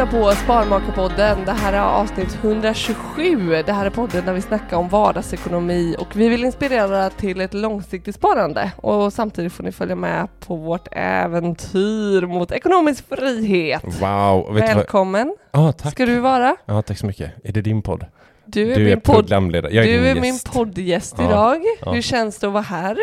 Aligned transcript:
Lyssnar 0.00 0.20
på 0.20 0.30
Sparmakarpodden. 0.34 1.38
Det 1.44 1.52
här 1.52 1.72
är 1.72 1.80
avsnitt 1.80 2.38
127. 2.42 3.62
Det 3.66 3.72
här 3.72 3.86
är 3.86 3.90
podden 3.90 4.26
där 4.26 4.32
vi 4.32 4.40
snackar 4.40 4.76
om 4.76 4.88
vardagsekonomi 4.88 5.96
och 5.98 6.16
vi 6.16 6.28
vill 6.28 6.44
inspirera 6.44 7.10
till 7.10 7.40
ett 7.40 7.54
långsiktigt 7.54 8.14
sparande 8.14 8.72
och 8.76 9.12
samtidigt 9.12 9.52
får 9.52 9.64
ni 9.64 9.72
följa 9.72 9.94
med 9.94 10.28
på 10.40 10.56
vårt 10.56 10.88
äventyr 10.92 12.26
mot 12.26 12.52
ekonomisk 12.52 13.04
frihet. 13.08 13.84
Wow. 13.84 13.92
Du 13.92 14.00
vad? 14.00 14.54
Välkommen 14.54 15.36
Ja, 15.52 15.72
tack. 15.72 15.92
ska 15.92 16.06
du 16.06 16.18
vara. 16.20 16.56
Ja, 16.66 16.82
tack 16.82 16.98
så 16.98 17.06
mycket. 17.06 17.30
Är 17.44 17.52
det 17.52 17.62
din 17.62 17.82
podd? 17.82 18.06
Du 18.46 18.72
är, 18.72 18.76
Du 18.76 18.82
är 18.82 18.90
min, 18.90 19.00
podd, 19.00 19.14
programledare. 19.16 19.72
Jag 19.74 19.84
är 19.86 19.98
du 19.98 20.04
är 20.06 20.14
gäst. 20.14 20.20
min 20.20 20.38
poddgäst 20.52 21.14
Ja, 21.18 21.24
idag. 21.24 21.94
Hur 21.94 22.02
känns 22.02 22.38
det 22.38 22.46
att 22.46 22.52
vara 22.52 22.62
här? 22.62 22.96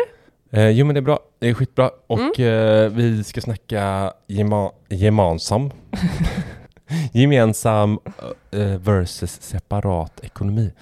Eh, 0.52 0.68
jo, 0.68 0.86
men 0.86 0.94
det 0.94 0.98
är 0.98 1.02
bra. 1.02 1.18
Det 1.38 1.48
är 1.48 1.54
skitbra. 1.54 1.90
Och 2.06 2.38
Mm. 2.38 2.84
eh, 2.84 2.90
vi 2.90 3.24
ska 3.24 3.40
snacka 3.40 4.12
gemensam. 4.88 5.70
Gemensam 7.12 7.98
eh, 8.50 8.78
versus 8.78 9.42
separat 9.42 10.20
ekonomi. 10.24 10.72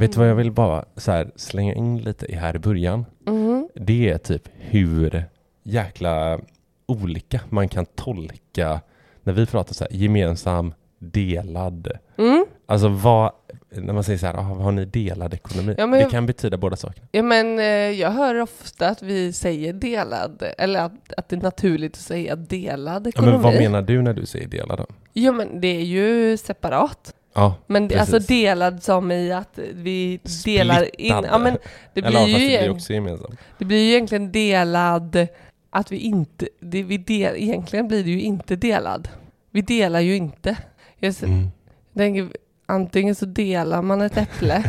Vet 0.00 0.12
du 0.12 0.18
vad 0.18 0.28
jag 0.28 0.34
vill 0.34 0.52
bara 0.52 0.84
så 0.96 1.12
här, 1.12 1.30
slänga 1.36 1.74
in 1.74 1.98
lite 1.98 2.36
här 2.36 2.56
i 2.56 2.58
början? 2.58 3.04
Mm. 3.26 3.68
Det 3.74 4.10
är 4.10 4.18
typ 4.18 4.48
hur 4.58 5.24
jäkla 5.62 6.38
olika 6.86 7.40
man 7.48 7.68
kan 7.68 7.86
tolka 7.86 8.80
när 9.22 9.32
vi 9.32 9.46
pratar 9.46 9.74
så 9.74 9.84
här 9.84 9.92
gemensam 9.92 10.74
delad. 10.98 11.88
Mm. 12.18 12.46
Alltså 12.66 12.88
vad, 12.88 13.32
när 13.80 13.92
man 13.94 14.04
säger 14.04 14.18
så 14.18 14.26
här, 14.26 14.34
ah, 14.34 14.40
har 14.42 14.72
ni 14.72 14.84
delad 14.84 15.34
ekonomi? 15.34 15.74
Ja, 15.78 15.86
det 15.86 16.00
jag- 16.00 16.10
kan 16.10 16.26
betyda 16.26 16.56
båda 16.56 16.76
sakerna. 16.76 17.06
Ja, 17.12 17.22
men 17.22 17.58
eh, 17.58 17.64
jag 17.90 18.10
hör 18.10 18.40
ofta 18.40 18.88
att 18.88 19.02
vi 19.02 19.32
säger 19.32 19.72
delad, 19.72 20.42
eller 20.58 20.80
att, 20.80 21.12
att 21.16 21.28
det 21.28 21.36
är 21.36 21.40
naturligt 21.40 21.92
att 21.94 22.00
säga 22.00 22.36
delad 22.36 23.06
Ja, 23.06 23.08
ekonomi. 23.08 23.32
men 23.32 23.42
vad 23.42 23.54
menar 23.54 23.82
du 23.82 24.02
när 24.02 24.14
du 24.14 24.26
säger 24.26 24.46
delad 24.48 24.78
då? 24.78 24.86
Ja, 25.12 25.32
men 25.32 25.60
det 25.60 25.68
är 25.68 25.84
ju 25.84 26.36
separat. 26.36 27.14
Ja, 27.36 27.54
Men 27.66 27.88
det, 27.88 27.98
alltså 27.98 28.18
delad 28.18 28.82
som 28.82 29.12
i 29.12 29.32
att 29.32 29.58
vi 29.72 30.20
delar 30.44 31.00
in... 31.00 31.08
Ja, 31.30 31.38
men 31.38 31.56
det 31.94 32.00
Eller 32.00 32.10
blir, 32.10 32.28
ja, 32.28 32.38
fast 32.38 32.42
ju, 32.42 32.48
det 32.48 32.58
blir 32.58 32.70
också 32.70 32.92
gemensamt. 32.92 33.38
det 33.58 33.64
blir 33.64 33.78
ju 33.78 33.90
egentligen 33.90 34.32
delad 34.32 35.26
att 35.70 35.92
vi 35.92 35.96
inte... 35.98 36.48
Det, 36.60 36.82
vi 36.82 36.98
del, 36.98 37.34
egentligen 37.36 37.88
blir 37.88 38.04
det 38.04 38.10
ju 38.10 38.20
inte 38.20 38.56
delad. 38.56 39.08
Vi 39.50 39.62
delar 39.62 40.00
ju 40.00 40.16
inte. 40.16 40.56
Jag 40.98 41.14
Mm. 41.22 41.48
tänker, 41.96 42.28
antingen 42.66 43.14
så 43.14 43.24
delar 43.26 43.82
man 43.82 44.00
ett 44.02 44.16
äpple 44.16 44.64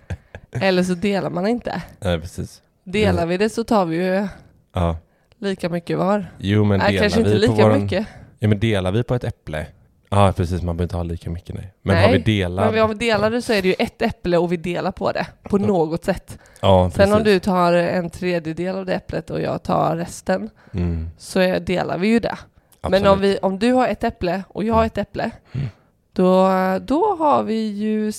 eller 0.52 0.82
så 0.82 0.94
delar 0.94 1.30
man 1.30 1.46
inte. 1.46 1.82
Nej, 2.00 2.20
precis. 2.20 2.62
Delar 2.84 3.26
vi 3.26 3.36
det 3.36 3.48
så 3.48 3.64
tar 3.64 3.84
vi 3.86 3.96
ju 3.96 4.28
Ja. 4.72 4.96
lika 5.38 5.68
mycket 5.68 5.98
var. 5.98 6.26
Jo, 6.38 6.64
men 6.64 6.78
Nej, 6.78 6.92
delar 6.92 7.02
kanske 7.02 7.20
inte 7.20 7.32
vi 7.34 7.46
på 7.46 7.52
lika 7.52 7.62
våran... 7.68 7.82
mycket. 7.82 8.06
Ja, 8.38 8.48
men 8.48 8.60
delar 8.60 8.92
vi 8.92 9.02
på 9.02 9.14
ett 9.14 9.24
äpple? 9.24 9.66
Ja, 10.08 10.32
precis. 10.36 10.62
Man 10.62 10.76
behöver 10.76 10.82
inte 10.84 10.96
ha 10.96 11.02
lika 11.02 11.30
mycket, 11.30 11.54
nej. 11.54 11.72
Men 11.82 11.94
Nej, 11.96 12.04
har 12.04 12.12
vi 12.12 12.18
delat? 12.18 12.74
Men 12.74 12.82
om 12.84 12.88
vi 12.90 12.94
delar 12.96 13.30
det 13.30 13.42
så 13.42 13.52
är 13.52 13.62
det 13.62 13.68
ju 13.68 13.74
ett 13.78 14.02
äpple 14.02 14.38
och 14.38 14.52
vi 14.52 14.56
delar 14.56 14.92
på 14.92 15.12
det 15.12 15.26
på 15.42 15.58
något 15.58 16.04
sätt. 16.04 16.38
Ja, 16.60 16.90
Sen 16.94 17.12
om 17.12 17.22
du 17.24 17.38
tar 17.38 17.72
en 17.72 18.10
tredjedel 18.10 18.76
av 18.76 18.86
det 18.86 18.94
äpplet 18.94 19.30
och 19.30 19.40
jag 19.40 19.62
tar 19.62 19.96
resten 19.96 20.50
Mm, 20.72 21.08
så 21.18 21.38
delar 21.58 21.98
vi 21.98 22.08
ju 22.08 22.18
det. 22.20 22.38
Men 22.82 23.06
om, 23.06 23.12
absolut. 23.12 23.36
vi, 23.36 23.38
om 23.42 23.58
du 23.58 23.72
har 23.72 23.88
ett 23.88 24.04
äpple 24.04 24.42
och 24.48 24.64
jag 24.64 24.74
har 24.74 24.84
ett 24.86 24.98
äpple 24.98 25.30
Mm. 25.52 25.66
Då, 26.16 26.48
då 26.86 27.16
har 27.18 27.42
vi 27.42 27.66
ju 27.66 28.12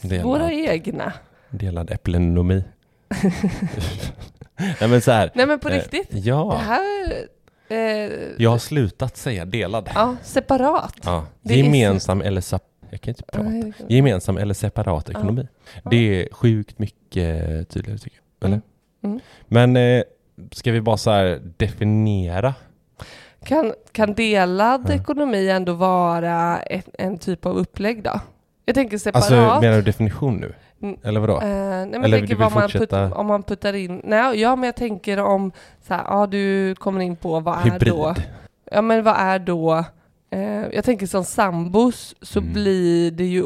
Delat. 0.00 0.24
våra 0.26 0.52
egna. 0.52 1.12
Delad 1.50 1.90
äpplenomi. 1.90 2.64
nej, 4.80 4.88
men 4.90 5.00
så 5.02 5.10
här. 5.12 5.30
Nej 5.34 5.46
men 5.46 5.58
på 5.58 5.68
eh, 5.68 5.74
riktigt. 5.74 6.08
Det 6.10 6.18
Ja. 6.18 6.56
här... 6.56 7.12
Eh, 7.68 8.10
Jag 8.38 8.50
har 8.50 8.58
slutat 8.58 9.16
säga 9.16 9.44
delad. 9.44 9.88
Ja, 9.94 10.16
separat. 10.22 10.94
Ja. 11.04 11.26
Det 11.42 11.54
är 11.54 11.58
Gemensam 11.58 12.20
eller 12.22 12.40
sep- 12.40 12.60
Jag 12.90 13.00
kan 13.00 13.10
inte 13.10 13.22
prata. 13.22 13.48
Nej, 13.48 13.72
Gemensam 13.88 14.36
eller 14.38 14.54
separat 14.54 15.10
ekonomi. 15.10 15.48
Ja. 15.82 15.90
Det 15.90 15.96
är 16.22 16.28
sjukt 16.34 16.78
mycket 16.78 17.68
tydligare 17.70 17.98
tycker 17.98 18.18
jag. 18.40 18.46
Eller? 18.48 18.60
Mm. 19.02 19.12
Mm. 19.14 19.20
Men 19.48 19.76
eh, 19.76 20.02
ska 20.52 20.72
vi 20.72 20.80
bara 20.80 20.96
så 20.96 21.38
definiera? 21.56 22.54
Kan, 23.44 23.72
kan 23.92 24.14
delad 24.14 24.84
Ja. 24.88 24.94
ekonomi 24.94 25.48
ändå 25.50 25.72
vara 25.72 26.58
ett, 26.60 26.88
en 26.98 27.18
typ 27.18 27.46
av 27.46 27.56
upplägg 27.56 28.02
då? 28.02 28.20
Jag 28.64 28.74
tänker 28.74 28.98
separat. 28.98 29.24
Alltså 29.32 29.60
menar 29.60 29.76
du 29.76 29.82
definition 29.82 30.36
nu? 30.36 30.54
Mm. 30.82 30.96
Eller 31.02 31.20
vadå? 31.20 31.40
Eh, 31.40 31.46
nej, 31.48 31.86
men 31.86 32.04
Eller 32.04 32.18
tänker 32.18 32.34
du 32.34 32.44
vill 32.44 32.54
man 32.54 32.68
put, 32.68 32.92
om 32.92 33.26
man 33.26 33.42
puttar 33.42 33.72
in... 33.72 34.00
Nej, 34.04 34.40
ja, 34.40 34.56
men 34.56 34.64
jag 34.66 34.76
tänker 34.76 35.18
om... 35.20 35.52
Så 35.88 35.94
här, 35.94 36.04
ja, 36.08 36.26
du 36.26 36.74
kommer 36.74 37.00
in 37.00 37.16
på 37.16 37.40
vad 37.40 37.66
är 37.66 37.78
då... 37.78 38.14
Ja, 38.70 38.82
men 38.82 39.02
vad 39.04 39.14
är 39.18 39.38
då... 39.38 39.84
Eh, 40.30 40.66
jag 40.72 40.84
tänker 40.84 41.06
som 41.06 41.24
sambos 41.24 42.14
så 42.22 42.38
Mm. 42.38 42.52
blir 42.52 43.10
det 43.10 43.24
ju 43.24 43.44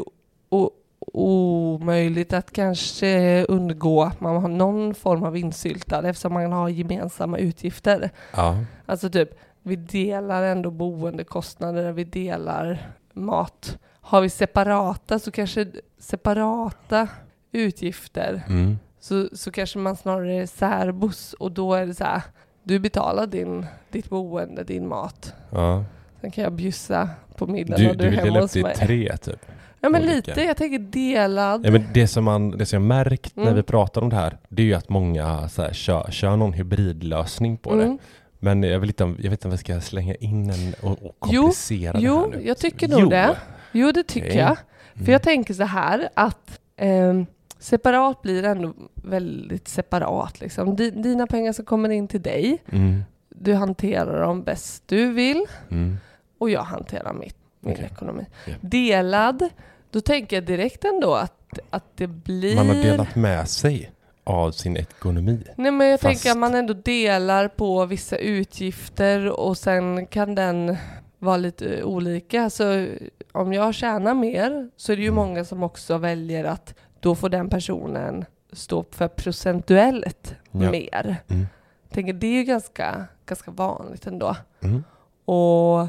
omöjligt 1.13 2.33
att 2.33 2.51
kanske 2.53 3.45
undgå 3.45 4.03
att 4.03 4.21
man 4.21 4.41
har 4.41 4.49
någon 4.49 4.95
form 4.95 5.23
av 5.23 5.37
insyltad 5.37 6.09
eftersom 6.09 6.33
man 6.33 6.51
har 6.51 6.69
gemensamma 6.69 7.37
utgifter. 7.37 8.09
Ja. 8.35 8.57
Alltså 8.85 9.09
typ, 9.09 9.29
vi 9.63 9.75
delar 9.75 10.43
ändå 10.43 10.71
boendekostnader, 10.71 11.91
vi 11.91 12.03
delar 12.03 12.91
mat. 13.13 13.77
Har 14.01 14.21
vi 14.21 14.29
separata 14.29 15.19
så 15.19 15.31
kanske 15.31 15.67
separata 15.99 17.07
utgifter 17.51 18.43
Mm. 18.47 18.79
så, 18.99 19.29
så 19.33 19.51
kanske 19.51 19.79
man 19.79 19.95
snarare 19.95 20.35
är 20.35 20.45
särbos 20.45 21.33
och 21.33 21.51
då 21.51 21.73
är 21.73 21.85
det 21.85 21.93
så 21.95 22.03
här, 22.03 22.21
du 22.63 22.79
betalar 22.79 23.27
din, 23.27 23.65
ditt 23.91 24.09
boende, 24.09 24.63
din 24.63 24.87
mat. 24.87 25.33
Ja. 25.51 25.83
Sen 26.21 26.31
kan 26.31 26.43
jag 26.43 26.53
bjussa 26.53 27.09
på 27.35 27.47
middag 27.47 27.77
Du, 27.77 27.83
när 27.87 27.93
du 27.93 27.97
du 27.97 28.05
är 28.05 28.09
vill 28.09 28.17
dela 28.19 28.25
hemma 28.31 28.37
upp 28.39 28.43
hos 28.43 28.51
det 28.53 28.59
i 28.59 28.63
mig. 28.63 28.75
tre 28.75 29.17
typ? 29.17 29.45
Ja 29.81 29.89
men 29.89 30.01
olika. 30.01 30.15
lite, 30.15 30.41
jag 30.43 30.57
tänker 30.57 30.79
delad. 30.79 31.65
Ja, 31.65 31.71
men 31.71 31.85
det 31.93 32.07
som 32.07 32.23
man, 32.23 32.51
det 32.51 32.65
som 32.65 32.75
jag 32.81 32.87
märkt 32.87 33.35
när 33.35 33.43
Mm. 33.43 33.55
vi 33.55 33.63
pratar 33.63 34.01
om 34.01 34.09
det 34.09 34.15
här, 34.15 34.37
det 34.49 34.61
är 34.61 34.65
ju 34.65 34.73
att 34.73 34.89
många 34.89 35.49
så 35.49 35.61
här, 35.61 35.73
kör, 35.73 36.11
kör 36.11 36.35
någon 36.35 36.53
hybridlösning 36.53 37.57
på 37.57 37.75
det. 37.75 37.97
Men 38.39 38.63
jag 38.63 38.79
vill 38.79 38.89
inte 38.89 39.03
jag 39.03 39.29
vet 39.29 39.31
inte 39.31 39.47
om 39.47 39.51
vi 39.51 39.57
ska 39.57 39.81
slänga 39.81 40.15
in 40.15 40.49
en 40.49 40.73
och, 40.81 40.91
och 40.91 41.15
Jo, 41.29 41.41
komplicera 41.41 41.93
det 41.93 41.99
jo, 42.01 42.19
här 42.19 42.27
nu. 42.27 42.47
jag 42.47 42.57
tycker 42.57 42.87
nog 42.87 42.99
Jo. 43.01 43.09
det. 43.09 43.37
Jo, 43.71 43.91
det 43.91 44.03
tycker 44.03 44.27
Okej. 44.27 44.37
jag. 44.39 44.57
För 44.93 44.99
Mm. 44.99 45.11
jag 45.11 45.21
tänker 45.21 45.53
så 45.53 45.63
här 45.63 46.09
att 46.13 46.59
ehm, 46.77 47.25
separat 47.59 48.21
blir 48.21 48.43
ändå 48.43 48.73
väldigt 48.95 49.67
separat. 49.67 50.41
Liksom. 50.41 50.75
Di- 50.75 50.91
Dina 50.91 51.27
pengar 51.27 51.53
som 51.53 51.65
kommer 51.65 51.89
in 51.89 52.07
till 52.07 52.21
dig, 52.21 52.57
Mm. 52.71 53.03
du 53.29 53.53
hanterar 53.53 54.21
dem 54.21 54.43
bäst 54.43 54.83
du 54.85 55.11
vill 55.13 55.45
Mm. 55.71 55.97
och 56.37 56.49
jag 56.49 56.61
hanterar 56.61 57.13
mitt, 57.13 57.35
min 57.59 57.73
Okej. 57.73 57.89
ekonomi. 57.93 58.25
Ja. 58.45 58.53
Delad, 58.61 59.49
då 59.91 60.01
tänker 60.01 60.35
jag 60.35 60.45
direkt 60.45 60.85
ändå 60.85 61.13
att, 61.13 61.59
att 61.69 61.85
det 61.97 62.07
blir... 62.07 62.55
Man 62.55 62.67
har 62.67 62.75
delat 62.75 63.15
med 63.15 63.49
sig 63.49 63.91
av 64.29 64.51
sin 64.51 64.77
ekonomi. 64.77 65.43
Nej 65.55 65.71
men 65.71 65.87
jag 65.87 65.99
Fast- 65.99 66.03
tänker 66.23 66.31
att 66.31 66.37
man 66.37 66.55
ändå 66.55 66.73
delar 66.73 67.47
på 67.47 67.85
vissa 67.85 68.17
utgifter 68.17 69.29
och 69.39 69.57
sen 69.57 70.05
kan 70.05 70.35
den 70.35 70.77
vara 71.19 71.37
lite 71.37 71.83
olika. 71.83 72.49
Så 72.49 72.87
om 73.31 73.53
jag 73.53 73.73
tjänar 73.75 74.13
mer 74.13 74.69
så 74.77 74.91
är 74.91 74.95
det 74.97 75.03
ju 75.03 75.11
många 75.11 75.45
som 75.45 75.63
också 75.63 75.97
väljer 75.97 76.43
att 76.43 76.73
då 76.99 77.15
får 77.15 77.29
den 77.29 77.49
personen 77.49 78.25
stå 78.53 78.85
för 78.91 79.07
procentuellt 79.07 80.35
Ja. 80.51 80.71
mer. 80.71 81.15
Mm. 81.27 81.47
Jag 81.83 81.93
tänker 81.93 82.13
det 82.13 82.27
är 82.27 82.33
ju 82.37 82.43
ganska, 82.43 83.05
ganska 83.25 83.51
vanligt 83.51 84.07
ändå. 84.07 84.35
Mm. 84.63 84.83
Och, 85.25 85.79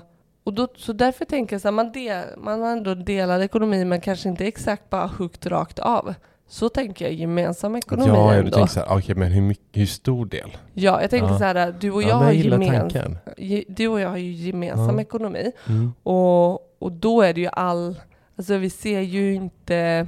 och 0.45 0.53
då, 0.55 0.69
så 0.77 0.93
därför 0.93 1.25
tänker 1.25 1.55
jag 1.55 1.61
så 1.61 1.69
här, 1.69 1.73
man, 1.73 1.93
del, 1.93 2.25
man 2.39 2.61
har 2.63 2.73
ändå 2.73 2.95
delad 2.95 3.43
ekonomi 3.43 3.85
men 3.85 4.01
kanske 4.01 4.29
inte 4.29 4.47
exakt 4.47 4.91
bara 4.91 5.07
huggit 5.07 5.47
rakt 5.47 5.79
av. 5.79 6.15
Så 6.53 6.69
tänker 6.69 7.05
jag 7.05 7.15
gemensam 7.15 7.77
ekonomi 7.77 8.09
Ja, 8.09 8.31
jag 8.31 8.39
ändå. 8.39 8.51
tänker 8.51 8.73
så 8.73 8.81
här, 8.81 8.97
okej 8.99 9.15
men 9.15 9.33
hur, 9.33 9.43
mycket, 9.43 9.65
hur 9.73 9.87
stor 9.87 10.27
del? 10.27 10.57
Ja, 10.75 11.01
jag 11.01 11.11
tänker 11.11 11.29
Ja. 11.29 11.39
så 11.39 11.45
här, 11.45 11.75
du 11.81 11.91
och 11.91 12.03
jag, 12.03 12.11
ja, 12.11 12.15
men 12.15 12.25
har 12.25 12.33
jag 12.33 12.35
gillar 12.43 12.59
gemens, 12.63 12.93
tanken. 12.93 13.19
ge- 13.37 13.65
du 13.69 13.89
och 13.89 14.01
jag 14.01 14.09
har 14.09 14.17
ju 14.17 14.33
gemensam 14.33 14.95
Ja. 14.95 15.01
ekonomi 15.01 15.53
Mm. 15.69 15.93
och, 16.03 16.53
och 16.83 16.93
då 16.93 17.23
är 17.23 17.35
det 17.35 17.41
ju 17.41 17.47
all, 17.53 18.01
alltså 18.37 18.57
vi 18.57 18.71
ser 18.71 19.01
ju 19.01 19.35
inte, 19.35 20.07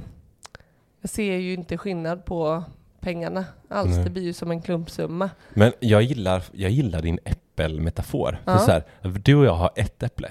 jag 1.01 1.09
ser 1.09 1.35
ju 1.37 1.53
inte 1.53 1.77
skillnad 1.77 2.25
på 2.25 2.63
pengarna 2.99 3.45
alls, 3.69 3.95
Nej. 3.95 4.03
det 4.03 4.09
blir 4.09 4.23
ju 4.23 4.33
som 4.33 4.51
en 4.51 4.61
klumpsumma. 4.61 5.29
Men 5.53 5.71
jag 5.79 6.01
gillar, 6.01 6.43
jag 6.51 6.71
gillar 6.71 7.01
din 7.01 7.19
äppelmetafor. 7.25 8.37
Ja. 8.45 8.57
För 8.57 8.65
så 8.65 8.71
här, 8.71 8.83
du 9.23 9.35
och 9.35 9.45
jag 9.45 9.55
har 9.55 9.69
ett 9.75 10.03
äpple. 10.03 10.29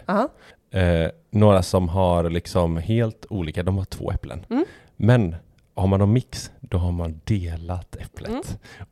Eh, 0.71 1.11
några 1.31 1.63
som 1.63 1.89
har 1.89 2.31
liksom 2.31 2.77
helt 2.77 3.27
olika, 3.31 3.63
de 3.63 3.79
har 3.79 3.85
två 3.85 4.13
äpplen. 4.13 4.47
Mm. 4.51 4.65
Men 4.97 5.37
har 5.75 5.87
man 5.87 6.01
en 6.01 6.13
mix, 6.13 6.51
då 6.61 6.79
har 6.79 6.93
man 6.93 7.21
delat 7.25 7.97
äpplet. 7.97 8.31
Mm. 8.31 8.43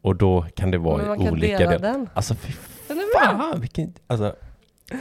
Och 0.00 0.16
då 0.16 0.46
kan 0.54 0.70
det 0.70 0.78
vara 0.78 0.96
Men 0.96 1.06
man 1.08 1.20
i 1.20 1.24
kan 1.24 1.32
olika 1.32 1.58
dela 1.58 1.70
delar. 1.70 1.92
den. 1.92 2.08
Alltså 2.14 2.34
fy 2.34 2.52
Den 2.88 2.98
är 2.98 3.20
bra. 3.20 3.38
fan 3.38 3.60
vilken... 3.60 3.94
Alltså, 4.06 4.36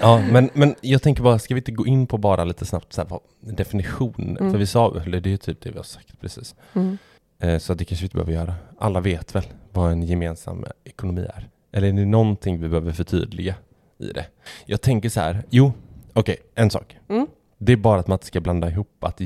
ja, 0.02 0.22
men, 0.32 0.50
men 0.54 0.76
jag 0.82 1.02
tänker 1.02 1.24
bara, 1.24 1.40
ska 1.40 1.54
vi 1.54 1.60
inte 1.60 1.72
gå 1.72 1.88
in 1.88 2.08
på 2.08 2.18
bara 2.18 2.44
lite 2.44 2.66
snabbt 2.66 2.94
så 2.94 3.02
här, 3.02 3.20
definition? 3.54 4.38
Mm. 4.40 4.52
För 4.52 4.58
vi 4.60 4.66
sa, 4.66 5.02
eller 5.06 5.20
det 5.22 5.34
är 5.34 5.38
typ 5.38 5.62
det 5.62 5.70
vi 5.72 5.78
har 5.78 5.84
sagt 5.84 6.20
precis. 6.22 6.56
Mm. 6.74 6.98
Eh, 7.40 7.58
så 7.58 7.74
det 7.74 7.86
kanske 7.86 8.04
vi 8.04 8.06
inte 8.06 8.16
behöver 8.16 8.34
göra. 8.34 8.56
Alla 8.80 9.00
vet 9.00 9.36
väl 9.36 9.44
vad 9.72 9.92
en 9.92 10.04
gemensam 10.04 10.66
ekonomi 10.84 11.22
är? 11.36 11.50
Eller 11.72 11.88
är 11.88 11.92
det 11.94 12.06
någonting 12.06 12.62
vi 12.62 12.70
behöver 12.70 12.92
förtydliga 12.92 13.56
i 13.98 14.08
det? 14.12 14.26
Jag 14.66 14.82
tänker 14.82 15.10
så 15.10 15.20
här, 15.20 15.44
jo, 15.50 15.72
okej, 16.14 16.38
en 16.56 16.70
sak. 16.70 16.98
Mm. 17.10 17.28
Det 17.58 17.72
är 17.74 17.78
bara 17.78 18.00
att 18.00 18.08
man 18.08 18.16
inte 18.16 18.26
ska 18.26 18.40
blanda 18.42 18.70
ihop 18.70 19.04
att, 19.04 19.22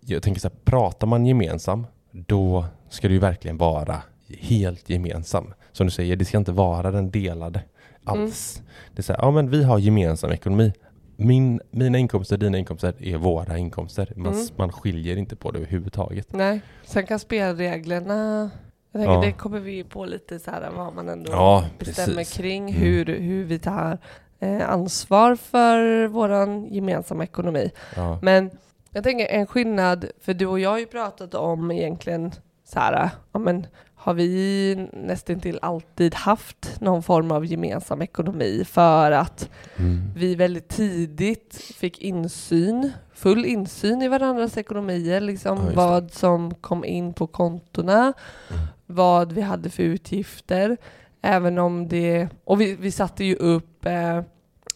jag 0.00 0.22
tänker 0.22 0.40
så 0.40 0.48
här, 0.48 0.56
pratar 0.64 1.06
man 1.06 1.26
gemensam, 1.26 1.86
då 2.10 2.64
ska 2.88 3.08
det 3.08 3.14
ju 3.14 3.20
verkligen 3.20 3.56
vara 3.56 4.02
helt 4.40 4.90
gemensam. 4.90 5.54
Som 5.72 5.86
du 5.86 5.90
säger, 5.90 6.16
det 6.16 6.24
ska 6.24 6.38
inte 6.38 6.52
vara 6.52 6.90
den 6.90 7.10
delade 7.10 7.60
alls. 8.04 8.62
Det 8.94 9.00
är 9.00 9.02
så 9.02 9.12
här, 9.12 9.20
ja 9.22 9.30
men 9.30 9.50
vi 9.50 9.64
har 9.64 9.78
gemensam 9.78 10.30
ekonomi. 10.30 10.72
Min, 11.16 11.60
mina 11.70 11.98
inkomster, 11.98 12.36
dina 12.36 12.58
inkomster 12.58 12.94
är 12.98 13.16
våra 13.16 13.58
inkomster. 13.58 14.12
Man, 14.16 14.32
Mm. 14.32 14.46
man 14.56 14.72
skiljer 14.72 15.16
inte 15.16 15.36
på 15.36 15.50
det 15.50 15.58
överhuvudtaget. 15.58 16.32
Nej, 16.32 16.60
sen 16.84 17.06
kan 17.06 17.18
spelreglerna, 17.18 18.50
jag 18.92 19.00
tänker 19.02 19.14
Ja. 19.14 19.20
det 19.20 19.32
kommer 19.32 19.60
vi 19.60 19.84
på 19.84 20.04
lite 20.04 20.38
så 20.38 20.50
här 20.50 20.70
vad 20.76 20.94
man 20.94 21.08
ändå 21.08 21.32
Ja, 21.32 21.64
bestämmer 21.78 22.16
precis. 22.16 22.36
kring, 22.36 22.70
Mm. 22.70 22.82
hur, 22.82 23.04
hur 23.06 23.44
vi 23.44 23.58
tar 23.58 23.98
eh, 24.40 24.70
ansvar 24.70 25.36
för 25.36 26.06
våran 26.06 26.66
gemensamma 26.74 27.24
ekonomi. 27.24 27.70
Ja. 27.96 28.18
Men 28.22 28.50
jag 28.98 29.04
tänker 29.04 29.26
en 29.26 29.46
skillnad, 29.46 30.04
för 30.20 30.34
du 30.34 30.46
och 30.46 30.60
jag 30.60 30.70
har 30.70 30.78
ju 30.78 30.86
pratat 30.86 31.34
om 31.34 31.70
egentligen 31.70 32.32
så 32.64 32.78
här, 32.80 33.10
ja 33.32 33.38
men 33.38 33.66
har 33.94 34.14
vi 34.14 34.88
nästan 34.92 35.40
till 35.40 35.58
alltid 35.62 36.14
haft 36.14 36.80
någon 36.80 37.02
form 37.02 37.30
av 37.30 37.46
gemensam 37.46 38.02
ekonomi 38.02 38.64
för 38.66 39.10
att 39.12 39.50
Mm. 39.76 40.00
vi 40.16 40.34
väldigt 40.34 40.68
tidigt 40.68 41.54
fick 41.76 41.98
insyn, 41.98 42.92
full 43.14 43.44
insyn 43.44 44.02
i 44.02 44.08
varandras 44.08 44.56
ekonomier, 44.58 45.20
liksom 45.20 45.58
Ja, 45.58 45.72
vad 45.74 46.10
som 46.12 46.54
kom 46.54 46.84
in 46.84 47.12
på 47.14 47.26
kontona, 47.26 48.12
Mm. 48.50 48.66
vad 48.86 49.32
vi 49.32 49.40
hade 49.40 49.70
för 49.70 49.82
utgifter, 49.82 50.76
även 51.22 51.58
om 51.58 51.88
det, 51.88 52.28
och 52.44 52.60
vi, 52.60 52.74
vi 52.74 52.90
satte 52.90 53.24
ju 53.24 53.34
upp 53.36 53.86
eh, 53.86 54.22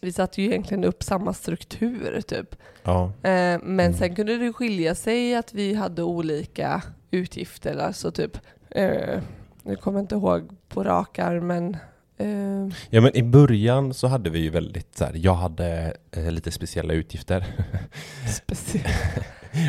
vi 0.02 0.12
satte 0.12 0.42
ju 0.42 0.48
egentligen 0.48 0.84
upp 0.84 1.02
samma 1.02 1.32
struktur 1.34 2.20
typ. 2.20 2.56
Ja. 2.82 3.04
Eh, 3.04 3.58
men 3.62 3.80
Mm. 3.80 3.94
sen 3.94 4.14
kunde 4.14 4.38
det 4.38 4.52
skilja 4.52 4.94
sig 4.94 5.34
att 5.34 5.54
vi 5.54 5.74
hade 5.74 6.02
olika 6.02 6.82
utgifter, 7.10 7.76
alltså 7.76 8.10
typ, 8.10 8.38
eh, 8.70 9.20
nu 9.62 9.76
kommer 9.76 9.98
jag 9.98 10.02
inte 10.04 10.14
ihåg 10.14 10.48
på 10.68 10.84
rak 10.84 11.18
arm, 11.18 11.46
men 11.46 11.76
eh, 12.18 12.74
ja, 12.90 13.00
men 13.00 13.16
i 13.16 13.22
början 13.22 13.94
så 13.94 14.06
hade 14.06 14.30
vi 14.30 14.38
ju 14.38 14.50
väldigt 14.50 14.96
så 14.98 15.04
här, 15.04 15.12
jag 15.16 15.34
hade 15.34 15.96
eh, 16.10 16.30
lite 16.30 16.50
speciella 16.50 16.92
utgifter 16.94 17.46
speciellt. 18.28 18.86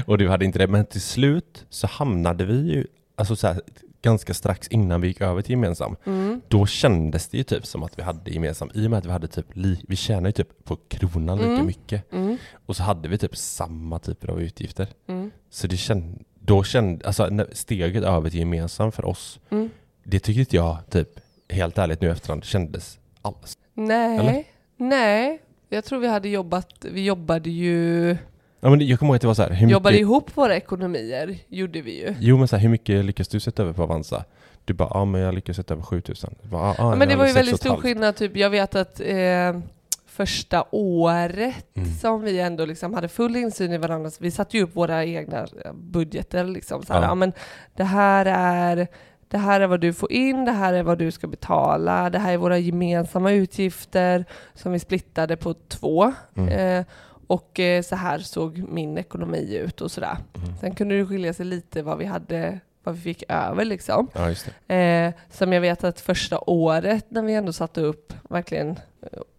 och 0.05 0.17
du 0.17 0.29
hade 0.29 0.45
inte 0.45 0.59
det. 0.59 0.67
Men 0.67 0.85
till 0.85 1.01
slut 1.01 1.65
så 1.69 1.87
hamnade 1.87 2.45
vi 2.45 2.53
ju, 2.73 2.87
alltså 3.15 3.35
så 3.35 3.47
här, 3.47 3.61
ganska 4.03 4.33
strax 4.33 4.67
innan 4.67 5.01
vi 5.01 5.07
gick 5.07 5.21
över 5.21 5.41
till 5.41 5.51
gemensam, 5.51 5.95
Mm. 6.05 6.41
då 6.47 6.65
kändes 6.65 7.27
det 7.27 7.37
ju 7.37 7.43
typ 7.43 7.65
som 7.65 7.83
att 7.83 7.99
vi 7.99 8.03
hade 8.03 8.31
gemensam, 8.31 8.69
i 8.73 8.87
och 8.87 8.89
med 8.91 8.97
att 8.97 9.05
vi 9.05 9.11
hade 9.11 9.27
typ, 9.27 9.45
li, 9.53 9.79
vi 9.87 9.95
tjänade 9.95 10.27
ju 10.27 10.31
typ 10.31 10.63
på 10.65 10.75
kronan 10.87 11.37
lika 11.37 11.49
Mm. 11.49 11.65
mycket. 11.65 12.13
Mm. 12.13 12.37
Och 12.65 12.75
så 12.75 12.83
hade 12.83 13.09
vi 13.09 13.17
typ 13.17 13.37
samma 13.37 13.99
typer 13.99 14.27
av 14.27 14.41
utgifter. 14.41 14.87
Mm. 15.07 15.31
Så 15.49 15.67
det 15.67 15.77
kände, 15.77 16.19
då 16.39 16.63
kände, 16.63 17.07
alltså 17.07 17.45
steget 17.51 18.03
över 18.03 18.29
till 18.29 18.39
gemensam 18.39 18.91
för 18.91 19.05
oss, 19.05 19.39
Mm. 19.49 19.69
det 20.03 20.19
tyckte 20.19 20.39
inte 20.39 20.55
jag 20.55 20.77
typ, 20.89 21.09
helt 21.49 21.77
ärligt 21.77 22.01
nu 22.01 22.11
efterhand, 22.11 22.43
kändes 22.43 22.99
alls. 23.21 23.57
Nej, 23.73 24.17
Eller? 24.19 24.43
nej. 24.77 25.41
Jag 25.69 25.85
tror 25.85 25.99
vi 25.99 26.07
hade 26.07 26.29
jobbat, 26.29 26.85
vi 26.91 27.05
jobbade 27.05 27.49
ju, 27.49 28.17
Ja 28.63 28.69
men 28.69 28.87
jag 28.87 28.99
kommer 28.99 29.09
ihåg 29.09 29.15
att 29.15 29.21
det 29.21 29.27
var 29.27 29.33
så 29.33 29.41
här, 29.43 29.49
hur 29.49 29.67
jobbade 29.67 29.93
mycket, 29.93 30.01
ihop 30.01 30.37
våra 30.37 30.55
ekonomier, 30.55 31.37
gjorde 31.47 31.81
vi 31.81 31.99
ju. 32.01 32.15
jo 32.19 32.37
men 32.37 32.47
så 32.47 32.55
här, 32.55 32.63
hur 32.63 32.69
mycket 32.69 33.05
lyckas 33.05 33.27
du 33.27 33.39
sätta 33.39 33.63
över 33.63 33.73
på 33.73 33.83
Avanza? 33.83 34.23
Du 34.65 34.73
bara, 34.73 34.89
ja 34.93 35.05
men 35.05 35.21
jag 35.21 35.35
lyckas 35.35 35.55
sätta 35.55 35.73
över 35.73 35.83
7000. 35.83 36.35
Jag 36.41 36.51
Bara, 36.51 36.61
ah, 36.61 36.75
ah, 36.77 36.89
men 36.89 36.99
jag 36.99 37.09
det 37.09 37.15
var 37.15 37.27
ju 37.27 37.33
väldigt 37.33 37.57
stor 37.59 37.75
skillnad, 37.77 38.15
typ, 38.15 38.37
jag 38.37 38.49
vet 38.49 38.75
att 38.75 38.99
eh, 38.99 39.59
första 40.05 40.65
året 40.71 41.55
Mm. 41.75 41.89
som 41.93 42.21
vi 42.21 42.39
ändå 42.39 42.65
liksom 42.65 42.93
hade 42.93 43.07
full 43.07 43.35
insyn 43.35 43.73
i 43.73 43.77
varandra, 43.77 44.11
vi 44.19 44.31
satte 44.31 44.57
ju 44.57 44.63
upp 44.63 44.75
våra 44.75 45.05
egna 45.05 45.39
eh, 45.65 45.73
budgeter 45.73 46.43
liksom, 46.43 46.83
så 46.83 46.93
här, 46.93 47.01
Ja. 47.01 47.07
ja. 47.07 47.15
men 47.15 47.33
det 47.75 47.83
här 47.83 48.25
är 48.25 48.87
det 49.27 49.37
här 49.37 49.61
är 49.61 49.67
vad 49.67 49.79
du 49.79 49.93
får 49.93 50.11
in, 50.11 50.45
det 50.45 50.51
här 50.51 50.73
är 50.73 50.83
vad 50.83 50.97
du 50.97 51.11
ska 51.11 51.27
betala, 51.27 52.09
det 52.09 52.19
här 52.19 52.33
är 52.33 52.37
våra 52.37 52.57
gemensamma 52.57 53.31
utgifter 53.31 54.25
som 54.53 54.71
vi 54.71 54.79
splittade 54.79 55.37
på 55.37 55.53
två. 55.67 56.13
Mm. 56.35 56.79
Eh, 56.79 56.85
och 57.27 57.59
eh, 57.59 57.81
så 57.81 57.95
här 57.95 58.19
såg 58.19 58.57
min 58.69 58.97
ekonomi 58.97 59.55
ut 59.57 59.81
och 59.81 59.91
sådär. 59.91 60.17
Mm. 60.35 60.57
Sen 60.61 60.75
kunde 60.75 60.97
det 60.97 61.05
skilja 61.05 61.33
sig 61.33 61.45
lite 61.45 61.81
vad 61.81 61.97
vi 61.97 62.05
hade, 62.05 62.59
vad 62.83 62.95
vi 62.95 63.01
fick 63.01 63.23
över 63.29 63.65
liksom. 63.65 64.07
Ja. 64.13 64.75
Eh, 64.75 65.13
som 65.31 65.53
jag 65.53 65.61
vet 65.61 65.83
att 65.83 65.99
första 65.99 66.39
året 66.39 67.05
när 67.09 67.21
vi 67.21 67.33
ändå 67.33 67.53
satte 67.53 67.81
upp 67.81 68.13
verkligen 68.29 68.79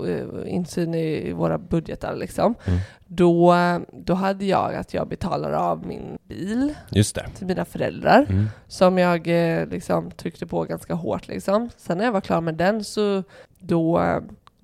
eh, 0.07 0.25
insyn 0.55 0.95
i 0.95 1.33
våra 1.33 1.59
budgetar 1.59 2.17
liksom. 2.17 2.55
Mm. 2.65 2.79
Då, 3.07 3.55
då 3.93 4.15
hade 4.15 4.45
jag 4.45 4.75
att 4.75 4.95
jag 4.95 5.09
betalar 5.09 5.53
av 5.53 5.87
min 5.87 6.19
bil 6.29 6.75
Just 6.91 7.15
det. 7.15 7.27
till 7.39 7.47
mina 7.47 7.65
föräldrar 7.65 8.27
Mm. 8.29 8.47
som 8.69 8.99
jag 8.99 9.29
eh, 9.29 9.67
liksom 9.67 10.11
tryckte 10.11 10.47
på 10.47 10.65
ganska 10.65 10.95
hårt 10.95 11.29
liksom. 11.29 11.71
Sen 11.77 11.99
när 11.99 12.05
jag 12.05 12.13
var 12.13 12.21
klar 12.21 12.41
med 12.41 12.55
den 12.55 12.85
så 12.85 13.23
då, 13.59 14.03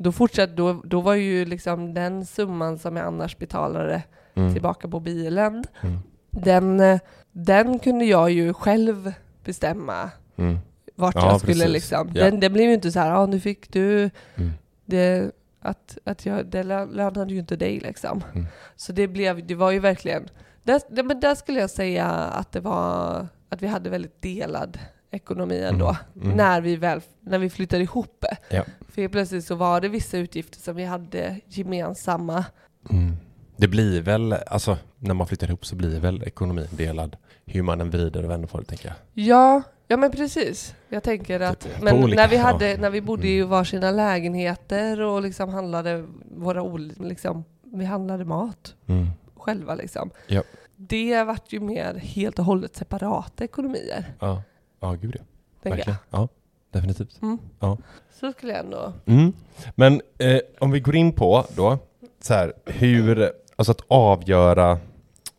då 0.03 0.13
fortsatte, 0.13 0.53
då, 0.53 0.73
då 0.85 1.01
var 1.01 1.15
ju 1.15 1.45
liksom 1.45 1.95
den 1.95 2.27
summan 2.27 2.79
som 2.79 2.97
jag 2.97 3.07
annars 3.07 3.39
betalade 3.39 4.03
Mm. 4.35 4.53
tillbaka 4.53 4.89
på 4.89 5.01
bilen, 5.01 5.65
Mm. 5.83 5.99
den, 6.31 6.99
den 7.33 7.79
kunde 7.79 8.05
jag 8.05 8.31
ju 8.31 8.55
själv 8.55 9.13
bestämma 9.45 10.11
Mm. 10.37 10.59
vart 10.95 11.15
Ja, 11.15 11.31
jag 11.31 11.41
skulle 11.41 11.55
precis. 11.55 11.73
liksom. 11.73 12.11
Ja. 12.15 12.25
Den, 12.25 12.41
det 12.41 12.51
blev 12.51 12.67
ju 12.69 12.75
inte 12.75 12.93
så 12.93 13.01
här, 13.01 13.11
ja 13.11 13.27
nu 13.27 13.41
fick 13.41 13.73
du 13.73 14.11
Mm. 14.37 14.51
det, 14.85 15.31
att, 15.61 15.99
att 16.05 16.27
jag, 16.27 16.47
det 16.47 16.63
lö- 16.63 16.93
lönade 16.95 17.33
ju 17.33 17.39
inte 17.39 17.57
dig 17.57 17.81
liksom. 17.81 18.25
Mm. 18.35 18.47
Så 18.77 18.93
det 18.93 19.09
blev, 19.09 19.47
det 19.47 19.55
var 19.55 19.71
ju 19.71 19.79
verkligen, 19.79 20.29
där, 20.63 21.03
men 21.03 21.21
där 21.21 21.35
skulle 21.35 21.61
jag 21.61 21.71
säga 21.71 22.07
att 22.11 22.53
det 22.53 22.61
var, 22.61 23.27
att 23.49 23.63
vi 23.63 23.67
hade 23.67 23.91
väldigt 23.91 24.23
delad 24.23 24.79
ekonomi 25.11 25.59
ändå. 25.63 25.97
Mm. 26.23 26.37
När 26.37 26.61
vi 26.61 26.77
väl, 26.77 27.01
när 27.21 27.39
vi 27.39 27.51
flyttade 27.51 27.83
ihop. 27.83 28.25
Ja. 28.51 28.65
För 28.89 29.03
helt 29.03 29.13
plötsligt 29.13 29.45
så 29.45 29.55
var 29.55 29.81
det 29.81 29.89
vissa 29.89 30.19
utgifter 30.19 30.61
som 30.61 30.77
vi 30.77 30.85
hade 30.85 31.41
gemensamma. 31.47 32.45
Mm. 32.91 33.17
Det 33.57 33.69
blir 33.69 34.01
väl, 34.03 34.33
alltså 34.33 34.79
när 34.99 35.15
man 35.15 35.27
flyttar 35.27 35.49
ihop 35.49 35.67
så 35.67 35.77
blir 35.77 36.01
väl 36.01 36.23
ekonomin 36.23 36.67
delad. 36.71 37.17
Hur 37.47 37.63
man 37.63 37.81
än 37.81 37.91
vrider 37.91 38.25
och 38.25 38.31
vänder 38.31 38.49
på 38.49 38.59
det 38.61 38.65
tänker 38.65 38.87
jag. 38.89 38.97
Ja, 39.27 39.63
ja 39.89 39.97
men 39.97 40.11
precis. 40.11 40.75
Jag 40.89 41.03
tänker 41.03 41.41
att, 41.41 41.61
Typ, 41.61 41.83
men 41.83 42.05
olika- 42.05 42.23
när 42.23 42.29
vi, 42.29 42.37
ja. 42.37 42.43
hade, 42.43 42.77
när 42.77 42.91
vi 42.91 43.01
bodde 43.01 43.29
i 43.29 43.37
Mm. 43.39 43.49
varsina 43.51 43.91
lägenheter 43.91 45.01
och 45.01 45.23
liksom 45.23 45.49
handlade 45.49 46.05
våra 46.37 46.77
liksom, 47.01 47.45
vi 47.65 47.85
handlade 47.85 48.25
mat 48.25 48.75
Mm. 48.87 49.07
själva 49.37 49.75
liksom. 49.75 50.11
Ja. 50.27 50.43
Det 50.77 51.25
vart 51.25 51.53
ju 51.53 51.61
mer 51.61 51.95
helt 51.95 52.39
och 52.39 52.45
hållet 52.45 52.77
separata 52.77 53.45
ekonomier. 53.45 54.15
Ja, 54.21 54.43
ja 54.81 54.93
gud 54.93 55.17
ja. 55.19 55.25
Verkligen. 55.71 55.99
Ja, 56.11 56.29
definitivt. 56.71 57.23
Mm. 57.23 57.39
Ja. 57.61 57.79
Så 58.21 58.33
skulle 58.33 58.53
jag 58.53 58.61
ändå... 58.65 58.93
Mm. 59.07 59.33
Men 59.75 60.01
eh, 60.19 60.41
om 60.59 60.71
vi 60.71 60.81
går 60.81 60.97
in 60.97 61.13
på 61.13 61.47
då, 61.57 61.79
så 62.21 62.35
här, 62.35 62.53
hur, 62.67 63.33
alltså 63.57 63.71
att 63.73 63.81
avgöra 63.89 64.79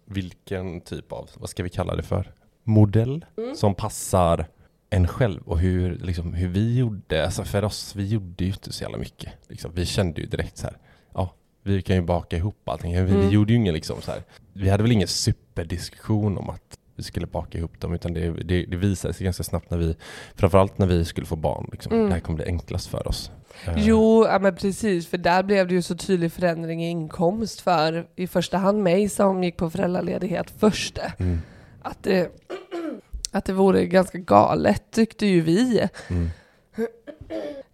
vilken 0.06 0.82
typ 0.82 1.12
av, 1.12 1.30
vad 1.38 1.50
ska 1.50 1.64
vi 1.64 1.70
kalla 1.70 1.96
det 1.96 2.04
för, 2.04 2.32
modell 2.64 3.26
Mm. 3.38 3.56
som 3.56 3.76
passar 3.76 4.46
en 4.90 5.08
själv 5.08 5.42
och 5.46 5.60
hur, 5.60 5.96
liksom, 5.96 6.34
hur 6.34 6.48
vi 6.48 6.78
gjorde, 6.78 7.26
alltså 7.26 7.44
för 7.44 7.64
oss, 7.64 7.96
vi 7.96 8.08
gjorde 8.08 8.44
ju 8.44 8.50
inte 8.52 8.74
så 8.74 8.84
jävla 8.84 8.98
mycket. 8.98 9.34
Liksom. 9.48 9.72
Vi 9.76 9.86
kände 9.86 10.22
ju 10.22 10.28
direkt 10.28 10.58
så 10.58 10.68
här, 10.68 10.78
ja, 11.14 11.34
vi 11.64 11.82
kan 11.82 11.96
ju 11.96 12.02
baka 12.02 12.38
ihop 12.38 12.70
allting. 12.70 12.96
Vi, 12.96 13.02
vi 13.02 13.12
Mm. 13.16 13.30
gjorde 13.30 13.54
ju 13.54 13.58
ingen 13.60 13.74
liksom 13.74 14.02
så 14.02 14.12
här, 14.12 14.22
vi 14.54 14.70
hade 14.70 14.84
väl 14.84 14.92
ingen 14.92 15.08
superdiskussion 15.08 16.38
om 16.38 16.50
att 16.50 16.78
vi 17.02 17.06
skulle 17.06 17.28
baka 17.28 17.58
ihop 17.58 17.80
dem, 17.80 17.94
utan 17.94 18.14
det, 18.14 18.32
det, 18.32 18.66
det 18.66 18.78
visade 18.78 19.14
sig 19.14 19.24
ganska 19.24 19.44
snabbt 19.44 19.70
när 19.70 19.78
vi, 19.78 19.96
framförallt 20.36 20.78
när 20.78 20.88
vi 20.88 21.06
skulle 21.06 21.28
få 21.28 21.36
barn, 21.36 21.70
liksom. 21.72 21.94
Mm. 21.94 22.06
det 22.06 22.14
här 22.14 22.20
kommer 22.20 22.36
bli 22.36 22.46
enklast 22.46 22.88
för 22.88 23.08
oss. 23.08 23.32
Eh, 23.66 23.74
Jo, 23.78 24.26
ja, 24.28 24.40
men 24.40 24.56
precis, 24.56 25.08
för 25.08 25.18
där 25.18 25.44
blev 25.44 25.68
det 25.68 25.74
ju 25.74 25.82
så 25.82 25.96
tydlig 25.96 26.32
förändring 26.32 26.84
i 26.84 26.90
inkomst 26.90 27.62
för 27.62 28.08
i 28.16 28.28
första 28.28 28.58
hand 28.58 28.84
mig 28.84 29.10
som 29.10 29.44
gick 29.44 29.58
på 29.58 29.70
föräldraledighet 29.70 30.54
först. 30.60 31.00
Mm. 31.18 31.42
Att 31.82 32.04
det, 32.04 32.32
att 33.32 33.46
det 33.46 33.54
vore 33.54 33.86
ganska 33.86 34.18
galet 34.18 34.84
tyckte 34.92 35.26
ju 35.26 35.42
vi. 35.42 35.88
Mm. 36.10 36.30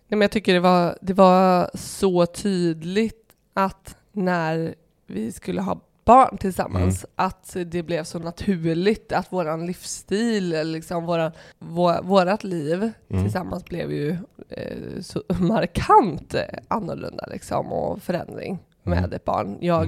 Nej, 0.09 0.17
men 0.17 0.21
jag 0.21 0.31
tycker 0.31 0.53
det 0.53 0.59
var, 0.59 0.97
det 1.01 1.13
var 1.13 1.69
så 1.73 2.25
tydligt 2.25 3.33
att 3.53 3.95
när 4.11 4.75
vi 5.07 5.31
skulle 5.31 5.61
ha 5.61 5.79
barn 6.07 6.37
tillsammans, 6.37 7.05
att 7.15 7.57
det 7.65 7.83
blev 7.83 8.03
så 8.03 8.19
naturligt 8.19 9.11
att 9.11 9.31
våran 9.33 9.65
livsstil, 9.65 10.49
liksom 10.71 11.05
våran, 11.05 11.31
vår, 11.59 12.01
vårat 12.03 12.43
liv 12.43 12.91
Mm. 13.09 13.23
tillsammans 13.23 13.65
blev 13.65 13.91
ju 13.91 14.09
eh, 14.49 15.01
så 15.01 15.23
markant 15.39 16.35
annorlunda 16.67 17.25
liksom 17.31 17.71
och 17.73 18.01
förändring 18.01 18.59
med 18.83 18.97
Mm. 18.97 19.13
ett 19.13 19.25
barn. 19.25 19.57
Jag, 19.61 19.83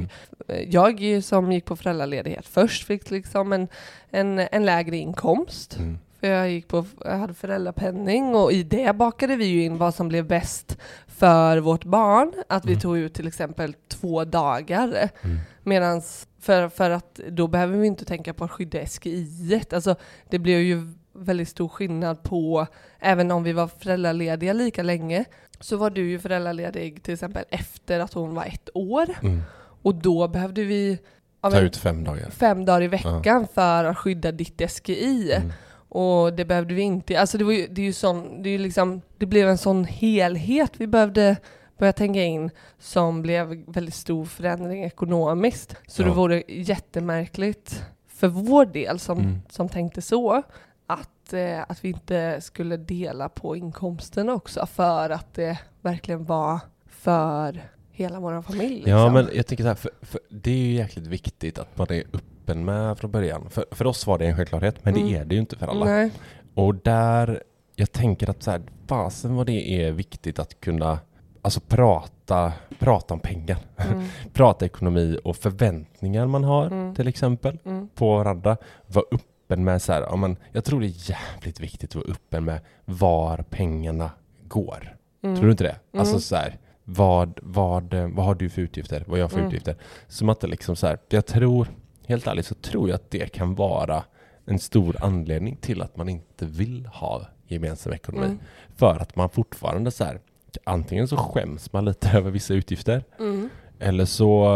Mm. 0.47 0.69
jag 0.71 1.23
som 1.23 1.51
gick 1.51 1.65
på 1.65 1.75
föräldraledighet 1.75 2.45
först 2.47 2.85
fick 2.87 3.11
liksom 3.11 3.53
en, 3.53 3.67
en, 4.11 4.39
en 4.39 4.65
lägre 4.65 4.97
inkomst. 4.97 5.77
Mm. 5.77 5.97
För 6.19 6.27
jag, 6.27 6.49
gick 6.51 6.67
på, 6.67 6.85
jag 7.05 7.17
hade 7.17 7.33
föräldrapenning 7.33 8.35
och 8.35 8.51
i 8.51 8.63
det 8.63 8.95
bakade 8.95 9.35
vi 9.35 9.45
ju 9.45 9.63
in 9.63 9.77
vad 9.77 9.95
som 9.95 10.07
blev 10.07 10.27
bäst 10.27 10.77
för 11.07 11.57
vårt 11.57 11.83
barn. 11.85 12.33
Att 12.49 12.65
vi 12.65 12.71
Mm. 12.71 12.81
tog 12.81 12.97
ut 12.97 13.13
till 13.13 13.27
exempel 13.27 13.75
två 13.87 14.25
dagar. 14.25 15.09
Mm. 15.23 15.37
Medans 15.63 16.27
för, 16.41 16.69
för 16.69 16.89
att 16.89 17.19
då 17.29 17.47
behöver 17.47 17.77
vi 17.77 17.87
inte 17.87 18.05
tänka 18.05 18.33
på 18.33 18.43
att 18.43 18.51
skydda 18.51 18.85
SGI. 18.85 19.61
Alltså 19.71 19.95
det 20.29 20.39
blev 20.39 20.59
ju 20.59 20.87
väldigt 21.13 21.49
stor 21.49 21.67
skillnad 21.67 22.23
på, 22.23 22.67
även 22.99 23.31
om 23.31 23.43
vi 23.43 23.53
var 23.53 23.67
föräldralediga 23.67 24.53
lika 24.53 24.83
länge, 24.83 25.25
så 25.59 25.77
var 25.77 25.89
du 25.89 26.09
ju 26.09 26.19
föräldraledig 26.19 27.03
till 27.03 27.13
exempel 27.13 27.43
efter 27.49 27.99
att 27.99 28.13
hon 28.13 28.35
var 28.35 28.45
ett 28.45 28.69
år. 28.73 29.05
Mm. 29.21 29.41
Och 29.81 29.95
då 29.95 30.27
behövde 30.27 30.63
vi 30.63 30.99
ja, 31.41 31.49
Ta 31.49 31.55
men, 31.55 31.65
ut 31.65 31.77
fem 31.77 32.03
dagar. 32.03 32.29
fem 32.29 32.65
dagar 32.65 32.81
i 32.81 32.87
veckan 32.87 33.47
för 33.53 33.83
att 33.83 33.97
skydda 33.97 34.31
ditt 34.31 34.61
SGI. 34.71 35.31
Mm. 35.33 35.51
Och 35.89 36.33
det 36.33 36.45
behövde 36.45 36.73
vi 36.73 36.81
inte. 36.81 37.19
Alltså 37.19 37.37
det, 37.37 37.43
var 37.43 37.51
ju, 37.51 37.67
det 37.67 37.81
är 37.81 37.85
ju 37.85 37.93
sån, 37.93 38.43
det 38.43 38.49
är 38.49 38.59
liksom, 38.59 39.01
det 39.17 39.25
blev 39.25 39.49
en 39.49 39.57
sån 39.57 39.83
helhet 39.85 40.71
vi 40.77 40.87
behövde 40.87 41.37
börja 41.77 41.93
tänka 41.93 42.23
in 42.23 42.51
som 42.79 43.21
blev 43.21 43.63
väldigt 43.67 43.93
stor 43.95 44.25
förändring 44.25 44.83
ekonomiskt. 44.83 45.75
Så 45.87 46.03
det 46.03 46.09
Ja. 46.09 46.13
vore 46.15 46.43
jättemärkligt 46.47 47.83
för 48.07 48.27
vår 48.27 48.65
del 48.65 48.99
som, 48.99 49.19
Mm. 49.19 49.39
som 49.49 49.69
tänkte 49.69 50.01
så 50.01 50.43
att, 50.87 51.33
eh, 51.33 51.59
att 51.67 51.85
vi 51.85 51.89
inte 51.89 52.41
skulle 52.41 52.77
dela 52.77 53.29
på 53.29 53.55
inkomsten 53.55 54.29
också 54.29 54.65
för 54.65 55.09
att 55.09 55.33
det 55.33 55.57
verkligen 55.81 56.25
var 56.25 56.59
för 56.87 57.61
hela 57.91 58.19
vår 58.19 58.41
familj. 58.41 58.83
Ja 58.85 58.95
liksom. 59.05 59.13
men 59.13 59.29
jag 59.37 59.47
tänker 59.47 59.63
så 59.63 59.67
här, 59.67 59.75
för, 59.75 59.91
för 60.01 60.19
det 60.29 60.51
är 60.51 60.55
ju 60.55 60.73
jäkligt 60.73 61.07
viktigt 61.07 61.59
att 61.59 61.77
man 61.77 61.87
är 61.91 62.03
öppen 62.49 62.65
med 62.65 62.97
från 62.97 63.11
början. 63.11 63.49
För, 63.49 63.65
för 63.71 63.87
oss 63.87 64.07
var 64.07 64.17
det 64.17 64.25
en 64.27 64.35
självklarhet, 64.35 64.85
men 64.85 64.93
det 64.93 64.99
Mm. 64.99 65.21
är 65.21 65.25
det 65.25 65.35
ju 65.35 65.41
inte 65.41 65.55
för 65.57 65.67
alla. 65.67 65.85
Nej. 65.85 66.11
Och 66.53 66.75
där, 66.75 67.43
jag 67.75 67.91
tänker 67.91 68.29
att 68.29 68.43
så 68.43 68.51
här, 68.51 68.61
fasen 68.87 69.35
vad 69.35 69.45
det 69.45 69.83
är 69.85 69.91
viktigt 69.91 70.39
att 70.39 70.59
kunna 70.61 70.99
Alltså 71.41 71.59
prata, 71.67 72.53
prata 72.79 73.13
om 73.13 73.19
pengar, 73.19 73.57
Mm. 73.77 74.03
prata 74.33 74.65
ekonomi 74.65 75.19
och 75.23 75.35
förväntningar 75.35 76.27
man 76.27 76.43
har 76.43 76.65
Mm. 76.65 76.95
till 76.95 77.07
exempel 77.07 77.59
Mm. 77.65 77.89
på 77.95 78.15
varandra. 78.17 78.57
Var 78.87 79.03
öppen 79.11 79.63
med 79.63 79.81
så 79.81 79.93
här, 79.93 80.01
ja, 80.01 80.15
men 80.15 80.37
jag 80.51 80.63
tror 80.63 80.79
det 80.79 80.85
är 80.87 81.09
jävligt 81.09 81.59
viktigt 81.59 81.89
att 81.89 81.95
vara 81.95 82.11
öppen 82.11 82.45
med 82.45 82.59
var 82.85 83.37
pengarna 83.49 84.11
går. 84.47 84.95
Mm. 85.23 85.35
Tror 85.35 85.45
du 85.45 85.51
inte 85.51 85.63
det? 85.63 85.69
Mm. 85.93 85.99
Alltså 85.99 86.19
så 86.19 86.35
här, 86.35 86.57
vad, 86.83 87.39
vad, 87.43 87.93
vad 87.93 88.25
har 88.25 88.35
du 88.35 88.49
för 88.49 88.61
utgifter? 88.61 88.99
Vad 89.07 89.11
har 89.11 89.17
jag 89.17 89.31
för 89.31 89.37
Mm. 89.37 89.47
utgifter? 89.47 89.75
Som 90.07 90.29
att 90.29 90.39
det 90.39 90.47
liksom 90.47 90.75
så 90.75 90.87
här, 90.87 90.97
jag 91.09 91.25
tror, 91.25 91.67
helt 92.09 92.27
ärligt 92.27 92.45
så 92.45 92.55
tror 92.55 92.89
jag 92.89 92.95
att 92.95 93.11
det 93.11 93.31
kan 93.31 93.55
vara 93.55 94.03
en 94.45 94.59
stor 94.59 94.95
anledning 95.01 95.55
till 95.55 95.81
att 95.81 95.97
man 95.97 96.09
inte 96.09 96.45
vill 96.45 96.85
ha 96.85 97.27
gemensam 97.47 97.93
ekonomi. 97.93 98.25
Mm. 98.25 98.39
För 98.75 98.99
att 98.99 99.15
man 99.15 99.29
fortfarande 99.29 99.91
så 99.91 100.03
här, 100.03 100.19
antingen 100.63 101.07
så 101.07 101.17
skäms 101.17 101.73
man 101.73 101.85
lite 101.85 102.09
över 102.17 102.31
vissa 102.31 102.53
utgifter 102.53 103.03
Mm. 103.19 103.49
eller 103.79 104.05
så, 104.05 104.53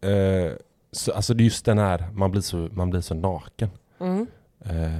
eh, 0.00 0.52
så 0.92 1.12
alltså 1.12 1.34
det 1.34 1.42
är 1.42 1.44
just 1.44 1.64
den 1.64 1.78
här, 1.78 2.08
man 2.12 2.30
blir 2.30 2.40
så, 2.42 2.68
man 2.72 2.90
blir 2.90 3.00
så 3.00 3.14
naken. 3.14 3.70
Mm. 4.00 4.26
Eh, 4.60 4.90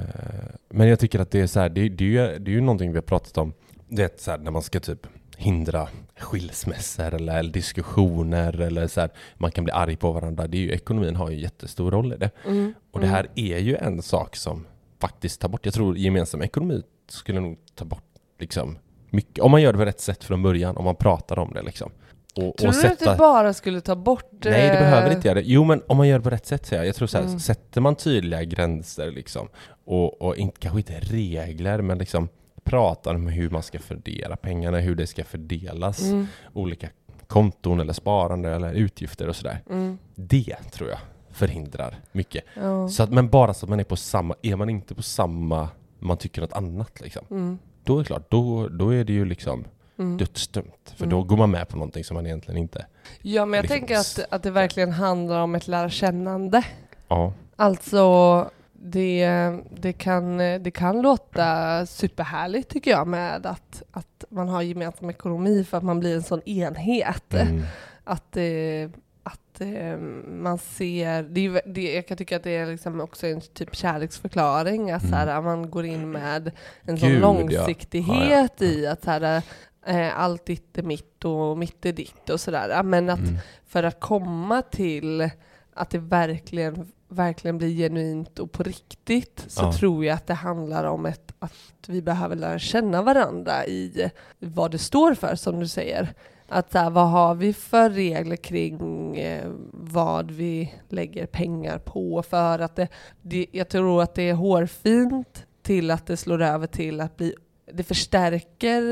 men 0.68 0.88
jag 0.88 0.98
tycker 0.98 1.18
att 1.20 1.30
det 1.30 1.40
är 1.40 1.46
så 1.46 1.60
här, 1.60 1.68
det, 1.68 1.88
det, 1.88 2.38
det 2.38 2.50
är 2.50 2.54
ju 2.54 2.60
någonting 2.60 2.90
vi 2.92 2.96
har 2.96 3.02
pratat 3.02 3.38
om. 3.38 3.52
Det 3.88 4.02
är 4.02 4.10
så 4.16 4.30
här, 4.30 4.38
när 4.38 4.50
man 4.50 4.62
ska 4.62 4.80
typ 4.80 5.06
hindra 5.38 5.88
skilsmässor 6.18 7.14
eller, 7.14 7.42
diskussioner 7.42 8.60
eller 8.60 8.86
så 8.86 9.00
här, 9.00 9.10
man 9.34 9.50
kan 9.50 9.64
bli 9.64 9.72
arg 9.72 9.96
på 9.96 10.12
varandra. 10.12 10.46
Det 10.46 10.56
är 10.56 10.60
ju, 10.60 10.70
ekonomin 10.70 11.16
har 11.16 11.30
ju 11.30 11.36
en 11.36 11.42
jättestor 11.42 11.90
roll 11.90 12.12
i 12.12 12.16
det. 12.16 12.30
Mm. 12.46 12.74
Och 12.90 13.00
det 13.00 13.06
här 13.06 13.26
är 13.34 13.58
ju 13.58 13.76
en 13.76 14.02
sak 14.02 14.36
som 14.36 14.66
faktiskt 15.00 15.40
tar 15.40 15.48
bort, 15.48 15.64
jag 15.64 15.74
tror 15.74 15.96
gemensam 15.96 16.42
ekonomi 16.42 16.82
skulle 17.08 17.40
nog 17.40 17.58
ta 17.74 17.84
bort 17.84 18.04
liksom 18.38 18.78
mycket, 19.10 19.38
om 19.44 19.50
man 19.50 19.62
gör 19.62 19.72
det 19.72 19.78
på 19.78 19.84
rätt 19.84 20.00
sätt 20.00 20.24
från 20.24 20.42
början, 20.42 20.76
om 20.76 20.84
man 20.84 20.96
pratar 20.96 21.38
om 21.38 21.52
det 21.54 21.62
liksom. 21.62 21.90
Och, 22.36 22.56
Tror 22.56 22.68
och 22.68 22.74
du 22.82 22.86
att 22.88 22.98
det 22.98 23.16
bara 23.18 23.52
skulle 23.52 23.80
ta 23.80 23.96
bort... 23.96 24.30
Nej, 24.44 24.52
det 24.52 24.74
eh, 24.74 24.80
behöver 24.80 25.10
inte 25.14 25.28
göra 25.28 25.34
det. 25.40 25.46
Jo, 25.46 25.64
men 25.64 25.82
om 25.86 25.96
man 25.96 26.08
gör 26.08 26.18
det 26.18 26.24
på 26.24 26.30
rätt 26.30 26.46
sätt 26.46 26.66
säger 26.66 26.82
jag. 26.82 26.88
Jag 26.88 26.94
tror 26.94 27.08
så 27.08 27.18
här, 27.18 27.24
Mm. 27.24 27.40
sätter 27.40 27.80
man 27.80 27.94
tydliga 27.94 28.44
gränser 28.44 29.10
liksom 29.10 29.48
och, 29.84 30.22
och 30.22 30.36
inte, 30.36 30.60
kanske 30.60 30.78
inte 30.78 31.00
regler, 31.00 31.82
men 31.82 31.98
liksom 31.98 32.28
pratar 32.68 33.14
om 33.14 33.26
hur 33.26 33.50
man 33.50 33.62
ska 33.62 33.78
fördela 33.78 34.36
pengarna, 34.36 34.78
hur 34.78 34.94
det 34.94 35.06
ska 35.06 35.24
fördelas, 35.24 36.02
Mm. 36.02 36.26
olika 36.52 36.88
konton 37.26 37.80
eller 37.80 37.92
sparande 37.92 38.50
eller 38.54 38.72
utgifter 38.72 39.28
och 39.28 39.36
sådär. 39.36 39.62
Mm. 39.70 39.98
Det 40.14 40.56
tror 40.72 40.88
jag 40.90 40.98
förhindrar 41.30 41.96
mycket. 42.12 42.44
Ja. 42.54 42.88
Så 42.88 43.02
att, 43.02 43.10
men 43.10 43.28
bara 43.28 43.54
så 43.54 43.66
att 43.66 43.70
man 43.70 43.80
är 43.80 43.84
på 43.84 43.96
samma, 43.96 44.34
är 44.42 44.56
man 44.56 44.70
inte 44.70 44.94
på 44.94 45.02
samma, 45.02 45.68
man 45.98 46.16
tycker 46.16 46.40
något 46.40 46.52
annat 46.52 47.00
liksom. 47.00 47.24
Mm. 47.30 47.58
Då 47.84 47.94
är 47.94 47.98
det 47.98 48.04
klart, 48.04 48.30
då, 48.30 48.68
då 48.68 48.94
är 48.94 49.04
det 49.04 49.12
ju 49.12 49.24
liksom 49.24 49.64
Mm. 49.98 50.16
dödsdömt. 50.16 50.94
För 50.96 51.04
Mm. 51.04 51.10
då 51.18 51.22
går 51.22 51.36
man 51.36 51.50
med 51.50 51.68
på 51.68 51.76
någonting 51.76 52.04
som 52.04 52.14
man 52.14 52.26
egentligen 52.26 52.58
inte... 52.60 52.86
Ja, 53.22 53.46
men 53.46 53.56
jag 53.58 53.62
liksom 53.62 53.78
tänker 53.78 53.96
att, 53.96 54.20
att 54.30 54.42
det 54.42 54.50
verkligen 54.50 54.92
handlar 54.92 55.40
om 55.40 55.54
ett 55.54 55.68
lärkännande. 55.68 56.62
Ja. 57.08 57.32
Alltså, 57.56 58.50
det, 58.82 59.28
det, 59.76 59.92
kan, 59.92 60.38
det 60.38 60.70
kan 60.74 61.02
låta 61.02 61.86
superhärligt 61.86 62.68
tycker 62.68 62.90
jag 62.90 63.06
med 63.06 63.46
att, 63.46 63.82
att 63.90 64.24
man 64.28 64.48
har 64.48 64.62
gemensam 64.62 65.10
ekonomi 65.10 65.64
för 65.64 65.76
att 65.76 65.84
man 65.84 66.00
blir 66.00 66.14
en 66.16 66.22
sån 66.22 66.42
enhet. 66.48 67.34
Mm. 67.34 67.62
Att, 68.04 68.36
eh, 68.36 68.90
att 69.22 69.60
eh, 69.60 69.98
man 70.28 70.58
ser, 70.58 71.22
det 71.22 71.60
det, 71.66 71.94
jag 71.94 72.06
kan 72.06 72.16
tycka 72.16 72.36
att 72.36 72.42
det 72.42 72.56
är 72.56 72.66
liksom 72.66 73.00
också 73.00 73.26
en 73.26 73.40
typ 73.40 73.76
kärleksförklaring, 73.76 74.90
att 74.90 75.08
så 75.08 75.14
här, 75.14 75.40
man 75.42 75.70
går 75.70 75.84
in 75.84 76.10
med 76.10 76.50
en 76.82 76.98
sån 76.98 77.08
Gud, 77.08 77.18
ja. 77.18 77.22
långsiktighet 77.22 78.52
Ja, 78.58 78.66
ja. 78.66 78.72
i 78.72 78.86
att 78.86 79.04
så 79.04 79.10
här, 79.10 79.42
eh, 79.86 80.18
allt 80.20 80.46
ditt 80.46 80.78
är 80.78 80.82
mitt 80.82 81.24
och 81.24 81.58
mitt 81.58 81.86
är 81.86 81.92
ditt 81.92 82.30
och 82.30 82.40
sådär. 82.40 82.68
Ja, 82.68 82.82
Men 82.82 83.10
att 83.10 83.18
Mm. 83.18 83.36
för 83.66 83.82
att 83.82 84.00
komma 84.00 84.62
till 84.62 85.30
att 85.74 85.90
det 85.90 85.98
verkligen, 85.98 86.92
verkligen 87.08 87.58
blir 87.58 87.68
genuint 87.76 88.38
och 88.38 88.52
på 88.52 88.62
riktigt 88.62 89.44
så 89.48 89.62
Ja. 89.64 89.72
tror 89.72 90.04
jag 90.04 90.14
att 90.14 90.26
det 90.26 90.34
handlar 90.34 90.84
om 90.84 91.06
ett, 91.06 91.32
att 91.38 91.54
vi 91.88 92.02
behöver 92.02 92.36
lära 92.36 92.58
känna 92.58 93.02
varandra 93.02 93.66
i 93.66 94.10
vad 94.38 94.70
det 94.70 94.78
står 94.78 95.14
för, 95.14 95.34
som 95.34 95.60
du 95.60 95.68
säger. 95.68 96.14
Att 96.48 96.72
så 96.72 96.78
här, 96.78 96.90
vad 96.90 97.08
har 97.08 97.34
vi 97.34 97.52
för 97.52 97.90
regler 97.90 98.36
kring 98.36 99.16
eh, 99.16 99.50
vad 99.72 100.30
vi 100.30 100.74
lägger 100.88 101.26
pengar 101.26 101.78
på? 101.78 102.22
För 102.22 102.58
att 102.58 102.76
det, 102.76 102.88
det, 103.22 103.46
jag 103.52 103.68
tror 103.68 104.02
att 104.02 104.14
det 104.14 104.22
är 104.28 104.34
hårfint 104.34 105.46
till 105.62 105.90
att 105.90 106.06
det 106.06 106.16
slår 106.16 106.42
över 106.42 106.66
till 106.66 107.00
att 107.00 107.16
bli, 107.16 107.34
det 107.72 107.82
förstärker 107.84 108.82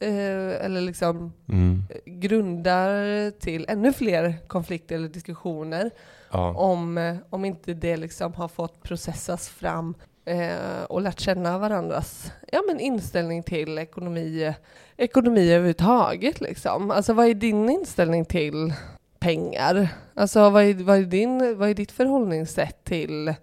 eh, 0.00 0.64
eller 0.64 0.80
liksom 0.80 1.32
Mm. 1.48 1.82
grundar 2.06 3.30
till 3.30 3.64
ännu 3.68 3.92
fler 3.92 4.34
konflikter 4.46 4.94
eller 4.94 5.08
diskussioner 5.08 5.90
Ja. 6.34 6.54
om, 6.54 6.98
eh, 6.98 7.16
om 7.30 7.44
inte 7.44 7.74
det 7.74 7.96
liksom 7.96 8.34
har 8.34 8.48
fått 8.48 8.82
processas 8.82 9.48
fram 9.48 9.94
eh, 10.24 10.84
och 10.88 11.02
lärt 11.02 11.20
känna 11.20 11.58
varandras 11.58 12.32
ja, 12.52 12.62
men 12.66 12.80
inställning 12.80 13.42
till 13.42 13.78
ekonomi, 13.78 14.54
ekonomi 14.96 15.52
överhuvudtaget. 15.52 16.40
Liksom. 16.40 16.90
Alltså, 16.90 17.12
vad 17.12 17.26
är 17.26 17.34
din 17.34 17.70
inställning 17.70 18.24
till 18.24 18.72
pengar? 19.18 19.88
Alltså, 20.14 20.50
vad, 20.50 20.62
är, 20.62 20.74
vad, 20.74 20.98
är 20.98 21.02
din, 21.02 21.58
vad 21.58 21.68
är 21.68 21.74
ditt 21.74 21.92
förhållningssätt 21.92 22.84
till 22.84 23.34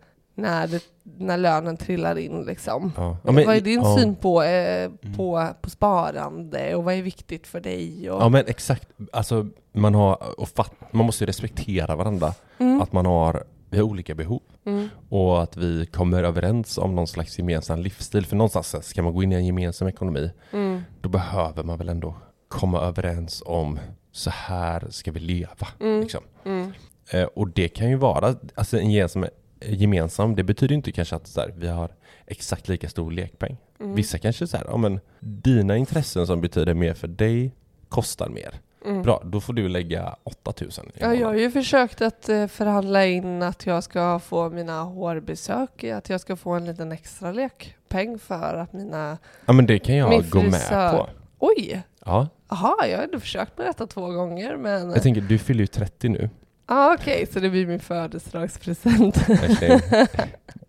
när, 0.41 0.67
det, 0.67 0.83
när 1.03 1.37
lönen 1.37 1.77
trillar 1.77 2.17
in? 2.17 2.41
Liksom? 2.43 2.91
Ja. 2.97 3.17
Ja, 3.23 3.31
men- 3.31 3.45
vad 3.45 3.55
är 3.55 3.61
din 3.61 3.81
ja. 3.81 3.97
syn 3.97 4.15
på, 4.15 4.43
eh, 4.43 4.91
på, 5.17 5.47
på 5.61 5.69
sparande 5.69 6.75
och 6.75 6.83
vad 6.83 6.93
är 6.93 7.01
viktigt 7.01 7.47
för 7.47 7.59
dig? 7.59 8.09
Och, 8.11 8.21
Ja 8.21 8.29
men 8.29 8.43
exakt, 8.47 8.87
alltså 9.13 9.47
man, 9.71 9.95
har, 9.95 10.39
och 10.39 10.49
fatt, 10.49 10.73
man 10.91 11.05
måste 11.05 11.23
ju 11.23 11.27
respektera 11.27 11.95
varandra. 11.95 12.33
Mm. 12.57 12.81
Att 12.81 12.93
man 12.93 13.05
har, 13.05 13.43
vi 13.69 13.77
har 13.77 13.83
olika 13.85 14.15
behov. 14.15 14.41
Mm. 14.65 14.89
Och 15.09 15.43
att 15.43 15.57
vi 15.57 15.85
kommer 15.85 16.23
överens 16.23 16.77
om 16.77 16.95
någon 16.95 17.07
slags 17.07 17.37
gemensam 17.39 17.79
livsstil. 17.79 18.25
För 18.25 18.35
någonstans 18.35 18.85
ska 18.87 19.03
man 19.03 19.13
gå 19.13 19.23
in 19.23 19.31
i 19.31 19.35
en 19.35 19.45
gemensam 19.45 19.87
ekonomi, 19.87 20.31
Mm. 20.53 20.81
då 21.01 21.09
behöver 21.09 21.63
man 21.63 21.77
väl 21.77 21.89
ändå 21.89 22.15
komma 22.47 22.81
överens 22.81 23.43
om 23.45 23.79
så 24.11 24.29
här 24.29 24.87
ska 24.89 25.11
vi 25.11 25.19
leva. 25.19 25.67
Mm. 25.79 26.01
Liksom. 26.01 26.21
Mm. 26.45 26.71
Eh, 27.11 27.23
och 27.23 27.49
det 27.49 27.67
kan 27.67 27.89
ju 27.89 27.95
vara, 27.95 28.35
alltså 28.55 28.77
en 28.79 28.91
gemensam, 28.91 29.25
gemensam 29.61 30.35
det 30.35 30.43
betyder 30.43 30.75
inte 30.75 30.91
kanske 30.91 31.15
att 31.15 31.27
så 31.27 31.41
här, 31.41 31.53
vi 31.57 31.67
har 31.67 31.91
exakt 32.25 32.67
lika 32.67 32.89
stor 32.89 33.11
lekpeng. 33.11 33.57
Mm. 33.79 33.95
Vissa 33.95 34.17
kanske 34.17 34.47
så 34.47 34.57
här, 34.57 34.65
ja 34.69 34.77
men 34.77 34.99
dina 35.19 35.77
intressen 35.77 36.27
som 36.27 36.41
betyder 36.41 36.73
mer 36.73 36.93
för 36.93 37.07
dig 37.07 37.51
kostar 37.89 38.29
mer. 38.29 38.59
Mm. 38.85 39.01
Bra, 39.03 39.21
då 39.25 39.41
får 39.41 39.53
du 39.53 39.69
lägga 39.69 40.15
8000 40.23 40.85
i 40.85 40.89
Ja, 40.99 41.15
jag 41.15 41.27
har 41.27 41.33
ju 41.33 41.51
försökt 41.51 42.01
att 42.01 42.29
eh, 42.29 42.47
förhandla 42.47 43.05
in 43.05 43.43
att 43.43 43.65
jag 43.65 43.83
ska 43.83 44.19
få 44.19 44.49
mina 44.49 44.81
hårbesök, 44.81 45.83
att 45.83 46.09
jag 46.09 46.21
ska 46.21 46.35
få 46.35 46.51
en 46.51 46.65
liten 46.65 46.91
extra 46.91 47.31
lekpeng 47.31 48.19
för 48.19 48.55
att 48.55 48.73
mina... 48.73 49.17
Ja 49.45 49.53
men 49.53 49.65
det 49.65 49.79
kan 49.79 49.95
jag 49.95 50.29
gå 50.29 50.41
med 50.41 50.91
på. 50.91 51.09
Oj! 51.39 51.83
Ja, 52.05 52.27
Jaha, 52.49 52.87
jag 52.87 52.97
har 52.97 53.03
ändå 53.03 53.19
försökt 53.19 53.57
med 53.57 53.67
detta 53.67 53.87
två 53.87 54.07
gånger, 54.07 54.57
men... 54.57 54.91
jag 54.91 55.03
tänker 55.03 55.21
du 55.21 55.37
fyller 55.37 55.61
ju 55.61 55.67
30 55.67 56.09
nu. 56.09 56.29
Ah, 56.65 56.93
Okej, 56.93 57.27
så 57.33 57.39
det 57.39 57.49
blir 57.49 57.67
min 57.67 57.79
födelsedagspresent. 57.79 59.17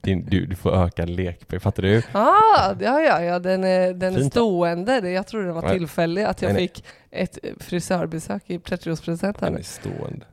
Din, 0.01 0.25
du, 0.31 0.47
du 0.47 0.57
får 0.57 0.71
ökad 0.85 1.11
lekpeng, 1.11 1.61
fattar 1.61 1.83
du? 1.83 2.03
ah, 2.13 2.75
ja, 2.81 3.01
ja, 3.01 3.23
ja, 3.23 3.39
den 3.39 3.65
är, 3.65 3.93
den 3.95 4.17
är 4.17 4.23
stående. 4.31 5.11
Jag 5.11 5.27
trodde 5.27 5.47
den 5.47 5.55
var 5.55 5.73
tillfällig, 5.73 6.23
att 6.23 6.43
jag 6.43 6.49
Nej, 6.53 6.55
nej. 6.55 6.69
fick 6.69 6.85
ett 7.11 7.39
frisörbesök 7.61 8.43
i 8.47 8.59
30-årspresent 8.59 9.41
här 9.41 9.51
Den 9.51 9.57
är 9.59 9.63
stående. 9.63 10.27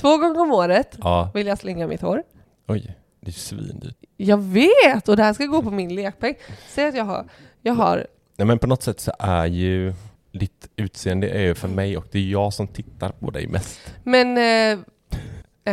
Två 0.00 0.16
gånger 0.18 0.40
om 0.40 0.52
året 0.52 0.96
Ja, 1.02 1.30
vill 1.34 1.46
jag 1.46 1.58
slinga 1.58 1.86
mitt 1.86 2.00
hår. 2.00 2.22
oj. 2.68 2.96
Det 3.20 3.30
är 3.30 3.32
svindyrt. 3.32 3.96
Jag 4.16 4.42
vet! 4.42 5.08
Och 5.08 5.16
det 5.16 5.22
här 5.22 5.32
ska 5.32 5.44
gå 5.46 5.62
på 5.62 5.70
min 5.70 5.94
lekpeng. 5.94 6.34
Säg 6.68 6.86
att 6.88 6.94
jag 6.96 7.04
har, 7.04 7.24
jag 7.62 7.74
har 7.74 8.06
Nej 8.36 8.46
men 8.46 8.58
på 8.58 8.66
något 8.66 8.82
sätt 8.82 9.00
så 9.00 9.12
är 9.18 9.46
ju 9.46 9.94
ditt 10.38 10.70
utseende 10.76 11.28
är 11.28 11.42
ju 11.42 11.54
för 11.54 11.68
mig 11.68 11.96
och 11.96 12.06
det 12.12 12.18
är 12.18 12.22
jag 12.30 12.52
som 12.52 12.68
tittar 12.68 13.08
på 13.10 13.30
dig 13.30 13.46
mest. 13.46 13.80
Men 14.04 14.36
eh, 14.38 14.78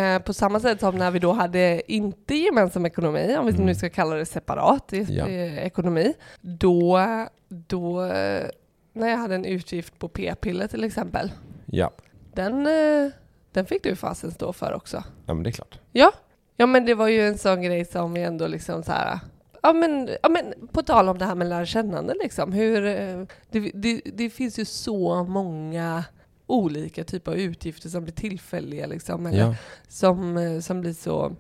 eh, 0.01 0.19
på 0.21 0.33
samma 0.33 0.59
sätt 0.59 0.79
som 0.79 0.95
när 0.97 1.11
vi 1.11 1.19
då 1.19 1.31
hade 1.31 1.91
inte 1.91 2.35
gemensam 2.35 2.85
ekonomi, 2.85 3.35
om 3.39 3.45
vi 3.45 3.51
Mm. 3.53 3.65
nu 3.65 3.75
ska 3.75 3.89
kalla 3.89 4.15
det 4.15 4.25
separat 4.25 4.93
Ja. 5.09 5.27
ekonomi, 5.27 6.13
då, 6.41 6.99
då 7.47 8.03
eh, 8.05 8.45
när 8.93 9.07
jag 9.09 9.17
hade 9.17 9.35
en 9.35 9.45
utgift 9.45 9.99
på 9.99 10.07
p-piller 10.07 10.67
till 10.67 10.83
exempel, 10.83 11.31
Ja, 11.65 11.91
den, 12.33 12.67
eh, 12.67 13.11
den 13.51 13.65
fick 13.65 13.83
du 13.83 13.95
fasen 13.95 14.31
stå 14.31 14.53
för 14.53 14.73
också. 14.73 15.03
ja 15.25 15.33
men 15.33 15.43
det 15.43 15.49
är 15.49 15.51
klart. 15.51 15.79
Ja. 15.91 16.11
ja, 16.57 16.65
men 16.65 16.85
det 16.85 16.93
var 16.95 17.07
ju 17.07 17.27
en 17.27 17.37
sån 17.37 17.61
grej 17.61 17.85
som 17.85 18.13
vi 18.13 18.21
ändå 18.23 18.47
liksom 18.47 18.83
så 18.83 18.91
här 18.91 19.19
Ja 19.61 19.73
men, 19.73 20.09
ja 20.23 20.29
men 20.29 20.53
på 20.71 20.81
tal 20.83 21.09
om 21.09 21.17
det 21.17 21.25
här 21.25 21.35
med 21.35 21.47
lärkännande 21.47 22.13
liksom, 22.23 22.53
hur, 22.53 22.85
eh, 22.85 23.23
det, 23.51 23.71
det, 23.73 24.01
det 24.13 24.29
finns 24.29 24.59
ju 24.59 24.65
så 24.65 25.23
många 25.23 26.03
olika 26.47 27.03
typer 27.03 27.31
av 27.31 27.37
utgifter 27.37 27.89
som 27.89 28.03
blir 28.03 28.13
tillfälliga 28.13 28.87
liksom, 28.87 29.25
eller 29.25 29.39
Ja. 29.39 29.55
som, 29.87 30.37
eh, 30.37 30.59
som 30.59 30.81
blir 30.81 30.93
så, 30.93 31.35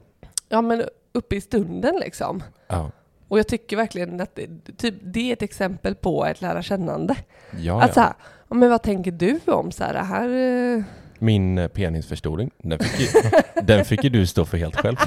ja 0.49 0.61
men 0.61 0.83
uppe 1.13 1.35
i 1.35 1.41
stunden 1.41 1.95
liksom. 1.99 2.43
Ja. 2.67 2.91
Och 3.27 3.39
jag 3.39 3.47
tycker 3.47 3.77
verkligen 3.77 4.21
att 4.21 4.35
det, 4.35 4.47
typ, 4.77 4.95
det 5.01 5.29
är 5.29 5.33
ett 5.33 5.41
exempel 5.41 5.95
på 5.95 6.25
ett 6.25 6.41
lära 6.41 6.61
kännande. 6.61 7.15
Ja, 7.59 7.81
Att 7.83 7.93
så 7.93 7.99
ja. 7.99 8.03
här, 8.03 8.13
ja, 8.49 8.55
men 8.55 8.69
vad 8.69 8.81
tänker 8.81 9.11
du 9.11 9.39
om 9.45 9.71
så 9.71 9.83
här, 9.83 9.93
det 9.93 9.99
här 9.99 10.29
eh, 10.77 10.83
Min 11.19 11.69
penisförstoring, 11.73 12.51
den 12.57 12.79
fick, 12.79 12.99
ju, 12.99 13.21
den 13.63 13.85
fick 13.85 14.03
ju 14.03 14.09
du 14.09 14.27
stå 14.27 14.45
för 14.45 14.57
helt 14.57 14.75
själv. 14.75 14.97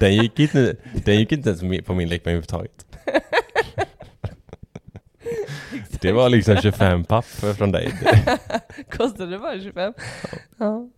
Den 0.00 0.14
gick 0.16 0.38
inte, 0.38 0.76
den 1.04 1.16
gick 1.16 1.32
inte 1.32 1.48
ens 1.50 1.86
på 1.86 1.94
min 1.94 2.08
lekpeng 2.08 2.30
överhuvudtaget. 2.32 2.84
Det 6.00 6.12
var 6.12 6.28
liksom 6.28 6.56
25 6.56 7.04
papp 7.04 7.24
från 7.24 7.72
dig. 7.72 7.92
Kostade 8.90 9.30
det 9.30 9.38
bara 9.38 9.60
25? 9.60 9.92
Ja. 10.56 10.88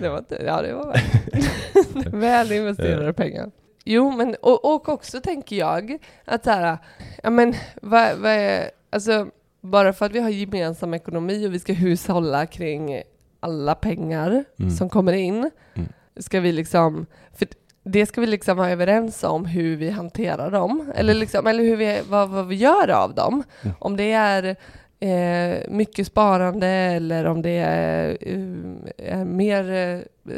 Det 0.00 0.08
var 0.08 0.18
inte, 0.18 0.42
ja 0.46 0.62
det 0.62 0.72
var 0.74 0.92
väl, 0.92 2.10
väl 2.20 2.52
investerade 2.52 3.12
pengar. 3.12 3.50
Jo, 3.84 4.10
men 4.10 4.36
och, 4.42 4.64
och 4.74 4.88
också 4.88 5.20
tänker 5.20 5.56
jag 5.56 5.98
att 6.24 6.44
så 6.44 6.50
här, 6.50 6.78
ja 7.22 7.30
men 7.30 7.54
vad, 7.82 8.16
vad 8.18 8.32
är, 8.32 8.70
alltså 8.90 9.26
bara 9.60 9.92
för 9.92 10.06
att 10.06 10.12
vi 10.12 10.20
har 10.20 10.30
gemensam 10.30 10.94
ekonomi 10.94 11.46
och 11.48 11.54
vi 11.54 11.58
ska 11.58 11.72
hushålla 11.72 12.46
kring 12.46 13.02
alla 13.40 13.74
pengar 13.74 14.44
Mm. 14.58 14.70
som 14.70 14.88
kommer 14.88 15.12
in, 15.12 15.50
Mm. 15.74 15.88
ska 16.16 16.40
vi 16.40 16.52
liksom, 16.52 17.06
för 17.34 17.48
det 17.90 18.06
ska 18.06 18.20
vi 18.20 18.26
liksom 18.26 18.56
vara 18.56 18.70
överens 18.70 19.24
om 19.24 19.46
hur 19.46 19.76
vi 19.76 19.90
hanterar 19.90 20.50
dem, 20.50 20.92
eller, 20.94 21.14
liksom, 21.14 21.46
eller 21.46 21.64
hur 21.64 21.76
vi, 21.76 22.00
vad, 22.08 22.28
vad 22.28 22.46
vi 22.46 22.54
gör 22.56 22.90
av 22.90 23.14
dem. 23.14 23.42
Mm. 23.62 23.76
Om 23.80 23.96
det 23.96 24.12
är 24.12 24.56
eh, 25.00 25.70
mycket 25.70 26.06
sparande 26.06 26.66
eller 26.66 27.24
om 27.24 27.42
det 27.42 27.58
är, 27.58 28.16
eh, 28.20 29.20
är 29.20 29.24
mer, 29.24 29.70
eh, 29.72 30.34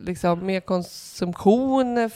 liksom, 0.00 0.46
mer 0.46 0.60
konsumtion. 0.60 1.98
eh, 1.98 2.10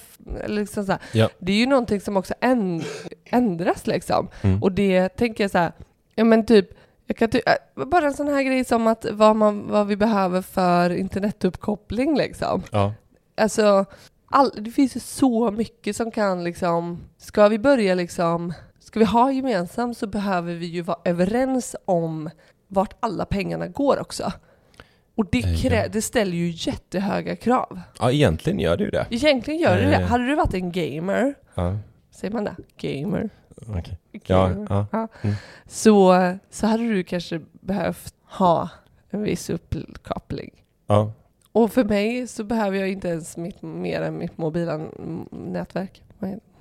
Eller 0.45 0.61
liksom 0.61 0.85
så. 0.85 0.97
Ja. 1.13 1.29
Det 1.39 1.53
är 1.53 1.57
ju 1.57 1.67
någonting 1.67 2.01
som 2.01 2.17
också 2.17 2.35
änd- 2.41 2.85
ändras 3.25 3.87
liksom. 3.87 4.29
Mm. 4.43 4.63
Och 4.63 4.73
det 4.73 5.09
tänker 5.09 5.45
jag 5.45 5.51
så 5.51 5.59
här, 5.59 5.73
ja 6.15 6.25
men 6.25 6.47
typ, 6.47 6.69
jag 7.07 7.17
kan 7.17 7.31
ty- 7.31 7.41
äh, 7.47 7.85
bara 7.87 8.07
en 8.07 8.15
sån 8.15 8.29
här 8.29 8.43
grej 8.43 8.65
som 8.65 8.87
att 8.87 9.07
vad, 9.13 9.37
man, 9.37 9.67
vad 9.71 9.87
vi 9.87 9.97
behöver 9.97 10.43
för 10.43 10.91
internetuppkoppling 10.91 12.17
liksom. 12.17 12.63
Ja. 12.71 12.93
Alltså, 13.37 13.85
all, 14.27 14.51
det 14.57 14.71
finns 14.71 14.97
ju 14.97 15.01
så 15.01 15.51
mycket 15.51 15.97
som 15.97 16.11
kan 16.11 16.45
liksom, 16.45 17.05
ska 17.19 17.49
vi 17.49 17.59
börja 17.59 17.95
liksom, 17.95 18.53
ska 18.79 18.99
vi 18.99 19.05
ha 19.05 19.33
gemensamt 19.33 19.97
så 19.99 20.07
behöver 20.07 20.55
vi 20.55 20.67
ju 20.67 20.83
vara 20.83 20.99
överens 21.05 21.77
om 21.85 22.31
vart 22.69 22.95
alla 23.01 23.25
pengarna 23.25 23.67
går 23.67 24.01
också. 24.01 24.33
Och 25.15 25.27
det, 25.31 25.43
krä, 25.43 25.83
ja. 25.83 25.89
det 25.89 26.03
ställer 26.03 26.37
ju 26.37 26.53
jättehöga 26.57 27.37
krav. 27.37 27.81
ja, 27.99 28.11
egentligen 28.13 28.61
gör 28.61 28.77
du 28.77 28.91
det. 28.91 29.07
Egentligen 29.11 29.61
gör 29.61 29.77
det 29.77 29.87
det. 29.87 29.97
Eh. 29.97 30.07
Hade 30.07 30.27
du 30.27 30.35
varit 30.35 30.55
en 30.55 30.73
gamer, 30.73 31.35
Ja, 31.55 31.79
säger 32.11 32.35
man 32.35 32.45
det? 32.45 32.57
Gamer? 32.77 33.31
Ja, 33.67 33.83
Gamer. 34.27 34.87
ja. 34.93 35.09
Mm. 35.23 35.37
Så, 35.67 36.15
så 36.51 36.67
hade 36.67 36.83
du 36.83 37.05
kanske 37.05 37.41
behövt 37.61 38.15
ha 38.25 38.69
en 39.11 39.23
viss 39.23 39.51
uppkoppling. 39.51 40.51
ja. 40.87 41.13
Och 41.57 41.73
för 41.73 41.85
mig 41.85 42.27
så 42.27 42.45
behöver 42.45 42.79
jag 42.79 42.89
inte 42.89 43.09
ens 43.09 43.37
mitt, 43.37 43.63
mer 43.63 44.01
än 44.03 44.19
mitt 44.19 44.39
mobila 44.39 44.81
nätverk. 45.31 46.03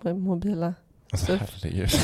Mobila? 0.02 0.74
Alltså 1.12 1.26
Surf. 1.26 1.42
herregud. 1.64 1.90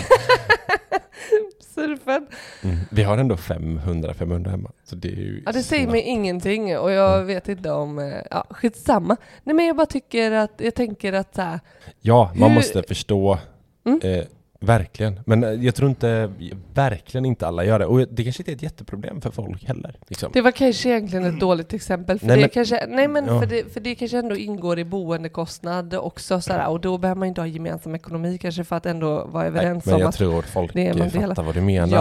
Surfen. 1.76 2.28
Mm. 2.64 2.76
Vi 2.92 3.04
har 3.04 3.18
ändå 3.18 3.38
500, 3.38 4.14
500 4.14 4.52
hemma. 4.52 4.72
Så 4.84 4.96
det 4.96 5.08
är 5.08 5.16
ju 5.16 5.44
Ja, 5.46 5.52
det 5.52 5.64
säger 5.64 5.82
snabbt. 5.84 5.92
mig 5.92 6.02
ingenting 6.02 6.78
och 6.78 6.92
jag 6.92 7.14
Mm. 7.16 7.28
vet 7.28 7.50
inte 7.50 7.72
om... 7.72 8.00
eh, 8.00 8.14
Ja, 8.32 8.46
skitsamma. 8.50 9.18
Nej 9.44 9.56
men 9.56 9.66
jag 9.66 9.76
bara 9.76 9.86
tycker 9.86 10.32
att, 10.32 10.52
jag 10.58 10.76
tänker 10.76 11.14
att 11.14 11.36
så 11.36 11.42
här, 11.42 11.60
Ja, 12.02 12.32
man 12.36 12.50
Hur- 12.50 12.56
måste 12.56 12.84
förstå 12.84 13.38
Mm. 13.86 14.00
eh, 14.04 14.26
Verkligen. 14.64 15.20
Men 15.26 15.44
eh, 15.44 15.50
jag 15.52 15.76
tror 15.76 15.90
inte, 15.90 16.32
verkligen 16.74 17.26
inte 17.26 17.48
alla 17.48 17.66
gör 17.66 17.80
det. 17.80 17.86
Och 17.86 18.00
det 18.12 18.24
kanske 18.24 18.42
inte 18.42 18.52
är 18.52 18.56
ett 18.56 18.62
jätteproblem 18.64 19.22
för 19.22 19.32
folk 19.32 19.64
heller. 19.66 19.96
Liksom. 20.08 20.30
Det 20.34 20.42
var 20.42 20.52
kanske 20.52 20.90
egentligen 20.90 21.26
ett 21.26 21.40
dåligt 21.40 21.74
exempel, 21.74 22.20
för 22.20 22.28
Nej, 22.28 22.36
det 22.36 22.42
men- 22.42 22.50
kanske, 22.50 22.86
nej 22.90 23.08
men 23.08 23.26
Ja. 23.26 23.40
för, 23.40 23.48
det, 23.48 23.74
för 23.74 23.80
det 23.80 23.96
kanske 23.96 24.18
ändå 24.20 24.36
ingår 24.36 24.80
i 24.80 24.86
boendekostnad 24.86 25.94
också 25.94 26.42
sådär, 26.42 26.68
och 26.68 26.80
då 26.82 26.98
behöver 26.98 27.20
man 27.20 27.28
inte 27.28 27.42
ha 27.42 27.48
gemensam 27.48 27.96
ekonomi 27.96 28.38
kanske 28.38 28.64
för 28.64 28.76
att 28.76 28.86
ändå 28.86 29.26
vara 29.26 29.46
överens 29.46 29.86
men 29.86 29.94
om 29.96 30.02
jag 30.02 30.10
att 30.10 30.16
tror 30.16 30.42
folk 30.42 30.74
det 30.74 30.88
är 30.88 30.94
man 30.94 31.10
fattar 31.10 31.28
delar. 31.28 31.44
vad 31.44 31.56
du 31.56 31.62
menar. 31.62 31.98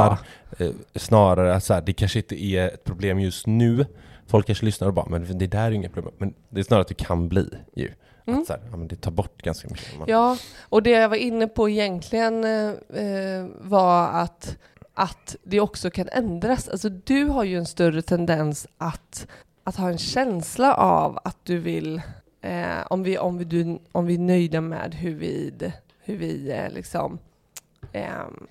Ja. 0.59 0.65
Eh, 0.67 0.71
Snarare 0.95 1.55
att 1.55 1.87
det 1.87 1.93
kanske 1.93 2.19
inte 2.19 2.45
är 2.45 2.67
ett 2.67 2.85
problem 2.85 3.21
just 3.21 3.47
nu. 3.47 3.87
Folk 4.27 4.47
kanske 4.47 4.65
lyssnar 4.65 4.89
och 4.89 4.95
bara, 4.95 5.07
men 5.09 5.39
det 5.39 5.47
där 5.47 5.67
är 5.67 5.71
inget 5.71 5.93
problem. 5.95 6.15
Men 6.19 6.35
det 6.49 6.61
är 6.61 6.65
snarare 6.65 6.83
att 6.83 6.89
det 6.89 6.95
kan 7.05 7.29
bli 7.29 7.49
ju. 7.77 7.89
Mm. 8.31 8.41
Att 8.41 8.47
så 8.47 8.53
här, 8.53 8.63
ja, 8.71 8.77
men 8.77 8.89
det 8.89 8.97
tar 8.97 9.11
bort 9.11 9.43
ganska 9.43 9.69
mycket. 9.69 9.99
Man, 9.99 10.09
Ja, 10.09 10.37
och 10.61 10.83
det 10.83 10.91
jag 10.91 11.09
var 11.09 11.17
inne 11.17 11.47
på 11.47 11.69
egentligen 11.69 12.45
eh, 12.45 12.71
eh, 13.05 13.47
var 13.61 14.09
att, 14.09 14.57
att 14.95 15.37
det 15.43 15.61
också 15.61 15.91
kan 15.91 16.09
ändras. 16.09 16.69
Alltså 16.69 16.89
du 16.89 17.25
har 17.25 17.45
ju 17.45 17.59
en 17.59 17.67
större 17.67 18.03
tendens 18.03 18.67
att, 18.79 19.27
att 19.65 19.77
ha 19.77 19.89
en 19.89 19.99
känsla 19.99 20.75
av 20.75 21.19
att 21.25 21.39
du 21.43 21.59
vill, 21.59 22.03
eh, 22.41 22.87
om, 22.91 23.03
vi, 23.03 23.19
om, 23.19 23.39
vi, 23.39 23.45
du, 23.45 23.79
om 23.93 24.07
vi 24.07 24.15
är 24.15 24.19
nöjda 24.19 24.61
med 24.61 24.95
hur 24.95 25.15
vi, 25.15 25.53
hur 25.99 26.17
vi 26.17 26.51
eh, 26.51 26.71
liksom 26.71 27.19
eh, 27.93 28.11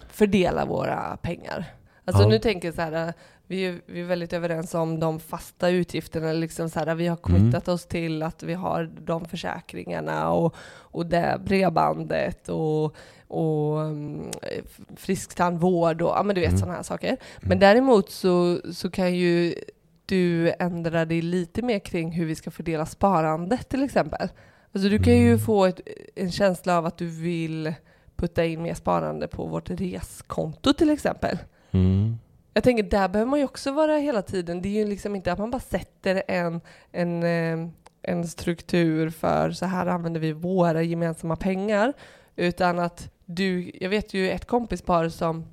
fördelar 0.09 0.65
våra 0.65 1.17
pengar. 1.17 1.65
Alltså 2.09 2.23
Ja. 2.23 2.29
nu 2.29 2.39
tänker 2.39 2.67
jag 2.67 2.75
så 2.75 2.81
här, 2.81 3.07
eh, 3.07 3.13
vi 3.47 3.61
är, 3.65 3.81
vi 3.85 4.01
är 4.01 4.05
väldigt 4.05 4.33
överens 4.33 4.73
om 4.73 4.99
de 4.99 5.19
fasta 5.19 5.69
utgifterna, 5.69 6.33
liksom 6.33 6.69
så 6.69 6.79
här, 6.79 6.95
vi 6.95 7.07
har 7.07 7.15
committat 7.17 7.67
oss 7.67 7.85
till 7.85 8.23
att 8.23 8.43
vi 8.43 8.53
har 8.53 8.91
de 9.01 9.25
försäkringarna 9.25 10.31
och, 10.31 10.55
och 10.71 11.05
det 11.05 11.41
bredbandet 11.45 12.49
och, 12.49 12.95
och 13.27 13.77
um, 13.77 14.31
frisktandvård 14.95 16.01
och 16.01 16.09
ja, 16.09 16.23
men 16.23 16.35
du 16.35 16.41
vet 16.41 16.49
Mm. 16.49 16.59
sådana 16.59 16.75
här 16.75 16.83
saker. 16.83 17.17
Men 17.41 17.59
däremot 17.59 18.09
så, 18.09 18.59
så 18.73 18.89
kan 18.89 19.15
ju 19.15 19.55
du 20.05 20.51
ändra 20.59 21.05
dig 21.05 21.21
lite 21.21 21.61
mer 21.61 21.79
kring 21.79 22.11
hur 22.11 22.25
vi 22.25 22.35
ska 22.35 22.51
fördela 22.51 22.85
sparandet 22.85 23.69
till 23.69 23.83
exempel. 23.83 24.29
Alltså 24.73 24.89
du 24.89 24.99
kan 24.99 25.13
ju 25.17 25.27
Mm. 25.27 25.39
få 25.39 25.65
ett, 25.65 25.79
en 26.15 26.31
känsla 26.31 26.77
av 26.77 26.85
att 26.85 26.97
du 26.97 27.05
vill 27.07 27.73
putta 28.15 28.45
in 28.45 28.61
mer 28.61 28.73
sparande 28.73 29.27
på 29.27 29.45
vårt 29.45 29.69
reskonto 29.69 30.73
till 30.73 30.89
exempel. 30.89 31.37
Mm. 31.71 32.17
Jag 32.53 32.63
tänker, 32.63 32.83
där 32.83 33.07
behöver 33.07 33.29
man 33.29 33.39
ju 33.39 33.45
också 33.45 33.71
vara 33.71 33.97
hela 33.97 34.21
tiden. 34.21 34.61
Det 34.61 34.69
är 34.69 34.83
ju 34.83 34.87
liksom 34.87 35.15
inte 35.15 35.31
att 35.31 35.39
man 35.39 35.51
bara 35.51 35.59
sätter 35.59 36.23
en, 36.27 36.61
en, 36.91 37.23
eh, 37.23 37.69
en 38.01 38.27
struktur 38.27 39.09
för 39.09 39.51
så 39.51 39.65
här 39.65 39.85
använder 39.85 40.19
vi 40.19 40.31
våra 40.31 40.83
gemensamma 40.83 41.35
pengar. 41.35 41.93
Utan 42.35 42.79
att 42.79 43.11
du, 43.25 43.71
jag 43.73 43.89
vet 43.89 44.13
ju 44.13 44.31
ett 44.31 44.45
kompispar 44.45 45.09
som, 45.09 45.45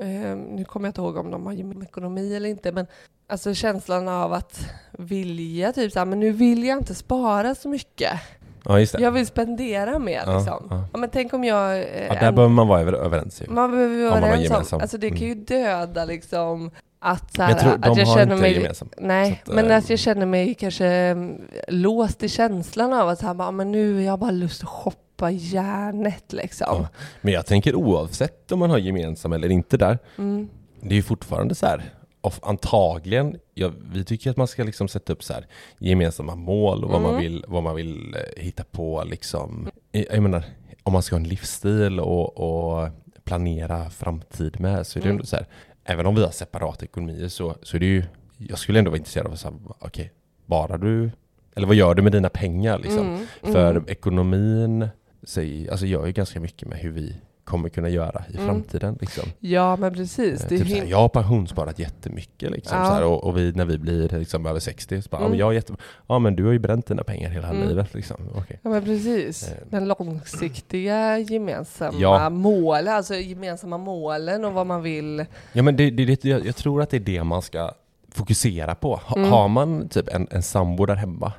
eh, 0.00 0.36
nu 0.36 0.64
kommer 0.64 0.86
jag 0.86 0.90
inte 0.90 1.00
ihåg 1.00 1.16
om 1.16 1.30
de 1.30 1.46
har 1.46 1.52
gemensam 1.52 1.82
ekonomi 1.82 2.36
eller 2.36 2.48
inte, 2.48 2.72
men 2.72 2.86
alltså 3.26 3.54
känslan 3.54 4.08
av 4.08 4.32
att 4.32 4.66
vilja, 4.92 5.72
typ 5.72 5.92
så 5.92 5.98
här, 5.98 6.06
men 6.06 6.20
nu 6.20 6.30
vill 6.30 6.64
jag 6.64 6.78
inte 6.78 6.94
spara 6.94 7.54
så 7.54 7.68
mycket. 7.68 8.20
Ja, 8.64 8.80
just 8.80 8.92
det. 8.96 9.02
Jag 9.02 9.10
vill 9.10 9.26
spendera 9.26 9.98
mer 9.98 10.22
Ja, 10.26 10.36
liksom. 10.38 10.66
ja. 10.70 10.84
Ja, 10.92 10.98
men 10.98 11.10
tänk 11.10 11.32
om 11.34 11.44
jag... 11.44 11.78
eh, 11.78 12.06
Ja, 12.06 12.14
där 12.14 12.22
en- 12.28 12.34
behöver 12.34 12.48
man 12.54 12.68
vara 12.68 12.80
över, 12.80 12.92
överens 12.92 13.42
ju. 13.42 13.46
man 13.52 13.70
behöver 13.70 13.96
vara 14.04 14.10
man 14.10 14.18
överens 14.24 14.38
om, 14.38 14.52
gemensam. 14.52 14.80
alltså 14.80 14.98
det 14.98 15.08
kan 15.10 15.18
ju 15.18 15.32
Mm. 15.32 15.44
döda 15.44 16.04
liksom 16.04 16.70
att, 17.02 17.34
så 17.36 17.42
här, 17.42 17.50
jag 17.50 17.58
tror 17.58 17.72
att 17.82 17.96
jag 17.98 18.08
känner 18.08 18.36
mig, 18.36 18.52
gemensamt. 18.54 18.94
nej, 18.98 19.42
att, 19.46 19.54
men 19.54 19.70
eh, 19.70 19.76
att 19.76 19.90
jag 19.90 19.98
känner 19.98 20.26
mig 20.26 20.54
kanske 20.54 20.86
mm, 20.86 21.40
låst 21.68 22.22
i 22.22 22.28
känslan 22.28 22.92
av 22.92 23.08
att 23.08 23.18
så 23.18 23.26
här, 23.26 23.52
men 23.52 23.72
nu 23.72 23.94
har 23.94 24.00
jag 24.00 24.18
bara 24.18 24.30
lust 24.30 24.62
att 24.62 24.68
shoppa 24.68 25.30
järnet 25.30 26.32
liksom. 26.32 26.66
Ja. 26.82 26.88
Men 27.20 27.32
jag 27.32 27.46
tänker 27.46 27.74
oavsett 27.74 28.52
om 28.52 28.58
man 28.58 28.70
har 28.70 28.78
gemensam 28.78 29.32
eller 29.32 29.48
inte 29.50 29.76
där, 29.76 29.98
Mm. 30.18 30.48
det 30.80 30.88
är 30.88 30.96
ju 30.96 31.02
fortfarande 31.02 31.54
så 31.54 31.66
här, 31.66 31.82
of, 32.20 32.38
antagligen, 32.42 33.38
ja, 33.54 33.70
vi 33.92 34.04
tycker 34.04 34.30
att 34.30 34.36
man 34.36 34.46
ska 34.48 34.64
liksom 34.64 34.88
sätta 34.88 35.12
upp 35.12 35.22
så 35.24 35.32
här 35.32 35.46
gemensamma 35.78 36.34
mål 36.34 36.84
och 36.84 36.90
vad, 36.90 37.02
man 37.02 37.10
Mm. 37.10 37.22
vill, 37.22 37.44
vad 37.48 37.62
man 37.62 37.76
vill 37.76 38.14
eh, 38.14 38.42
hitta 38.42 38.64
på 38.64 39.04
liksom. 39.04 39.70
Jag 39.92 40.06
jag 40.10 40.22
menar, 40.22 40.44
om 40.82 40.92
man 40.92 41.02
ska 41.02 41.14
ha 41.16 41.20
en 41.20 41.28
livsstil 41.28 42.00
och, 42.00 42.36
och 42.38 42.88
planera 43.24 43.90
framtid 43.90 44.60
med 44.60 44.86
så 44.86 44.98
är 44.98 45.02
det 45.02 45.06
Mm. 45.08 45.16
ändå 45.16 45.26
så 45.26 45.36
här, 45.36 45.46
även 45.84 46.06
om 46.06 46.14
vi 46.14 46.22
har 46.22 46.30
separata 46.30 46.84
ekonomier 46.84 47.28
så, 47.28 47.54
så 47.62 47.76
är 47.76 47.80
det 47.80 47.86
ju, 47.86 48.04
jag 48.38 48.58
skulle 48.58 48.78
ändå 48.78 48.90
vara 48.90 48.98
intresserad 48.98 49.26
av 49.26 49.32
att 49.32 49.40
säga, 49.40 49.54
okej, 49.78 50.12
bara 50.46 50.78
du, 50.78 51.10
eller 51.54 51.66
vad 51.66 51.76
gör 51.76 51.94
du 51.94 52.02
med 52.02 52.12
dina 52.12 52.28
pengar 52.28 52.78
liksom? 52.78 53.06
Mm, 53.08 53.26
mm. 53.42 53.52
För 53.52 53.90
ekonomin 53.90 54.88
säger, 55.22 55.70
alltså 55.70 55.86
gör 55.86 56.06
ju 56.06 56.12
ganska 56.12 56.40
mycket 56.40 56.68
med 56.68 56.78
hur 56.78 56.90
vi 56.92 57.16
kommer 57.50 57.68
kunna 57.68 57.88
göra 57.88 58.24
i 58.30 58.34
Mm. 58.36 58.46
framtiden. 58.46 58.98
Liksom. 59.00 59.24
Ja 59.40 59.76
men 59.76 59.94
precis. 59.94 60.42
Eh, 60.42 60.48
typ 60.48 60.68
såhär, 60.68 60.84
jag 60.84 60.98
har 60.98 61.08
pensionssparat 61.08 61.78
jättemycket 61.78 62.50
liksom, 62.50 62.78
Ja. 62.78 62.84
såhär, 62.86 63.04
och, 63.04 63.24
och 63.24 63.36
vi, 63.36 63.52
när 63.52 63.64
vi 63.64 63.78
blir 63.78 64.08
liksom, 64.18 64.46
över 64.46 64.60
60 64.60 65.02
så 65.02 65.08
bara, 65.10 65.16
ja, 65.16 65.20
Mm. 65.20 65.30
men 65.30 65.38
jag 65.38 65.46
har 65.46 65.52
jätte... 65.52 65.72
ja 66.06 66.18
men 66.18 66.36
du 66.36 66.44
har 66.44 66.52
ju 66.52 66.58
bränt 66.58 66.86
dina 66.86 67.04
pengar 67.04 67.30
hela 67.30 67.48
Mm. 67.48 67.68
livet 67.68 67.94
liksom. 67.94 68.16
Okej. 68.34 68.60
Ja 68.62 68.70
men 68.70 68.84
precis. 68.84 69.48
Eh. 69.48 69.54
Den 69.70 69.88
långsiktiga 69.88 71.18
gemensamma 71.18 71.98
Ja. 72.00 72.30
målen, 72.30 72.94
alltså 72.94 73.14
gemensamma 73.14 73.78
målen 73.78 74.44
och 74.44 74.52
vad 74.52 74.66
man 74.66 74.82
vill. 74.82 75.24
Ja 75.52 75.62
men 75.62 75.76
det, 75.76 75.90
det, 75.90 76.04
det, 76.04 76.24
jag, 76.24 76.46
jag 76.46 76.56
tror 76.56 76.82
att 76.82 76.90
det 76.90 76.96
är 76.96 77.00
det 77.00 77.24
man 77.24 77.42
ska 77.42 77.70
fokusera 78.12 78.74
på. 78.74 78.96
Ha, 79.04 79.16
Mm. 79.16 79.30
Har 79.32 79.48
man 79.48 79.88
typ 79.88 80.08
en, 80.08 80.26
en 80.30 80.42
sambo 80.42 80.86
där 80.86 80.94
hemma 80.94 81.32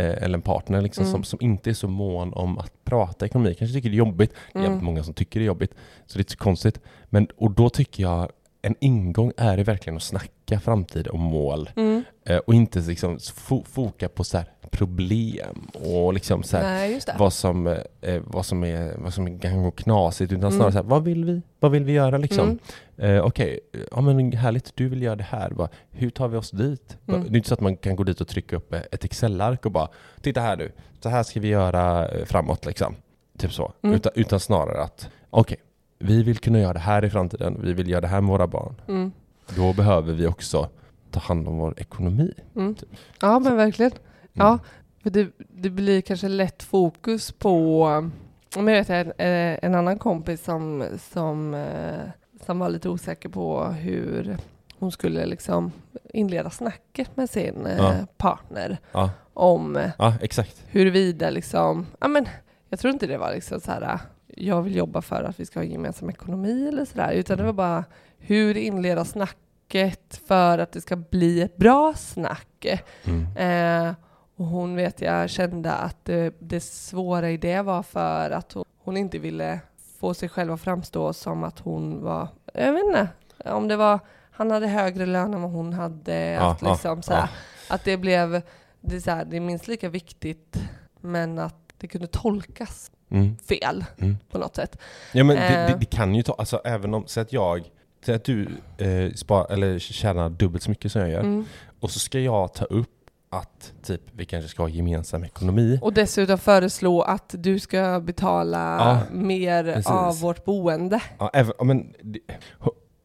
eller 0.00 0.34
en 0.34 0.42
partner 0.42 0.80
liksom, 0.80 1.02
Mm. 1.04 1.12
som, 1.12 1.24
som 1.24 1.38
inte 1.42 1.70
är 1.70 1.74
så 1.74 1.88
mån 1.88 2.32
om 2.32 2.58
att 2.58 2.84
prata 2.84 3.26
ekonomi, 3.26 3.54
kanske 3.58 3.74
tycker 3.74 3.88
det 3.90 3.94
är 3.94 3.98
jobbigt. 3.98 4.32
Det 4.52 4.58
är 4.58 4.64
Mm. 4.66 4.84
många 4.84 5.02
som 5.04 5.14
tycker 5.14 5.40
det 5.40 5.44
är 5.44 5.46
jobbigt, 5.46 5.74
så 6.06 6.18
det 6.18 6.20
är 6.20 6.22
inte 6.22 6.32
så 6.32 6.38
konstigt. 6.38 6.80
Men, 7.04 7.26
och 7.36 7.50
då 7.50 7.70
tycker 7.70 8.02
jag 8.02 8.28
en 8.64 8.74
ingång 8.80 9.32
är 9.36 9.56
det 9.56 9.62
verkligen 9.64 9.96
att 9.96 10.02
snacka 10.02 10.60
framtid 10.60 11.06
och 11.06 11.18
mål 11.18 11.70
Mm. 11.76 12.02
eh, 12.24 12.36
och 12.36 12.54
inte 12.54 12.78
liksom 12.80 13.16
fo- 13.18 13.64
foka 13.64 14.08
på 14.08 14.24
så 14.24 14.36
här 14.38 14.46
problem 14.70 15.66
och 15.74 16.14
liksom 16.14 16.42
så 16.42 16.56
Nej 16.58 17.00
vad 17.18 17.32
som, 17.32 17.66
eh, 18.00 18.20
vad 18.24 18.46
som 18.46 18.64
är, 18.64 18.94
vad 18.98 19.14
som 19.14 19.26
är 19.26 19.30
gang 19.30 19.64
och 19.64 19.76
knasigt 19.78 20.32
utan 20.32 20.42
Mm. 20.44 20.52
snarare 20.52 20.72
så 20.72 20.78
här, 20.78 20.84
vad 20.84 21.04
vill 21.04 21.24
vi? 21.24 21.42
Vad 21.60 21.70
vill 21.70 21.84
vi 21.84 21.92
göra 21.92 22.18
liksom? 22.18 22.58
Mm. 22.98 23.16
Eh, 23.16 23.24
Okej, 23.24 23.60
ja 23.90 24.00
men 24.00 24.32
härligt, 24.32 24.72
du 24.76 24.88
vill 24.88 25.02
göra 25.02 25.16
det 25.16 25.24
här. 25.30 25.50
Bara, 25.50 25.68
hur 25.90 26.10
tar 26.10 26.28
vi 26.28 26.36
oss 26.36 26.50
dit? 26.50 26.96
Mm. 27.08 27.22
Det 27.22 27.28
är 27.28 27.36
inte 27.36 27.48
så 27.48 27.54
att 27.54 27.60
man 27.60 27.76
kan 27.76 27.96
gå 27.96 28.04
dit 28.04 28.20
och 28.20 28.28
trycka 28.28 28.56
upp 28.56 28.74
eh, 28.74 28.80
ett 28.92 29.04
Excel-ark 29.04 29.66
och 29.66 29.72
bara 29.72 29.88
Titta 30.22 30.40
här 30.40 30.56
du, 30.56 30.72
så 31.00 31.08
här 31.08 31.22
ska 31.22 31.40
vi 31.40 31.48
göra 31.48 32.08
framåt 32.26 32.66
liksom. 32.66 32.96
Typ 33.38 33.52
så. 33.52 33.72
Mm. 33.82 33.96
Utan, 33.96 34.12
utan 34.14 34.40
snarare 34.40 34.82
att 34.82 35.08
okej, 35.30 35.56
vi 36.04 36.22
vill 36.22 36.38
kunna 36.38 36.58
göra 36.60 36.72
det 36.72 36.78
här 36.78 37.04
i 37.04 37.10
framtiden. 37.10 37.60
Vi 37.62 37.72
vill 37.72 37.88
göra 37.90 38.00
det 38.00 38.06
här 38.08 38.20
med 38.20 38.30
våra 38.30 38.46
barn. 38.46 38.74
Mm. 38.88 39.12
Då 39.56 39.72
behöver 39.72 40.12
vi 40.12 40.26
också 40.26 40.68
ta 41.10 41.20
hand 41.20 41.48
om 41.48 41.56
vår 41.58 41.74
ekonomi. 41.76 42.32
Mm. 42.56 42.74
Ja 43.20 43.38
men 43.38 43.56
verkligen. 43.56 43.92
Ja, 44.32 44.48
Mm. 44.48 44.58
för 45.02 45.10
det, 45.10 45.28
det 45.52 45.70
blir 45.70 46.00
kanske 46.00 46.28
lätt 46.28 46.62
fokus 46.62 47.32
på, 47.32 48.10
jag 48.56 48.62
vet 48.62 48.90
en, 48.90 49.06
eh, 49.18 49.58
en 49.62 49.74
annan 49.74 49.98
kompis 49.98 50.44
som, 50.44 50.84
som, 51.12 51.54
eh, 51.54 52.00
som 52.46 52.58
var 52.58 52.68
lite 52.68 52.88
osäker 52.88 53.28
på 53.28 53.64
hur 53.64 54.36
hon 54.78 54.92
skulle 54.92 55.26
liksom 55.26 55.72
inleda 56.12 56.50
snacket 56.50 57.16
med 57.16 57.30
sin 57.30 57.66
eh, 57.66 57.76
Ja. 57.78 57.94
partner 58.16 58.78
Ja, 58.92 59.10
om 59.34 59.78
ja 59.98 60.14
exakt. 60.20 60.64
huruvida 60.66 61.30
liksom, 61.30 61.86
ja 62.00 62.08
men 62.08 62.28
jag 62.68 62.78
tror 62.80 62.92
inte 62.92 63.06
det 63.06 63.18
var 63.18 63.32
liksom 63.32 63.60
så 63.60 63.70
här, 63.70 63.98
jag 64.36 64.62
vill 64.62 64.76
jobba 64.76 65.02
för 65.02 65.24
att 65.24 65.40
vi 65.40 65.46
ska 65.46 65.60
ha 65.60 65.64
gemensam 65.64 66.10
ekonomi 66.10 66.68
eller 66.68 66.84
sådär, 66.84 67.12
utan 67.12 67.38
det 67.38 67.44
var 67.44 67.52
bara 67.52 67.84
hur 68.18 68.56
inleda 68.56 69.04
snacket 69.04 70.20
för 70.26 70.58
att 70.58 70.72
det 70.72 70.80
ska 70.80 70.96
bli 70.96 71.42
ett 71.42 71.56
bra 71.56 71.94
snack. 71.96 72.66
Mm. 73.04 73.36
Eh, 73.36 73.94
och 74.36 74.46
hon 74.46 74.76
vet 74.76 75.00
jag 75.00 75.30
kände 75.30 75.72
att 75.72 76.04
det, 76.04 76.34
det 76.38 76.60
svåra 76.60 77.30
i 77.30 77.36
det 77.36 77.62
var 77.62 77.82
för 77.82 78.30
att 78.30 78.52
hon, 78.52 78.64
hon 78.78 78.96
inte 78.96 79.18
ville 79.18 79.60
få 80.00 80.14
sig 80.14 80.28
själv 80.28 80.52
att 80.52 80.60
framstå 80.60 81.12
som 81.12 81.44
att 81.44 81.58
hon 81.58 82.02
var, 82.02 82.28
jag 82.54 82.72
vet 82.72 82.84
inte, 82.84 83.08
om 83.44 83.68
det 83.68 83.76
var, 83.76 84.00
han 84.30 84.50
hade 84.50 84.66
högre 84.66 85.06
lön 85.06 85.34
än 85.34 85.42
vad 85.42 85.50
hon 85.50 85.72
hade, 85.72 86.30
Ja, 86.30 86.50
att, 86.50 86.62
liksom, 86.62 86.96
ja, 86.98 87.02
så 87.02 87.12
här, 87.12 87.28
ja. 87.68 87.74
att 87.74 87.84
det 87.84 87.96
blev, 87.96 88.42
det 88.80 88.96
är, 88.96 89.00
så 89.00 89.10
här, 89.10 89.24
det 89.24 89.36
är 89.36 89.40
minst 89.40 89.68
lika 89.68 89.88
viktigt, 89.88 90.62
men 91.00 91.38
att 91.38 91.72
det 91.78 91.88
kunde 91.88 92.06
tolkas 92.06 92.90
Mm. 93.14 93.36
fel 93.48 93.84
Mm. 93.98 94.16
på 94.30 94.38
något 94.38 94.56
sätt. 94.56 94.78
Ja 95.12 95.24
men 95.24 95.36
det, 95.36 95.42
Eh. 95.48 95.70
det, 95.70 95.76
det 95.80 95.86
kan 95.86 96.14
ju 96.14 96.22
ta, 96.22 96.32
alltså 96.38 96.60
även 96.64 96.94
om, 96.94 97.04
säg 97.06 97.20
att 97.20 97.32
jag, 97.32 97.70
säg 98.06 98.14
att 98.14 98.24
du 98.24 98.48
eh, 98.78 99.12
spar, 99.12 99.46
eller 99.52 99.78
tjänar 99.78 100.28
dubbelt 100.30 100.62
så 100.62 100.70
mycket 100.70 100.92
som 100.92 101.00
jag 101.00 101.10
gör 101.10 101.20
Mm. 101.20 101.44
och 101.80 101.90
så 101.90 101.98
ska 101.98 102.20
jag 102.20 102.54
ta 102.54 102.64
upp 102.64 102.88
att 103.30 103.72
typ 103.82 104.00
vi 104.12 104.24
kanske 104.24 104.48
ska 104.48 104.62
ha 104.62 104.68
gemensam 104.68 105.24
ekonomi. 105.24 105.78
Och 105.82 105.92
dessutom 105.92 106.38
föreslå 106.38 107.02
att 107.02 107.34
du 107.38 107.58
ska 107.58 108.00
betala 108.00 108.58
Ja, 108.78 109.00
mer 109.16 109.64
precis. 109.64 109.86
av 109.86 110.20
vårt 110.20 110.44
boende. 110.44 111.02
Ja, 111.18 111.30
även, 111.34 111.52
men, 111.62 111.94
det- 112.02 112.20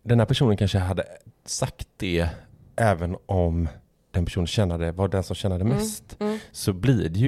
den 0.03 0.19
här 0.19 0.25
personen 0.25 0.57
kanske 0.57 0.77
hade 0.77 1.03
sagt 1.45 1.87
det 1.97 2.29
även 2.75 3.15
om 3.25 3.67
den 4.11 4.25
personen 4.25 4.47
tjänade, 4.47 4.91
var 4.91 5.07
den 5.07 5.23
som 5.23 5.35
tjänade 5.35 5.61
Mm. 5.63 5.77
mest. 5.77 6.17
Mm. 6.19 6.39
Så 6.51 6.73
blir 6.73 7.09
det 7.09 7.19
ju 7.19 7.27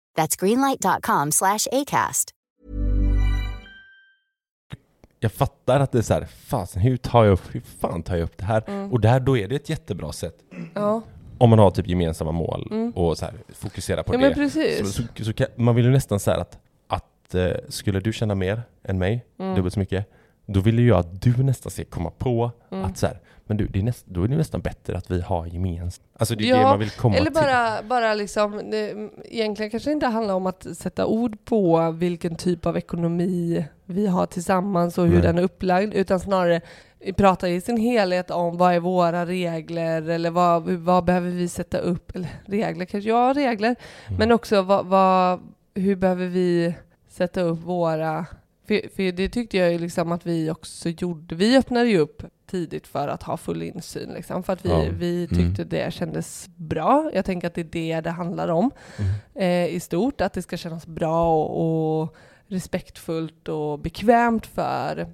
That's 0.17 0.35
greenlight.com 0.39 1.31
slash 1.31 1.67
ACAST. 1.71 2.29
Jag 5.19 5.31
fattar 5.31 5.79
att 5.79 5.91
det 5.91 5.97
är 5.97 6.01
så 6.01 6.13
här, 6.13 6.25
fasen 6.25 6.81
hur 6.81 6.97
tar 6.97 7.23
jag 7.25 7.33
upp, 7.33 7.55
hur 7.55 7.61
fan 7.79 8.03
tar 8.03 8.15
jag 8.15 8.23
upp 8.23 8.37
det 8.37 8.45
här? 8.45 8.63
Och 8.93 8.99
där, 9.01 9.19
då 9.19 9.37
är 9.37 9.47
det 9.47 9.55
ett 9.55 9.69
jättebra 9.69 10.11
sätt. 10.11 10.35
Ja. 10.73 11.01
Om 11.37 11.49
man 11.49 11.59
har 11.59 11.71
typ 11.71 11.87
gemensamma 11.87 12.31
mål 12.31 12.91
och 12.95 13.17
så 13.17 13.25
här, 13.25 13.33
fokusera 13.53 14.03
på 14.03 14.13
Ja, 14.13 14.17
det. 14.17 14.23
men 14.25 14.33
precis. 14.33 14.77
Så, 14.95 15.03
så, 15.17 15.23
så 15.25 15.33
kan, 15.33 15.47
man 15.55 15.75
vill 15.75 15.85
ju 15.85 15.91
nästan 15.91 16.19
säga 16.19 16.37
att, 16.37 16.59
att 16.87 17.35
eh, 17.35 17.51
skulle 17.69 17.99
du 17.99 18.13
tjäna 18.13 18.35
mer 18.35 18.61
än 18.83 18.97
mig, 18.97 19.25
Mm. 19.39 19.55
dubbelt 19.55 19.73
så 19.73 19.79
mycket, 19.79 20.05
då 20.45 20.59
vill 20.59 20.79
ju 20.79 20.87
jag 20.87 20.99
att 20.99 21.21
du 21.21 21.43
nästan 21.43 21.71
ska 21.71 21.85
komma 21.85 22.09
på 22.17 22.51
Mm. 22.71 22.85
att 22.85 22.97
så 22.97 23.07
här, 23.07 23.19
men 23.45 23.57
du, 23.57 23.67
det 23.67 23.79
är 23.79 23.83
näst, 23.83 24.05
då 24.05 24.23
är 24.23 24.27
det 24.27 24.37
nästan 24.37 24.61
bättre 24.61 24.97
att 24.97 25.11
vi 25.11 25.21
har 25.21 25.45
gemensamt. 25.45 26.07
Alltså 26.13 26.35
det 26.35 26.43
är 26.43 26.47
Ja, 26.49 26.57
det 26.57 26.63
man 26.63 26.79
vill 26.79 26.89
komma 26.89 27.15
Eller 27.15 27.25
till. 27.25 27.33
bara, 27.33 27.83
bara 27.83 28.13
liksom, 28.13 28.61
det, 28.71 29.09
egentligen 29.25 29.69
kanske 29.71 29.89
det 29.89 29.93
inte 29.93 30.05
handlar 30.07 30.33
om 30.33 30.45
att 30.45 30.67
sätta 30.77 31.05
ord 31.05 31.37
på 31.45 31.91
vilken 31.91 32.35
typ 32.35 32.65
av 32.65 32.77
ekonomi 32.77 33.65
vi 33.85 34.07
har 34.07 34.25
tillsammans 34.25 34.97
och 34.97 35.05
hur 35.05 35.13
Nej. 35.13 35.21
den 35.21 35.37
är 35.37 35.41
upplagd, 35.43 35.93
utan 35.93 36.19
snarare 36.19 36.61
prata 37.17 37.49
i 37.49 37.61
sin 37.61 37.77
helhet 37.77 38.31
om 38.31 38.57
vad 38.57 38.73
är 38.73 38.79
våra 38.79 39.25
regler 39.25 40.09
eller 40.09 40.29
vad, 40.31 40.63
vad 40.69 41.03
behöver 41.05 41.29
vi 41.29 41.47
sätta 41.47 41.77
upp, 41.77 42.15
eller 42.15 42.29
regler 42.45 42.85
kanske, 42.85 43.09
ja 43.09 43.33
regler, 43.35 43.75
Mm. 44.07 44.19
men 44.19 44.31
också 44.31 44.61
vad, 44.61 44.85
vad, 44.85 45.39
hur 45.75 45.95
behöver 45.95 46.25
vi 46.27 46.73
sätta 47.09 47.41
upp 47.41 47.59
våra 47.63 48.25
för, 48.67 48.89
för 48.95 49.11
det 49.11 49.29
tyckte 49.29 49.57
jag 49.57 49.71
ju 49.71 49.79
liksom 49.79 50.11
att 50.11 50.25
vi 50.25 50.49
också 50.51 50.89
gjorde. 50.89 51.35
Vi 51.35 51.57
öppnade 51.57 51.89
ju 51.89 51.97
upp 51.97 52.23
tidigt 52.51 52.87
för 52.87 53.07
att 53.07 53.23
ha 53.23 53.37
full 53.37 53.63
insyn, 53.63 54.09
liksom, 54.13 54.43
för 54.43 54.53
att 54.53 54.65
vi, 54.65 54.69
Ja. 54.69 54.85
vi 54.91 55.27
Mm. 55.31 55.37
tyckte 55.37 55.63
det 55.63 55.93
kändes 55.93 56.49
bra. 56.55 57.11
Jag 57.13 57.25
tänker 57.25 57.47
att 57.47 57.53
det 57.53 57.61
är 57.61 57.65
det 57.95 58.01
det 58.01 58.09
handlar 58.09 58.47
om 58.47 58.71
Mm. 58.99 59.11
eh, 59.35 59.75
i 59.75 59.79
stort, 59.79 60.21
att 60.21 60.33
det 60.33 60.41
ska 60.41 60.57
kännas 60.57 60.87
bra 60.87 61.35
och, 61.45 62.01
och 62.01 62.15
respektfullt 62.47 63.47
och 63.47 63.79
bekvämt 63.79 64.45
för, 64.45 65.07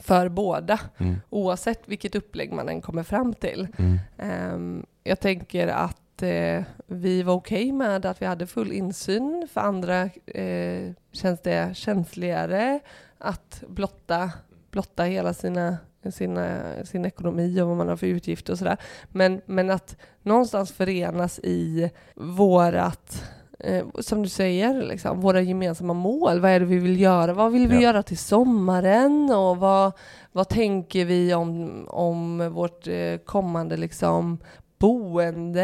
för 0.00 0.28
båda, 0.28 0.80
Mm. 0.98 1.16
oavsett 1.30 1.80
vilket 1.84 2.14
upplägg 2.14 2.52
man 2.52 2.68
än 2.68 2.80
kommer 2.80 3.02
fram 3.02 3.34
till. 3.34 3.68
Mm. 3.78 3.98
Ehm, 4.18 4.86
jag 5.04 5.20
tänker 5.20 5.68
att 5.68 6.22
eh, 6.22 6.62
vi 6.86 7.22
var 7.22 7.34
okej 7.34 7.72
med 7.72 8.06
att 8.06 8.22
vi 8.22 8.26
hade 8.26 8.46
full 8.46 8.72
insyn. 8.72 9.48
För 9.52 9.60
andra 9.60 10.02
eh, 10.26 10.92
känns 11.12 11.40
det 11.42 11.76
känsligare 11.76 12.80
att 13.18 13.62
blotta, 13.68 14.30
blotta 14.72 15.02
hela 15.04 15.34
sina, 15.34 15.76
sina, 16.12 16.62
sin 16.84 17.04
ekonomi 17.04 17.60
och 17.60 17.68
vad 17.68 17.76
man 17.76 17.88
har 17.88 17.96
för 17.96 18.06
utgifter 18.06 18.52
och 18.52 18.58
sådär. 18.58 18.76
Men, 19.08 19.40
men 19.46 19.70
att 19.70 19.96
någonstans 20.22 20.72
förenas 20.72 21.38
i 21.38 21.90
vårat 22.14 23.24
Eh, 23.64 23.84
som 24.00 24.22
du 24.22 24.28
säger, 24.28 24.82
liksom, 24.82 25.20
våra 25.20 25.40
gemensamma 25.40 25.92
mål. 25.94 26.40
Vad 26.40 26.50
är 26.50 26.60
det 26.60 26.66
vi 26.66 26.78
vill 26.78 27.00
göra? 27.00 27.32
Vad 27.32 27.52
vill 27.52 27.68
vi 27.68 27.74
Ja. 27.74 27.80
göra 27.80 28.02
till 28.02 28.18
sommaren? 28.18 29.30
Och 29.32 29.56
vad, 29.56 29.92
vad 30.32 30.48
tänker 30.48 31.04
vi 31.04 31.34
om, 31.34 31.70
om 31.88 32.52
vårt 32.52 32.86
eh, 32.88 33.16
kommande 33.24 33.76
liksom, 33.76 34.38
boende? 34.86 35.62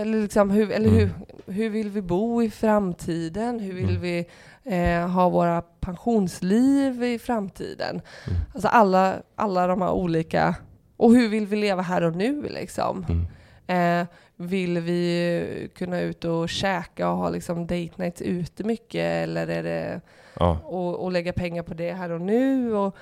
Eller, 0.00 0.20
liksom, 0.22 0.50
hur, 0.50 0.70
eller 0.70 0.88
Mm. 0.88 0.98
hur, 0.98 1.52
hur 1.52 1.68
vill 1.70 1.88
vi 1.90 2.02
bo 2.02 2.42
i 2.42 2.50
framtiden? 2.50 3.60
Hur 3.60 3.72
vill 3.74 3.88
Mm. 3.88 4.00
vi 4.02 4.26
eh, 4.66 5.08
ha 5.08 5.28
våra 5.28 5.62
pensionsliv 5.62 7.02
i 7.04 7.18
framtiden? 7.18 8.00
Mm. 8.26 8.38
Alltså 8.54 8.68
alla, 8.68 9.14
alla 9.36 9.66
de 9.66 9.82
här 9.82 9.90
olika... 9.92 10.54
Och 10.96 11.14
hur 11.14 11.28
vill 11.28 11.46
vi 11.46 11.56
leva 11.56 11.82
här 11.82 12.02
och 12.02 12.16
nu? 12.16 12.42
Liksom? 12.42 13.06
Mm. 13.08 14.00
Eh, 14.00 14.06
vill 14.36 14.78
vi 14.80 15.70
kunna 15.74 16.00
ut 16.00 16.24
och 16.24 16.48
käka 16.48 17.10
och 17.10 17.16
ha 17.16 17.28
liksom 17.30 17.60
date 17.66 17.90
nights 17.96 18.22
ute 18.22 18.64
mycket? 18.64 19.04
Eller 19.24 19.46
är 19.48 19.62
det 19.62 20.00
Ja. 20.38 20.58
och, 20.64 21.04
och 21.04 21.12
lägga 21.12 21.32
pengar 21.32 21.62
på 21.62 21.74
det 21.74 21.92
här 21.92 22.10
och 22.10 22.20
nu? 22.20 22.74
Och, 22.74 22.96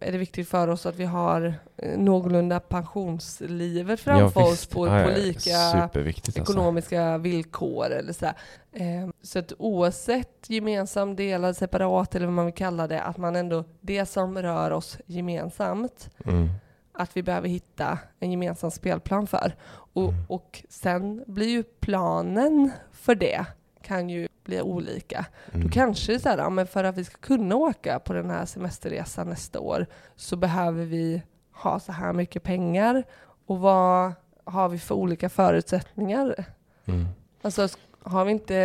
är 0.00 0.12
det 0.12 0.18
viktigt 0.18 0.48
för 0.48 0.68
oss 0.68 0.86
att 0.86 0.96
vi 0.96 1.04
har 1.04 1.54
eh, 1.76 1.98
någorlunda 1.98 2.60
pensionslivet 2.60 4.00
framför 4.00 4.40
Ja, 4.40 4.46
oss 4.46 4.66
på, 4.66 4.86
Ja, 4.86 5.04
på 5.04 5.10
lika 5.18 5.56
alltså. 5.56 6.40
ekonomiska 6.40 7.18
villkor 7.18 7.90
eller 7.90 8.12
så. 8.12 8.26
Eh, 8.72 9.08
så 9.22 9.38
att 9.38 9.52
oavsett 9.58 10.50
gemensam, 10.50 11.16
delad, 11.16 11.56
separat 11.56 12.14
eller 12.14 12.26
vad 12.26 12.34
man 12.34 12.44
vill 12.46 12.54
kalla 12.54 12.86
det, 12.86 13.02
att 13.02 13.16
man 13.16 13.36
ändå, 13.36 13.64
det 13.80 14.06
som 14.06 14.38
rör 14.42 14.70
oss 14.70 14.98
gemensamt, 15.06 16.10
Mm. 16.24 16.48
att 16.92 17.16
vi 17.16 17.22
behöver 17.22 17.48
hitta 17.48 17.98
en 18.20 18.30
gemensam 18.30 18.70
spelplan 18.70 19.26
för. 19.26 19.54
Och, 19.92 20.02
Mm. 20.12 20.24
och 20.28 20.62
sen 20.68 21.24
blir 21.26 21.48
ju 21.48 21.62
planen 21.62 22.70
för 22.92 23.14
det 23.14 23.44
kan 23.82 24.10
ju 24.10 24.28
bli 24.46 24.60
olika. 24.62 25.26
Då 25.52 25.56
Mm. 25.58 25.70
kanske 25.70 26.18
så 26.18 26.28
här, 26.28 26.38
ja, 26.38 26.50
men 26.50 26.66
för 26.66 26.84
att 26.84 26.96
vi 26.96 27.04
ska 27.04 27.16
kunna 27.18 27.56
åka 27.56 27.98
på 27.98 28.12
den 28.12 28.30
här 28.30 28.46
semesterresan 28.46 29.28
nästa 29.28 29.60
år 29.60 29.86
så 30.16 30.36
behöver 30.36 30.84
vi 30.84 31.22
ha 31.52 31.80
så 31.80 31.92
här 31.92 32.12
mycket 32.12 32.42
pengar. 32.42 33.04
Och 33.46 33.58
vad 33.58 34.12
har 34.44 34.68
vi 34.68 34.78
för 34.78 34.94
olika 34.94 35.28
förutsättningar? 35.28 36.44
Mm. 36.84 37.06
Alltså 37.42 37.68
har 38.02 38.24
vi 38.24 38.32
inte, 38.32 38.56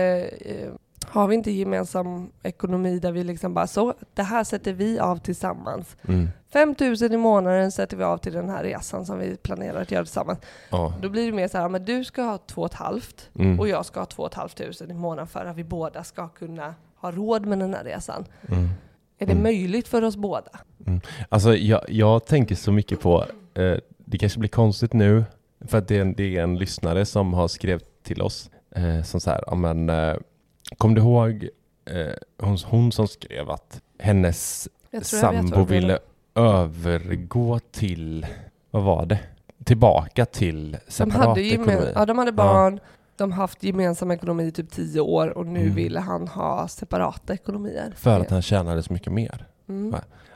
eh, 0.41 0.71
har 1.11 1.27
vi 1.27 1.35
inte 1.35 1.51
gemensam 1.51 2.31
ekonomi 2.43 2.99
där 2.99 3.11
vi 3.11 3.23
liksom 3.23 3.53
bara 3.53 3.67
så, 3.67 3.93
det 4.13 4.23
här 4.23 4.43
sätter 4.43 4.73
vi 4.73 4.99
av 4.99 5.17
tillsammans. 5.17 5.97
Mm. 6.07 6.29
5 6.53 6.75
000 6.79 7.13
i 7.13 7.17
månaden 7.17 7.71
sätter 7.71 7.97
vi 7.97 8.03
av 8.03 8.17
till 8.17 8.33
den 8.33 8.49
här 8.49 8.63
resan 8.63 9.05
som 9.05 9.19
vi 9.19 9.37
planerar 9.37 9.81
att 9.81 9.91
göra 9.91 10.03
tillsammans. 10.03 10.39
Ja. 10.69 10.93
Då 11.01 11.09
blir 11.09 11.25
det 11.25 11.31
mer 11.31 11.47
så 11.47 11.57
här, 11.57 11.69
men 11.69 11.85
du 11.85 12.03
ska 12.03 12.21
ha 12.23 12.37
2 12.37 12.69
500 12.69 13.01
Mm. 13.35 13.59
och 13.59 13.67
jag 13.67 13.85
ska 13.85 13.99
ha 13.99 14.05
2 14.05 14.29
500 14.29 14.85
i 14.89 14.93
månaden 14.93 15.27
för 15.27 15.45
att 15.45 15.55
vi 15.57 15.63
båda 15.63 16.03
ska 16.03 16.27
kunna 16.27 16.75
ha 16.95 17.11
råd 17.11 17.45
med 17.45 17.59
den 17.59 17.73
här 17.73 17.83
resan. 17.83 18.25
Mm. 18.47 18.69
Är 19.17 19.25
det 19.25 19.31
Mm. 19.31 19.43
möjligt 19.43 19.87
för 19.87 20.01
oss 20.03 20.15
båda? 20.17 20.51
Alltså 21.29 21.55
jag, 21.55 21.81
jag 21.87 22.25
tänker 22.25 22.55
så 22.55 22.71
mycket 22.71 22.99
på, 23.01 23.25
eh, 23.53 23.77
det 24.05 24.17
kanske 24.17 24.39
blir 24.39 24.49
konstigt 24.49 24.93
nu, 24.93 25.23
för 25.67 25.77
att 25.77 25.87
det 25.87 25.97
är 25.97 26.01
en, 26.01 26.13
det 26.13 26.37
är 26.37 26.43
en 26.43 26.57
lyssnare 26.57 27.05
som 27.05 27.33
har 27.33 27.47
skrivit 27.47 28.03
till 28.03 28.21
oss, 28.21 28.49
eh, 28.75 29.03
som 29.03 29.19
så 29.19 29.29
här, 29.29 29.43
ja 29.47 29.55
men, 29.55 29.89
eh, 29.89 30.15
kom 30.77 30.93
du 30.93 31.01
ihåg 31.01 31.49
eh, 31.85 32.13
hon, 32.47 32.57
hon 32.65 32.91
som 32.91 33.07
skrev 33.07 33.49
att 33.49 33.81
hennes 33.99 34.69
sambo 35.03 35.63
ville 35.63 35.99
övergå 36.35 37.59
till, 37.71 38.25
vad 38.71 38.83
var 38.83 39.05
det? 39.05 39.19
Tillbaka 39.63 40.25
till 40.25 40.71
de 40.71 40.91
separat 40.91 41.25
hade, 41.27 41.41
gemen- 41.41 41.69
ekonomi. 41.69 41.91
ja, 41.95 42.05
de 42.05 42.17
hade 42.17 42.31
barn, 42.31 42.79
de 43.15 43.31
har 43.31 43.37
haft 43.41 43.63
gemensam 43.63 44.11
ekonomi 44.11 44.43
i 44.43 44.51
typ 44.51 44.71
10 44.71 44.99
år 45.01 45.37
och 45.37 45.45
nu 45.45 45.61
Mm. 45.61 45.75
ville 45.75 45.99
han 45.99 46.27
ha 46.27 46.67
separata 46.67 47.33
ekonomier. 47.33 47.93
För 47.95 48.19
att 48.19 48.29
han 48.29 48.41
tjänade 48.41 48.83
så 48.83 48.93
mycket 48.93 49.13
mer. 49.13 49.47
Mm. 49.69 49.95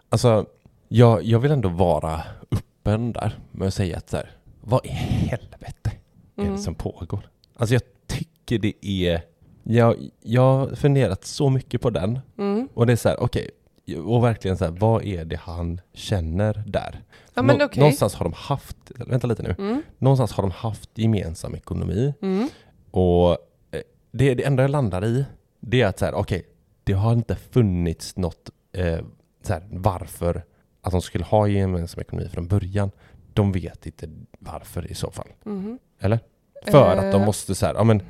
Alltså, 0.09 0.45
jag, 0.87 1.23
jag 1.23 1.39
vill 1.39 1.51
ändå 1.51 1.69
vara 1.69 2.21
öppen 2.51 3.13
där 3.13 3.39
med 3.51 3.67
att 3.67 3.73
säga 3.73 3.97
att 3.97 4.09
så 4.09 4.17
här, 4.17 4.31
vad 4.61 4.85
i 4.85 4.89
helvete 4.89 5.91
är 6.37 6.41
Mm. 6.41 6.55
det 6.55 6.61
som 6.61 6.75
pågår? 6.75 7.29
Alltså 7.55 7.75
jag 7.75 7.81
tycker 8.07 8.59
det 8.59 8.85
är, 8.85 9.21
jag, 9.67 9.95
jag 10.21 10.41
har 10.57 10.75
funderat 10.75 11.25
så 11.25 11.49
mycket 11.49 11.81
på 11.81 11.89
den 11.89 12.19
Mm. 12.37 12.69
och 12.73 12.85
det 12.85 12.91
är 12.91 12.97
så 12.97 13.09
här, 13.09 13.19
okej, 13.23 13.49
och 14.05 14.23
verkligen 14.23 14.57
så 14.57 14.65
här, 14.65 14.71
vad 14.71 15.03
är 15.03 15.25
det 15.25 15.35
han 15.35 15.81
känner 15.93 16.63
där? 16.67 17.03
Ja, 17.33 17.41
men 17.41 17.57
Nå- 17.57 17.65
okej. 17.65 17.79
Någonstans 17.79 18.15
har 18.15 18.25
de 18.25 18.33
haft, 18.33 18.77
vänta 19.07 19.27
lite 19.27 19.43
nu, 19.43 19.55
Mm. 19.59 19.81
någonstans 19.97 20.31
har 20.31 20.43
de 20.43 20.51
haft 20.51 20.89
gemensam 20.97 21.55
ekonomi 21.55 22.13
Mm. 22.21 22.49
och 22.91 23.29
eh, 23.31 23.81
det, 24.11 24.33
det 24.35 24.43
enda 24.43 24.63
jag 24.63 24.69
landar 24.71 25.05
i, 25.05 25.25
det 25.59 25.81
är 25.81 25.87
att 25.87 25.99
så 25.99 26.05
här, 26.05 26.13
okej, 26.13 26.45
det 26.83 26.93
har 26.93 27.13
inte 27.13 27.35
funnits 27.35 28.17
något 28.17 28.49
eh, 28.73 28.99
så 29.43 29.53
här, 29.53 29.63
varför 29.69 30.43
att 30.81 30.91
de 30.91 31.01
skulle 31.01 31.23
ha 31.25 31.47
gemensam 31.47 32.01
ekonomi 32.01 32.29
från 32.29 32.47
början. 32.47 32.91
De 33.33 33.51
vet 33.51 33.85
inte 33.85 34.09
varför 34.39 34.91
i 34.91 34.95
så 34.95 35.11
fall. 35.11 35.27
Mhm. 35.43 35.79
Eller? 35.99 36.19
För 36.65 36.95
att 36.95 37.11
de 37.11 37.21
Eh. 37.21 37.25
måste 37.25 37.55
så 37.55 37.65
här, 37.65 37.73
ja 37.73 37.83
men 37.83 38.01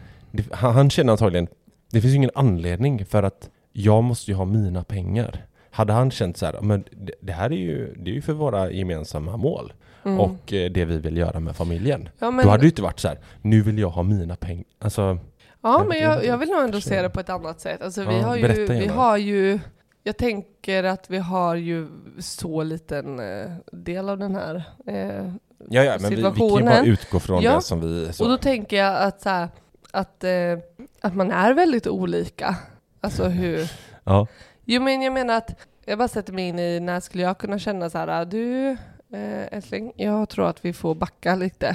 han, 0.51 0.73
han 0.73 0.89
känner 0.89 1.11
antagligen, 1.11 1.47
det 1.91 2.01
finns 2.01 2.13
ju 2.13 2.15
ingen 2.17 2.31
anledning 2.35 3.05
för 3.05 3.23
att 3.23 3.49
jag 3.71 4.03
måste 4.03 4.31
ju 4.31 4.37
ha 4.37 4.45
mina 4.45 4.83
pengar. 4.83 5.45
Hade 5.71 5.93
han 5.93 6.11
känt 6.11 6.37
så 6.37 6.45
här, 6.45 6.61
men 6.61 6.83
det, 6.91 7.13
det 7.21 7.33
här 7.33 7.51
är 7.51 7.57
ju, 7.57 7.95
det 7.95 8.11
är 8.11 8.15
ju 8.15 8.21
för 8.21 8.33
våra 8.33 8.71
gemensamma 8.71 9.37
mål 9.37 9.73
Mm. 10.05 10.19
och 10.19 10.53
eh, 10.53 10.71
det 10.71 10.85
vi 10.85 10.97
vill 10.97 11.17
göra 11.17 11.39
med 11.39 11.55
familjen. 11.55 12.09
ja, 12.19 12.31
men, 12.31 12.45
Då 12.45 12.51
hade 12.51 12.61
det 12.61 12.65
ju 12.65 12.69
inte 12.69 12.81
varit 12.81 12.99
så 12.99 13.07
här, 13.07 13.19
nu 13.41 13.61
vill 13.61 13.79
jag 13.79 13.89
ha 13.89 14.03
mina 14.03 14.35
pengar. 14.35 14.63
Alltså, 14.79 15.01
ja, 15.01 15.79
jag 15.79 15.87
men 15.87 15.99
jag, 15.99 16.25
jag 16.25 16.37
vill 16.37 16.49
nog 16.49 16.63
ändå 16.63 16.81
se 16.81 17.01
det 17.01 17.09
på 17.09 17.19
ett 17.19 17.29
annat 17.29 17.59
sätt. 17.59 17.81
Alltså, 17.81 18.01
vi, 18.05 18.15
Ja, 18.15 18.21
har 18.27 18.35
ju, 18.35 18.65
vi 18.67 18.87
har 18.87 19.17
ju, 19.17 19.59
jag 20.03 20.17
tänker 20.17 20.83
att 20.83 21.09
vi 21.09 21.17
har 21.17 21.55
ju 21.55 21.87
så 22.19 22.63
liten 22.63 23.19
eh, 23.19 23.51
del 23.71 24.09
av 24.09 24.17
den 24.17 24.35
här 24.35 24.63
eh, 24.87 25.31
ja, 25.69 25.83
ja, 25.83 25.97
men 26.01 26.09
vi, 26.09 26.15
vi 26.15 26.21
kan 26.21 26.35
ju 26.35 26.63
bara 26.63 26.83
utgå 26.85 27.19
från 27.19 27.41
Ja. 27.41 27.55
det 27.55 27.61
som 27.61 27.81
vi... 27.81 28.13
Så. 28.13 28.23
Och 28.23 28.29
då 28.29 28.37
tänker 28.37 28.77
jag 28.77 28.97
att, 28.97 29.21
så 29.21 29.29
här, 29.29 29.49
att, 29.95 30.23
eh, 30.23 30.59
att 31.01 31.15
man 31.15 31.31
är 31.31 31.53
väldigt 31.53 31.87
olika. 31.87 32.55
Alltså 33.01 33.23
hur... 33.27 33.71
ja. 34.03 34.27
Jo 34.65 34.81
men 34.81 35.01
jag 35.01 35.13
menar 35.13 35.37
att 35.37 35.55
jag 35.85 35.97
bara 35.97 36.07
sätter 36.07 36.33
mig 36.33 36.47
in 36.47 36.59
i 36.59 36.79
när 36.79 36.99
skulle 36.99 37.23
jag 37.23 37.37
kunna 37.37 37.59
känna 37.59 37.89
så 37.89 37.97
här, 37.97 38.25
du 38.25 38.69
eh, 39.13 39.53
älskling, 39.53 39.91
jag 39.95 40.29
tror 40.29 40.47
att 40.49 40.65
vi 40.65 40.73
får 40.73 40.95
backa 40.95 41.35
lite. 41.35 41.67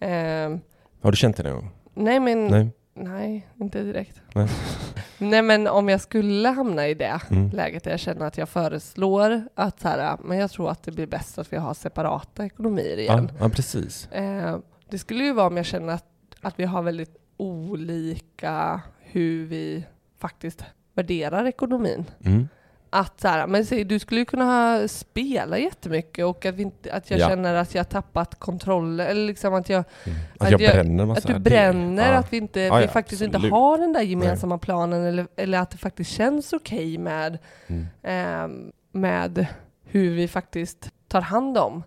Eh, 0.00 0.56
Har 1.02 1.10
du 1.10 1.16
känt 1.16 1.36
det 1.36 1.42
någon 1.42 1.54
gång? 1.54 1.70
nej 1.94 2.20
men, 2.20 2.46
nej. 2.46 2.70
Nej? 2.94 3.48
inte 3.60 3.82
direkt. 3.82 4.20
Nej. 4.34 4.48
nej 5.18 5.42
men 5.42 5.66
om 5.66 5.88
jag 5.88 6.00
skulle 6.00 6.48
hamna 6.48 6.88
i 6.88 6.94
det 6.94 7.20
Mm. 7.30 7.50
läget 7.50 7.84
där 7.84 7.90
jag 7.90 8.00
känner 8.00 8.26
att 8.26 8.38
jag 8.38 8.48
föreslår 8.48 9.42
att 9.54 9.80
så 9.80 9.88
här, 9.88 10.16
men 10.24 10.38
jag 10.38 10.50
tror 10.50 10.70
att 10.70 10.82
det 10.82 10.92
blir 10.92 11.06
bäst 11.06 11.38
att 11.38 11.52
vi 11.52 11.56
har 11.56 11.74
separata 11.74 12.44
ekonomier 12.46 12.96
Ja, 12.96 13.02
igen. 13.02 13.32
ja, 13.40 13.48
precis. 13.48 14.08
Eh, 14.12 14.58
det 14.90 14.98
skulle 14.98 15.24
ju 15.24 15.32
vara 15.32 15.46
om 15.46 15.56
jag 15.56 15.66
känner 15.66 15.92
att, 15.94 16.04
att 16.40 16.58
vi 16.60 16.64
har 16.64 16.82
väldigt 16.82 17.16
olika 17.36 18.80
hur 19.00 19.46
vi 19.46 19.84
faktiskt 20.18 20.64
värderar 20.94 21.44
ekonomin. 21.46 22.04
Mm. 22.24 22.48
Att 22.90 23.20
så 23.20 23.28
här, 23.28 23.46
men 23.46 23.66
säg, 23.66 23.84
du 23.84 23.98
skulle 23.98 24.20
ju 24.20 24.24
kunna 24.24 24.88
spela 24.88 25.58
jättemycket 25.58 26.24
och 26.24 26.46
att, 26.46 26.58
inte, 26.58 26.92
att 26.92 27.10
jag 27.10 27.20
Ja. 27.20 27.28
känner 27.28 27.54
att 27.54 27.74
jag 27.74 27.88
tappat 27.88 28.34
kontrollen, 28.38 29.06
eller 29.06 29.26
liksom 29.26 29.54
att 29.54 29.68
jag, 29.68 29.84
Mm. 30.06 30.18
Att, 30.38 30.42
Att 30.54 30.60
jag, 30.60 30.72
bränner 30.72 31.12
att 31.12 31.26
du 31.26 31.38
bränner, 31.38 32.12
ja. 32.12 32.18
att 32.18 32.32
vi, 32.32 32.36
inte, 32.36 32.60
Ja, 32.60 32.76
vi 32.76 32.88
faktiskt 32.88 33.22
inte 33.22 33.36
absolut. 33.36 33.52
har 33.52 33.78
den 33.78 33.92
där 33.92 34.00
gemensamma 34.02 34.58
planen 34.58 35.04
eller, 35.04 35.26
eller 35.36 35.58
att 35.58 35.70
det 35.70 35.78
faktiskt 35.78 36.10
känns 36.10 36.52
okej 36.52 36.98
med, 36.98 37.38
Mm. 37.66 37.86
ehm, 38.02 38.72
med 38.92 39.46
hur 39.84 40.14
vi 40.14 40.28
faktiskt 40.28 40.90
tar 41.08 41.20
hand 41.20 41.58
om. 41.58 41.82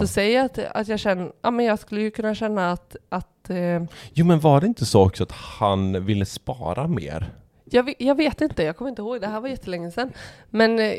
Så 0.00 0.06
säg 0.06 0.36
att, 0.38 0.58
att 0.58 0.88
jag 0.88 0.98
känner, 1.00 1.32
ja 1.42 1.50
men 1.50 1.66
jag 1.66 1.78
skulle 1.78 2.00
ju 2.00 2.10
kunna 2.10 2.34
känna 2.34 2.72
att, 2.72 2.96
att 3.08 3.28
eh, 3.50 3.82
Jo 4.12 4.26
men 4.26 4.40
var 4.40 4.60
det 4.60 4.66
inte 4.66 4.86
så 4.86 5.06
också 5.06 5.22
att 5.22 5.32
han 5.32 6.04
ville 6.04 6.24
spara 6.24 6.88
mer? 6.88 7.32
Jag, 7.64 7.94
jag 7.98 8.14
vet 8.14 8.40
inte, 8.40 8.62
jag 8.62 8.76
kommer 8.76 8.88
inte 8.88 9.02
ihåg, 9.02 9.20
det 9.20 9.26
här 9.26 9.40
var 9.40 9.48
jättelänge 9.48 9.90
sedan. 9.90 10.12
Men 10.50 10.78
eh, 10.78 10.92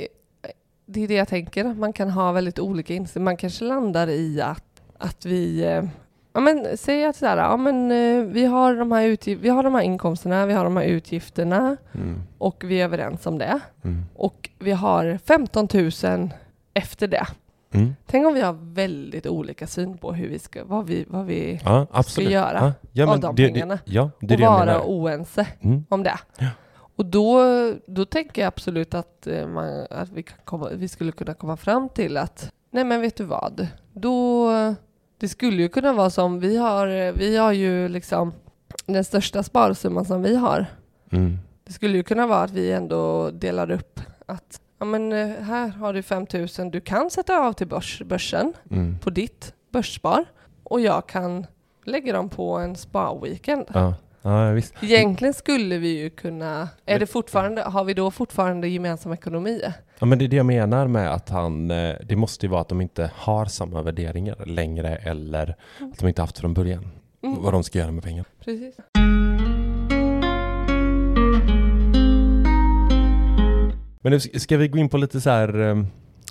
det 0.86 1.04
är 1.04 1.08
det 1.08 1.14
jag 1.14 1.28
tänker, 1.28 1.66
att 1.66 1.78
man 1.78 1.94
kan 1.94 2.10
ha 2.10 2.32
väldigt 2.32 2.60
olika 2.60 2.94
inställningar. 2.94 3.26
Man 3.32 3.38
kanske 3.38 3.66
landar 3.66 4.08
i 4.10 4.42
att, 4.42 4.82
att 4.98 5.26
vi, 5.26 5.64
eh, 5.64 5.84
ja 6.34 6.40
men 6.42 6.78
säg 6.78 7.06
att 7.06 7.16
sådär, 7.16 7.38
ja 7.38 7.58
men 7.58 7.92
eh, 7.92 8.24
vi 8.26 8.46
har, 8.46 8.76
de 8.76 8.92
här 8.92 9.36
vi 9.36 9.50
har 9.50 9.64
de 9.64 9.76
här 9.76 9.82
inkomsterna, 9.82 10.46
vi 10.46 10.54
har 10.54 10.64
de 10.64 10.78
här 10.78 10.84
utgifterna 10.84 11.78
Mm. 11.94 12.22
och 12.38 12.64
vi 12.68 12.82
är 12.82 12.86
överens 12.86 13.26
om 13.26 13.38
det. 13.38 13.60
Mm. 13.84 14.06
Och 14.16 14.50
vi 14.60 14.72
har 14.72 15.20
15 15.26 15.68
000 15.74 16.30
efter 16.74 17.08
det. 17.08 17.26
Mm. 17.74 17.96
Tänk 18.06 18.28
om 18.28 18.34
vi 18.34 18.42
har 18.42 18.54
väldigt 18.74 19.28
olika 19.28 19.68
syn 19.68 19.98
på 19.98 20.14
hur 20.14 20.30
vi 20.30 20.40
ska, 20.40 20.64
vad 20.66 20.86
vi, 20.86 21.06
vad 21.08 21.26
vi 21.26 21.62
Ja, 21.66 21.88
absolut. 21.92 22.30
göra 22.32 22.74
ja, 22.92 23.06
ja, 23.06 23.12
av 23.14 23.20
de 23.20 23.36
det, 23.36 23.48
pengarna. 23.48 23.76
Det, 23.76 23.82
ja, 23.94 24.10
det 24.20 24.36
och 24.36 24.42
vara 24.42 24.82
oense 24.86 25.48
Mm. 25.62 25.86
om 25.90 26.04
det. 26.04 26.20
Och 26.96 27.06
då, 27.06 27.40
då 27.86 28.06
tänker 28.06 28.42
jag 28.42 28.48
absolut 28.48 28.94
att, 28.94 29.28
eh, 29.28 29.48
man, 29.48 29.86
att 29.90 30.10
vi, 30.10 30.24
komma, 30.46 30.70
vi 30.74 30.88
skulle 30.88 31.12
kunna 31.12 31.34
komma 31.34 31.58
fram 31.58 31.90
till 31.90 32.18
att 32.18 32.52
nej 32.72 32.84
men 32.84 33.02
vet 33.02 33.16
du 33.16 33.24
vad, 33.24 33.68
då 33.94 34.50
det 35.18 35.28
skulle 35.28 35.62
ju 35.62 35.70
kunna 35.70 35.94
vara 35.94 36.10
som 36.10 36.40
vi 36.40 36.58
har, 36.58 37.12
vi 37.12 37.38
har 37.38 37.52
ju 37.52 37.88
liksom 37.88 38.34
den 38.86 39.04
största 39.04 39.44
sparsumman 39.44 40.06
som 40.06 40.22
vi 40.22 40.36
har. 40.36 40.66
Mm. 41.12 41.40
Det 41.64 41.74
skulle 41.74 41.98
ju 41.98 42.04
kunna 42.04 42.28
vara 42.28 42.42
att 42.42 42.52
vi 42.52 42.72
ändå 42.72 43.30
delar 43.32 43.72
upp 43.72 44.00
att 44.26 44.62
ja 44.84 44.88
men 44.88 45.12
eh, 45.14 45.28
här 45.44 45.68
har 45.70 45.94
du 45.94 46.02
5000 46.04 46.72
du 46.72 46.82
kan 46.82 47.10
sätta 47.10 47.40
av 47.40 47.54
till 47.54 47.68
börs, 47.68 48.02
börsen 48.06 48.54
Mm. 48.72 49.00
på 49.00 49.10
ditt 49.10 49.54
börsspar 49.72 50.26
och 50.64 50.82
jag 50.82 51.08
kan 51.08 51.46
lägga 51.86 52.14
dem 52.14 52.30
på 52.30 52.58
en 52.58 52.76
spa-weekend. 52.76 53.66
Ja. 53.74 53.94
ja, 54.22 54.52
visst. 54.52 54.74
Egentligen 54.82 55.34
skulle 55.34 55.78
vi 55.78 56.00
ju 56.02 56.10
kunna, 56.10 56.70
är 56.86 57.00
det 57.00 57.06
fortfarande, 57.08 57.62
har 57.62 57.84
vi 57.84 57.94
då 57.94 58.12
fortfarande 58.12 58.68
gemensam 58.68 59.14
ekonomi? 59.14 59.62
Ja, 60.00 60.06
men 60.06 60.20
det 60.20 60.26
är 60.26 60.30
det 60.30 60.36
jag 60.36 60.46
menar 60.46 60.88
med 60.88 61.14
att 61.14 61.30
han, 61.30 61.72
eh, 61.72 61.96
det 62.06 62.16
måste 62.16 62.46
ju 62.46 62.50
vara 62.50 62.62
att 62.62 62.70
de 62.70 62.82
inte 62.82 63.12
har 63.16 63.46
samma 63.46 63.82
värderingar 63.82 64.46
längre 64.46 64.96
eller 64.96 65.56
att 65.92 66.00
de 66.00 66.08
inte 66.08 66.22
haft 66.22 66.40
från 66.40 66.54
början 66.54 66.88
Mm. 67.24 67.44
vad 67.44 67.54
de 67.54 67.64
ska 67.64 67.80
göra 67.80 67.92
med 67.92 68.04
pengar. 68.04 68.26
Precis. 68.46 68.76
Men 74.04 74.12
nu 74.12 74.20
ska 74.20 74.58
vi 74.58 74.68
gå 74.68 74.78
in 74.78 74.90
på 74.90 74.98
lite 74.98 75.22
så 75.22 75.30
här, 75.30 75.60
eh, 75.62 75.84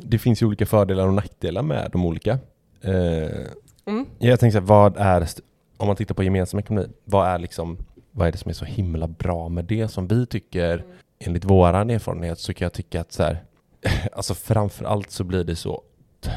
det 0.03 0.19
finns 0.19 0.43
ju 0.43 0.47
olika 0.47 0.67
fördelar 0.67 1.07
och 1.07 1.15
nackdelar 1.15 1.63
med 1.63 1.91
de 1.93 2.07
olika. 2.07 2.39
Eh, 2.81 3.47
Mm. 3.85 4.07
Jag 4.19 4.41
tänker 4.41 4.53
så 4.53 4.59
här, 4.59 4.67
vad 4.67 4.97
är, 4.97 5.29
om 5.77 5.87
man 5.87 5.97
tittar 5.97 6.15
på 6.15 6.23
gemensam 6.23 6.61
ekonomi, 6.61 6.87
vad 7.05 7.29
är 7.29 7.39
liksom, 7.39 7.79
vad 8.11 8.29
är 8.29 8.33
det 8.33 8.39
som 8.39 8.49
är 8.49 8.55
så 8.55 8.65
himla 8.65 9.09
bra 9.09 9.49
med 9.49 9.65
det 9.65 9.89
som 9.89 10.07
vi 10.09 10.27
tycker, 10.27 10.85
enligt 11.19 11.45
våran 11.45 11.91
erfarenhet 11.91 12.39
så 12.39 12.55
kan 12.55 12.65
jag 12.65 12.73
tycka 12.73 13.01
att 13.01 13.13
så 13.13 13.23
här, 13.23 13.45
alltså 14.13 14.35
framför 14.35 14.85
allt 14.85 15.11
så 15.11 15.25
blir 15.25 15.45
det 15.45 15.57
så 15.57 15.83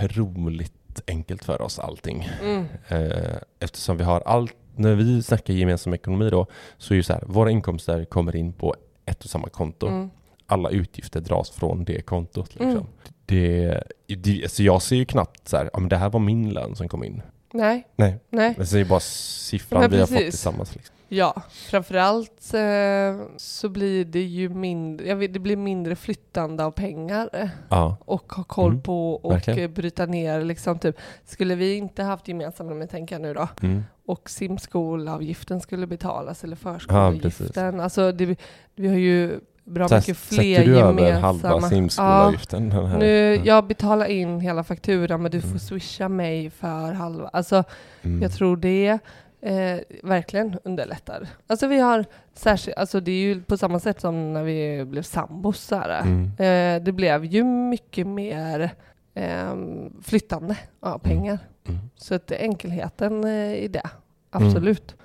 otroligt 0.04 1.02
enkelt 1.08 1.44
för 1.44 1.62
oss 1.62 1.80
allting. 1.80 2.30
Mm. 2.44 2.66
Eh, 2.88 3.38
eftersom 3.60 3.98
vi 3.98 4.04
har 4.04 4.22
allt, 4.26 4.56
när 4.76 4.96
vi 4.96 5.24
snackar 5.24 5.54
gemensam 5.54 5.94
ekonomi 5.94 6.30
då, 6.30 6.48
så 6.78 6.94
är 6.94 6.96
ju 6.96 7.04
så 7.04 7.14
här, 7.14 7.24
våra 7.26 7.52
inkomster 7.52 8.06
kommer 8.06 8.36
in 8.36 8.54
på 8.54 8.76
ett 9.06 9.24
och 9.24 9.30
samma 9.30 9.50
konto. 9.50 9.88
Mm. 9.88 10.10
Alla 10.48 10.70
utgifter 10.70 11.22
dras 11.22 11.50
från 11.50 11.84
det 11.86 12.02
kontot. 12.02 12.50
Liksom. 12.56 12.70
Mm. 12.72 12.86
Det, 13.26 13.84
det, 14.08 14.44
alltså 14.44 14.64
jag 14.64 14.82
ser 14.82 14.96
ju 14.96 15.06
knappt 15.06 15.48
så 15.48 15.58
här, 15.58 15.70
ja 15.74 15.80
men 15.80 15.90
det 15.90 15.98
här 15.98 16.10
var 16.10 16.20
min 16.20 16.50
lön 16.54 16.76
som 16.76 16.88
kom 16.88 17.04
in. 17.04 17.22
Nej, 17.54 17.88
Nej, 17.96 18.20
nej. 18.30 18.54
men 18.58 18.66
det 18.72 18.80
är 18.80 18.86
bara 18.86 19.00
siffran 19.00 19.92
vi 19.92 20.00
har 20.00 20.08
fått 20.08 20.18
tillsammans. 20.18 20.76
Liksom. 20.76 20.96
Ja, 21.08 21.42
framförallt 21.70 22.54
eh, 22.54 23.28
så 23.38 23.70
blir 23.70 24.06
det 24.06 24.22
ju 24.24 24.50
mindre, 24.50 25.08
jag 25.08 25.16
vet, 25.16 25.34
det 25.34 25.40
blir 25.40 25.56
mindre 25.58 25.96
flyttande 25.96 26.66
av 26.66 26.72
pengar 26.72 27.30
eh, 27.34 27.48
Ja. 27.70 27.98
och 28.06 28.34
ha 28.34 28.44
koll 28.44 28.72
Mm, 28.72 28.82
på 28.84 29.14
och 29.16 29.32
verkligen. 29.34 29.60
eh, 29.60 29.68
bryta 29.68 30.06
ner 30.06 30.42
liksom 30.44 30.80
typ. 30.80 30.96
Skulle 31.26 31.56
vi 31.56 31.76
inte 31.76 32.04
haft 32.04 32.28
gemensamma, 32.28 32.74
men 32.74 32.88
tänker 32.88 33.16
jag 33.16 33.22
nu 33.22 33.34
då, 33.34 33.48
Mm. 33.62 33.84
och 34.06 34.30
simskolavgiften 34.30 35.62
skulle 35.62 35.88
betalas 35.88 36.44
eller 36.44 36.58
Ja, 36.64 36.74
förskoleavgiften. 36.74 37.80
alltså 37.80 38.12
det, 38.12 38.36
vi 38.76 38.88
har 38.88 38.96
ju 38.96 39.40
bra 39.66 39.88
här, 39.88 39.98
mycket 39.98 40.18
fler 40.18 40.56
sätter 40.56 40.66
du 40.72 40.80
över 40.80 41.02
gemensamma. 41.06 41.50
halva 41.52 41.70
simskolavgiften? 41.70 42.72
här? 42.72 42.98
Nu, 42.98 43.36
Ja. 43.36 43.42
jag 43.46 43.68
betalar 43.68 44.06
in 44.06 44.40
hela 44.40 44.64
fakturan 44.64 45.22
men 45.22 45.32
du 45.32 45.42
får 45.42 45.48
Mm. 45.48 45.60
swisha 45.60 46.10
mig 46.10 46.50
för 46.50 46.92
halva. 46.94 47.28
Alltså 47.34 47.64
Mm. 48.02 48.22
jag 48.22 48.32
tror 48.32 48.58
det 48.58 49.00
eh, 49.42 49.80
verkligen 50.04 50.58
underlättar. 50.64 51.28
Alltså 51.48 51.68
vi 51.68 51.80
har 51.80 52.06
särskilt, 52.34 52.78
alltså 52.78 53.00
det 53.00 53.12
är 53.12 53.22
ju 53.22 53.42
på 53.42 53.58
samma 53.58 53.80
sätt 53.80 54.02
som 54.02 54.34
när 54.34 54.44
vi 54.44 54.86
blev 54.86 55.02
sambos. 55.02 55.72
Mm. 55.72 56.24
Eh, 56.26 56.84
det 56.84 56.92
blev 56.92 57.26
ju 57.26 57.44
mycket 57.44 58.08
mer 58.08 58.70
eh, 59.14 59.56
flyttande 60.04 60.58
av 60.80 60.98
pengar. 61.00 61.40
Mm. 61.68 61.80
Så 61.96 62.16
att 62.16 62.32
enkelheten 62.32 63.24
eh, 63.24 63.54
i 63.56 63.68
det, 63.68 63.90
absolut. 64.32 64.96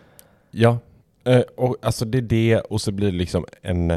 Ja, 0.50 0.78
eh, 1.24 1.40
och 1.56 1.76
alltså 1.82 2.04
det 2.04 2.18
är 2.18 2.22
det 2.22 2.60
och 2.60 2.80
så 2.80 2.92
blir 2.92 3.12
det 3.12 3.18
liksom 3.18 3.44
en, 3.62 3.90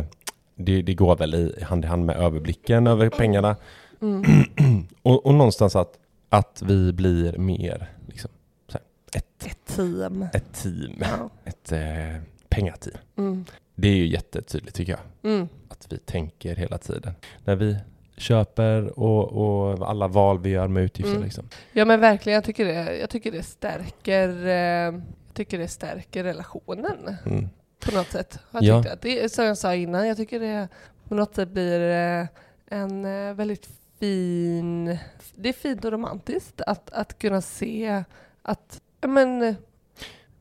det, 0.56 0.82
det 0.82 0.94
går 0.94 1.16
väl 1.16 1.36
i 1.36 1.64
hand 1.64 1.86
i 1.86 1.88
hand 1.88 2.06
med 2.06 2.16
överblicken 2.16 2.88
över 2.88 3.10
pengarna 3.10 3.56
Mm. 4.02 4.24
och, 5.02 5.26
och 5.26 5.34
någonstans 5.34 5.76
att, 5.76 6.00
att 6.30 6.64
vi 6.66 6.94
blir 6.94 7.38
mer 7.38 7.90
liksom, 8.08 8.32
här, 8.74 8.82
ett, 9.16 9.46
Ett 9.46 9.66
team. 9.66 10.28
ett 10.34 10.54
team, 10.54 10.94
Ja. 11.00 11.30
ett 11.46 11.72
eh, 11.72 12.22
pengateam. 12.50 12.98
Mm. 13.18 13.46
Det 13.76 13.88
är 13.88 13.96
ju 13.96 14.08
jättetydligt 14.08 14.76
tycker 14.76 14.92
jag, 14.92 15.32
Mm. 15.34 15.48
att 15.70 15.88
vi 15.90 15.98
tänker 15.98 16.56
hela 16.56 16.78
tiden. 16.78 17.14
När 17.46 17.56
vi 17.56 17.78
köper 18.18 19.00
och, 19.00 19.24
och 19.34 19.90
alla 19.90 20.08
val 20.08 20.40
vi 20.40 20.50
gör 20.50 20.68
med 20.68 20.84
utgifter 20.84 21.12
Mm. 21.12 21.24
liksom. 21.24 21.50
Ja 21.72 21.86
men 21.86 22.00
verkligen, 22.00 22.36
jag 22.36 22.44
tycker 22.44 22.66
det, 22.66 22.98
jag 22.98 23.10
tycker 23.10 23.32
det 23.32 23.44
stärker 23.44 24.30
eh, 24.48 25.00
tycker 25.34 25.58
det 25.60 25.68
stärker 25.68 26.24
relationen. 26.24 27.16
Mm. 27.26 27.50
På 27.86 27.96
något 27.98 28.12
sätt. 28.12 28.40
Jag 28.52 28.64
Ja. 28.64 28.80
att 28.94 29.02
det, 29.02 29.32
som 29.34 29.46
jag 29.46 29.58
sa 29.58 29.76
innan, 29.76 30.08
jag 30.08 30.18
tycker 30.18 30.40
det 30.40 30.68
på 31.08 31.16
något 31.16 31.36
sätt 31.36 31.50
blir 31.50 31.80
eh, 31.90 32.28
en 32.66 33.06
eh, 33.06 33.34
väldigt 33.34 33.70
fin... 34.00 34.98
Det 35.36 35.50
är 35.50 35.54
fint 35.54 35.86
och 35.86 35.92
romantiskt 35.92 36.62
att, 36.62 36.90
att 36.94 37.20
kunna 37.20 37.42
se 37.42 38.04
att, 38.42 38.82
men, 39.02 39.56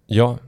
Ja, 0.06 0.38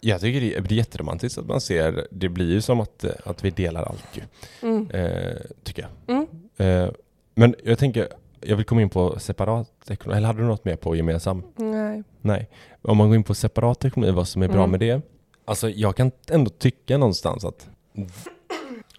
jag 0.00 0.20
tycker 0.20 0.40
det 0.40 0.54
är 0.56 0.72
jätteromantiskt 0.72 1.38
att 1.38 1.46
man 1.46 1.60
ser, 1.60 2.06
det 2.10 2.28
blir 2.28 2.50
ju 2.50 2.60
som 2.60 2.80
att, 2.80 3.04
att 3.24 3.44
vi 3.44 3.50
delar 3.50 3.82
allt 3.82 4.06
ju, 4.12 4.22
mm, 4.68 4.90
eh, 4.90 5.36
tycker 5.62 5.82
jag. 6.06 6.16
mm. 6.16 6.26
Eh, 6.56 6.92
men 7.34 7.54
jag 7.64 7.78
tänker, 7.78 8.08
jag 8.40 8.56
vill 8.56 8.66
komma 8.66 8.82
in 8.82 8.90
på 8.90 9.18
separat 9.18 9.90
ekonomi, 9.90 10.16
eller 10.16 10.26
hade 10.26 10.40
du 10.40 10.44
något 10.46 10.64
mer 10.64 10.76
på 10.76 10.96
gemensam? 10.96 11.42
Nej. 11.56 12.02
Nej. 12.20 12.48
Om 12.82 12.96
man 12.96 13.08
går 13.08 13.16
in 13.16 13.24
på 13.24 13.34
separat 13.34 13.84
ekonomi, 13.84 14.12
vad 14.12 14.28
som 14.28 14.42
är 14.42 14.48
bra 14.48 14.64
Mm. 14.64 14.70
med 14.70 14.80
det? 14.80 15.00
Alltså 15.44 15.70
jag 15.70 15.96
kan 15.96 16.10
ändå 16.30 16.50
tycka 16.50 16.98
någonstans 16.98 17.44
att 17.44 17.68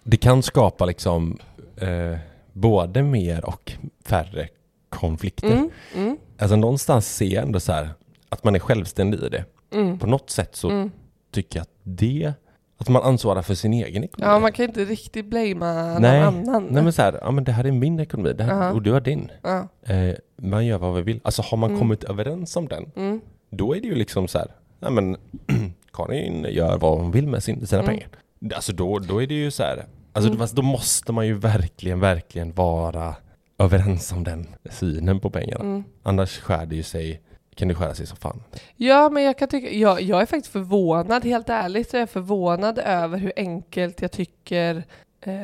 det 0.02 0.16
kan 0.16 0.42
skapa 0.42 0.84
liksom 0.84 1.38
eh, 1.76 2.16
både 2.52 3.02
mer 3.02 3.44
och 3.44 3.72
färre 4.04 4.48
konflikter. 4.88 5.52
Mm, 5.52 5.70
mm, 5.94 6.16
Alltså 6.38 6.56
någonstans 6.56 7.16
ser 7.16 7.26
jag 7.26 7.42
ändå 7.42 7.60
så 7.60 7.72
här 7.72 7.88
att 8.28 8.44
man 8.44 8.54
är 8.54 8.58
självständig 8.58 9.20
i 9.20 9.28
det. 9.28 9.44
mm, 9.74 9.98
På 9.98 10.06
något 10.06 10.30
sätt 10.30 10.56
så 10.56 10.70
mm. 10.70 10.90
tycker 11.30 11.58
jag 11.58 11.62
att 11.62 11.70
det, 11.82 12.32
att 12.78 12.88
man 12.88 13.02
ansvarar 13.02 13.42
för 13.42 13.54
sin 13.54 13.72
egen 13.74 14.04
ekonomi. 14.04 14.32
Ja, 14.32 14.38
man 14.38 14.52
kan 14.52 14.64
inte 14.64 14.84
riktigt 14.84 15.26
blamea 15.26 15.98
Nej. 15.98 16.20
någon 16.24 16.34
annan. 16.48 16.66
Nej 16.70 16.82
men 16.82 16.92
så 16.92 17.02
här, 17.02 17.18
ja 17.22 17.30
men 17.30 17.44
det 17.44 17.52
här 17.52 17.64
är 17.64 17.72
min 17.72 18.00
ekonomi 18.00 18.32
det 18.32 18.44
här, 18.44 18.64
Ja. 18.64 18.72
och 18.72 18.82
du 18.82 18.92
har 18.92 19.00
din. 19.00 19.30
Ja, 19.42 19.68
Eh, 19.82 20.14
man 20.36 20.66
gör 20.66 20.78
vad 20.78 20.94
vi 20.94 21.02
vill. 21.02 21.20
Alltså 21.24 21.42
har 21.42 21.56
man 21.58 21.70
Mm. 21.70 21.80
kommit 21.80 22.04
överens 22.04 22.56
om 22.56 22.68
den, 22.68 22.90
mm, 22.96 23.20
då 23.50 23.76
är 23.76 23.80
det 23.80 23.86
ju 23.86 23.94
liksom 23.94 24.28
så 24.28 24.38
här, 24.38 24.48
ja 24.80 24.90
men 24.90 25.16
Karin 25.94 26.46
gör 26.50 26.78
vad 26.78 26.98
hon 26.98 27.10
vill 27.10 27.26
med 27.26 27.42
sin, 27.42 27.66
sina 27.66 27.82
Mm. 27.82 27.94
pengar. 27.94 28.08
Alltså 28.54 28.72
då, 28.72 28.98
då 28.98 29.22
är 29.22 29.26
det 29.26 29.34
ju 29.34 29.50
så 29.50 29.62
här, 29.62 29.84
alltså 30.12 30.30
Mm. 30.32 30.46
då 30.52 30.62
måste 30.62 31.12
man 31.12 31.26
ju 31.26 31.34
verkligen, 31.34 32.00
verkligen 32.00 32.52
vara 32.52 33.14
överens 33.58 34.12
om 34.12 34.24
den 34.24 34.46
synen 34.70 35.20
på 35.20 35.30
pengarna. 35.30 35.64
mm. 35.64 35.84
Annars 36.02 36.38
skär 36.40 36.66
det 36.66 36.76
ju 36.76 36.82
sig, 36.82 37.20
kan 37.54 37.68
det 37.68 37.74
skära 37.74 37.94
sig 37.94 38.06
som 38.06 38.16
fan. 38.16 38.42
Ja, 38.76 39.08
men 39.10 39.22
jag 39.22 39.38
kan 39.38 39.48
tycka, 39.48 39.70
jag, 39.70 40.02
jag 40.02 40.22
är 40.22 40.26
faktiskt 40.26 40.52
förvånad, 40.52 41.24
helt 41.24 41.48
ärligt 41.48 41.90
så 41.90 41.96
är 41.96 42.00
jag 42.00 42.10
förvånad 42.10 42.78
över 42.78 43.18
hur 43.18 43.32
enkelt 43.36 44.02
jag 44.02 44.12
tycker, 44.12 44.84
eh, 45.20 45.34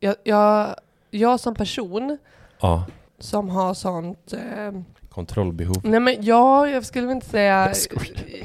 jag, 0.00 0.14
jag, 0.24 0.74
jag 1.10 1.40
som 1.40 1.54
person 1.54 2.18
Ja, 2.60 2.84
som 3.18 3.48
har 3.48 3.74
sånt, 3.74 4.32
eh, 4.32 4.80
kontrollbehov. 5.16 5.76
nej 5.82 6.00
men 6.00 6.16
ja, 6.20 6.68
jag 6.68 6.84
skulle 6.86 7.06
väl 7.06 7.14
inte 7.16 7.26
säga 7.28 7.72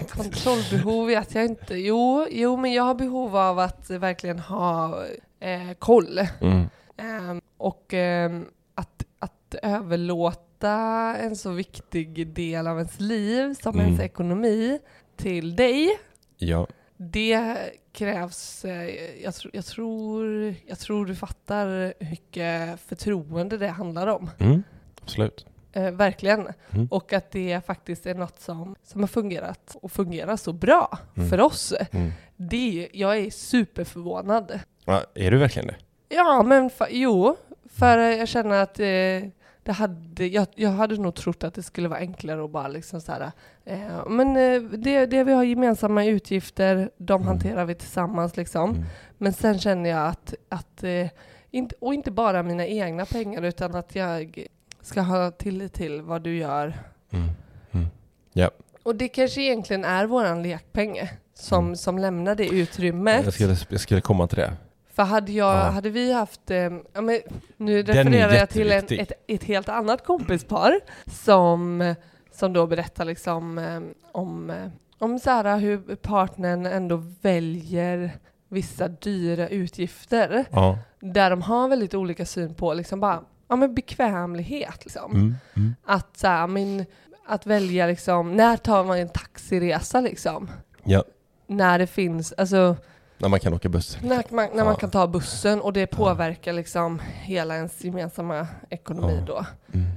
kontrollbehov 0.09 1.07
vet 1.07 1.35
jag 1.35 1.45
inte, 1.45 1.75
jo, 1.75 2.27
jo 2.31 2.57
men 2.57 2.73
jag 2.73 2.83
har 2.83 2.95
behov 2.95 3.35
av 3.37 3.59
att 3.59 3.89
verkligen 3.89 4.39
ha 4.39 5.03
eh, 5.39 5.71
koll. 5.79 6.19
Mm. 6.41 6.65
Ehm, 6.97 7.41
och 7.57 7.93
ehm, 7.93 8.45
att, 8.75 9.03
att 9.19 9.55
överlåta 9.63 10.71
en 11.17 11.35
så 11.35 11.51
viktig 11.51 12.27
del 12.27 12.67
av 12.67 12.77
ens 12.77 12.99
liv 12.99 13.53
som 13.63 13.75
Mm. 13.75 13.85
ens 13.87 13.99
ekonomi 14.01 14.79
till 15.17 15.55
dig, 15.55 15.89
Ja, 16.37 16.67
det 16.97 17.57
krävs, 17.93 18.65
eh, 18.65 18.89
jag, 19.23 19.31
tr- 19.31 19.49
jag, 19.53 19.65
tror, 19.65 20.55
jag 20.67 20.79
tror 20.79 21.05
du 21.05 21.15
fattar 21.15 21.67
hur 21.67 21.93
mycket 22.11 22.79
förtroende 22.79 23.57
det 23.57 23.67
handlar 23.67 24.07
om. 24.07 24.29
mm. 24.39 24.63
absolut. 25.01 25.45
Eh, 25.73 25.91
verkligen. 25.91 26.47
Mm. 26.71 26.87
Och 26.91 27.13
att 27.13 27.31
det 27.31 27.61
faktiskt 27.65 28.05
är 28.05 28.15
något 28.15 28.39
som, 28.39 28.75
som 28.83 29.01
har 29.01 29.07
fungerat 29.07 29.77
och 29.81 29.91
fungerar 29.91 30.35
så 30.37 30.53
bra 30.53 30.97
Mm. 31.17 31.29
för 31.29 31.39
oss. 31.41 31.73
Mm. 31.91 32.11
Det, 32.35 32.89
jag 32.93 33.17
är 33.17 33.29
superförvånad. 33.29 34.59
Ja, 34.85 35.03
är 35.15 35.31
du 35.31 35.37
verkligen 35.37 35.67
det? 35.67 35.75
Ja, 36.09 36.43
men 36.43 36.69
fa- 36.69 36.87
jo, 36.89 37.35
för 37.69 37.97
jag 37.97 38.27
känner 38.27 38.61
att 38.63 38.79
eh, 38.79 39.29
det 39.63 39.71
hade, 39.71 40.25
jag, 40.27 40.47
jag 40.55 40.69
hade 40.69 40.97
nog 40.97 41.15
trott 41.15 41.43
att 41.43 41.53
det 41.53 41.63
skulle 41.63 41.87
vara 41.87 41.99
enklare 41.99 42.43
att 42.45 42.51
bara 42.51 42.67
liksom 42.67 43.01
så 43.01 43.11
här, 43.11 43.31
eh, 43.65 44.07
men 44.09 44.37
eh, 44.37 44.61
det, 44.61 45.05
det 45.05 45.23
vi 45.23 45.33
har 45.33 45.43
gemensamma 45.43 46.05
utgifter, 46.05 46.89
de 46.97 47.21
Mm. 47.21 47.27
hanterar 47.27 47.65
vi 47.65 47.75
tillsammans 47.75 48.37
liksom. 48.37 48.69
Mm. 48.69 48.83
Men 49.17 49.33
sen 49.33 49.59
känner 49.59 49.89
jag 49.89 50.07
att, 50.07 50.33
att 50.49 50.83
eh, 50.83 51.07
inte, 51.51 51.75
och 51.79 51.93
inte 51.93 52.11
bara 52.11 52.43
mina 52.43 52.65
egna 52.67 53.05
pengar, 53.05 53.41
utan 53.41 53.75
att 53.75 53.95
jag 53.95 54.47
ska 54.81 55.01
ha 55.01 55.31
tillit 55.31 55.73
till 55.73 56.01
vad 56.01 56.21
du 56.21 56.37
gör. 56.37 56.73
Mm. 57.11 57.29
Mm. 57.71 57.87
Ja, 58.33 58.51
Och 58.83 58.95
det 58.95 59.07
kanske 59.07 59.41
egentligen 59.41 59.85
är 59.85 60.05
våran 60.05 60.43
lekpeng 60.43 60.99
som, 61.33 61.65
Mm. 61.65 61.75
som 61.75 61.99
lämnar 61.99 62.35
det 62.35 62.47
utrymmet. 62.47 63.23
jag 63.25 63.33
skulle, 63.33 63.55
jag 63.69 63.79
skulle 63.79 64.01
komma 64.01 64.27
till 64.27 64.37
det. 64.37 64.53
För 64.93 65.03
hade, 65.03 65.31
jag, 65.31 65.55
Ja. 65.55 65.59
hade 65.69 65.89
vi 65.89 66.13
haft, 66.13 66.51
eh, 66.51 66.57
ja, 66.93 67.01
men 67.01 67.19
nu 67.57 67.83
Den 67.83 67.95
refererar 67.95 68.33
jag 68.33 68.49
till 68.49 68.71
en, 68.71 68.85
ett, 68.89 69.11
ett 69.27 69.43
helt 69.43 69.69
annat 69.69 70.05
kompispar 70.05 70.79
som, 71.05 71.95
som 72.31 72.53
då 72.53 72.67
berättar 72.67 73.05
liksom 73.05 73.57
eh, 73.57 73.79
om, 74.11 74.49
eh, 74.49 74.55
om 74.99 75.19
så 75.19 75.29
här, 75.29 75.57
hur 75.59 75.95
partnern 75.95 76.65
ändå 76.65 77.03
väljer 77.21 78.11
vissa 78.47 78.87
dyra 78.87 79.47
utgifter 79.47 80.45
Ja. 80.51 80.77
där 80.99 81.29
de 81.29 81.41
har 81.41 81.67
väldigt 81.67 81.93
olika 81.93 82.25
syn 82.25 82.55
på 82.55 82.73
liksom 82.73 82.99
bara, 82.99 83.21
ja, 83.51 83.55
men 83.55 83.73
bekvämlighet. 83.75 84.77
Liksom. 84.85 85.11
Mm. 85.11 85.35
Mm. 85.55 85.75
Att, 85.85 86.17
så 86.17 86.27
här, 86.27 86.47
min, 86.47 86.85
att 87.27 87.45
välja 87.45 87.87
liksom, 87.87 88.35
när 88.35 88.57
tar 88.57 88.83
man 88.83 88.97
en 88.99 89.09
taxiresa 89.09 90.01
liksom? 90.01 90.49
Ja, 90.83 91.03
När 91.47 91.79
det 91.79 91.87
finns, 91.87 92.33
alltså 92.37 92.75
när 93.17 93.29
man 93.29 93.39
kan 93.39 93.53
åka 93.53 93.69
buss. 93.69 93.97
när 94.01 94.23
man, 94.29 94.47
när 94.53 94.63
man 94.63 94.73
Ja. 94.73 94.75
kan 94.75 94.89
ta 94.91 95.07
bussen 95.07 95.61
och 95.61 95.73
det 95.73 95.87
påverkar 95.87 96.53
liksom 96.53 96.99
hela 97.13 97.55
ens 97.55 97.83
gemensamma 97.83 98.47
ekonomi 98.69 99.15
Ja. 99.19 99.25
då. 99.25 99.45
Mm. 99.79 99.87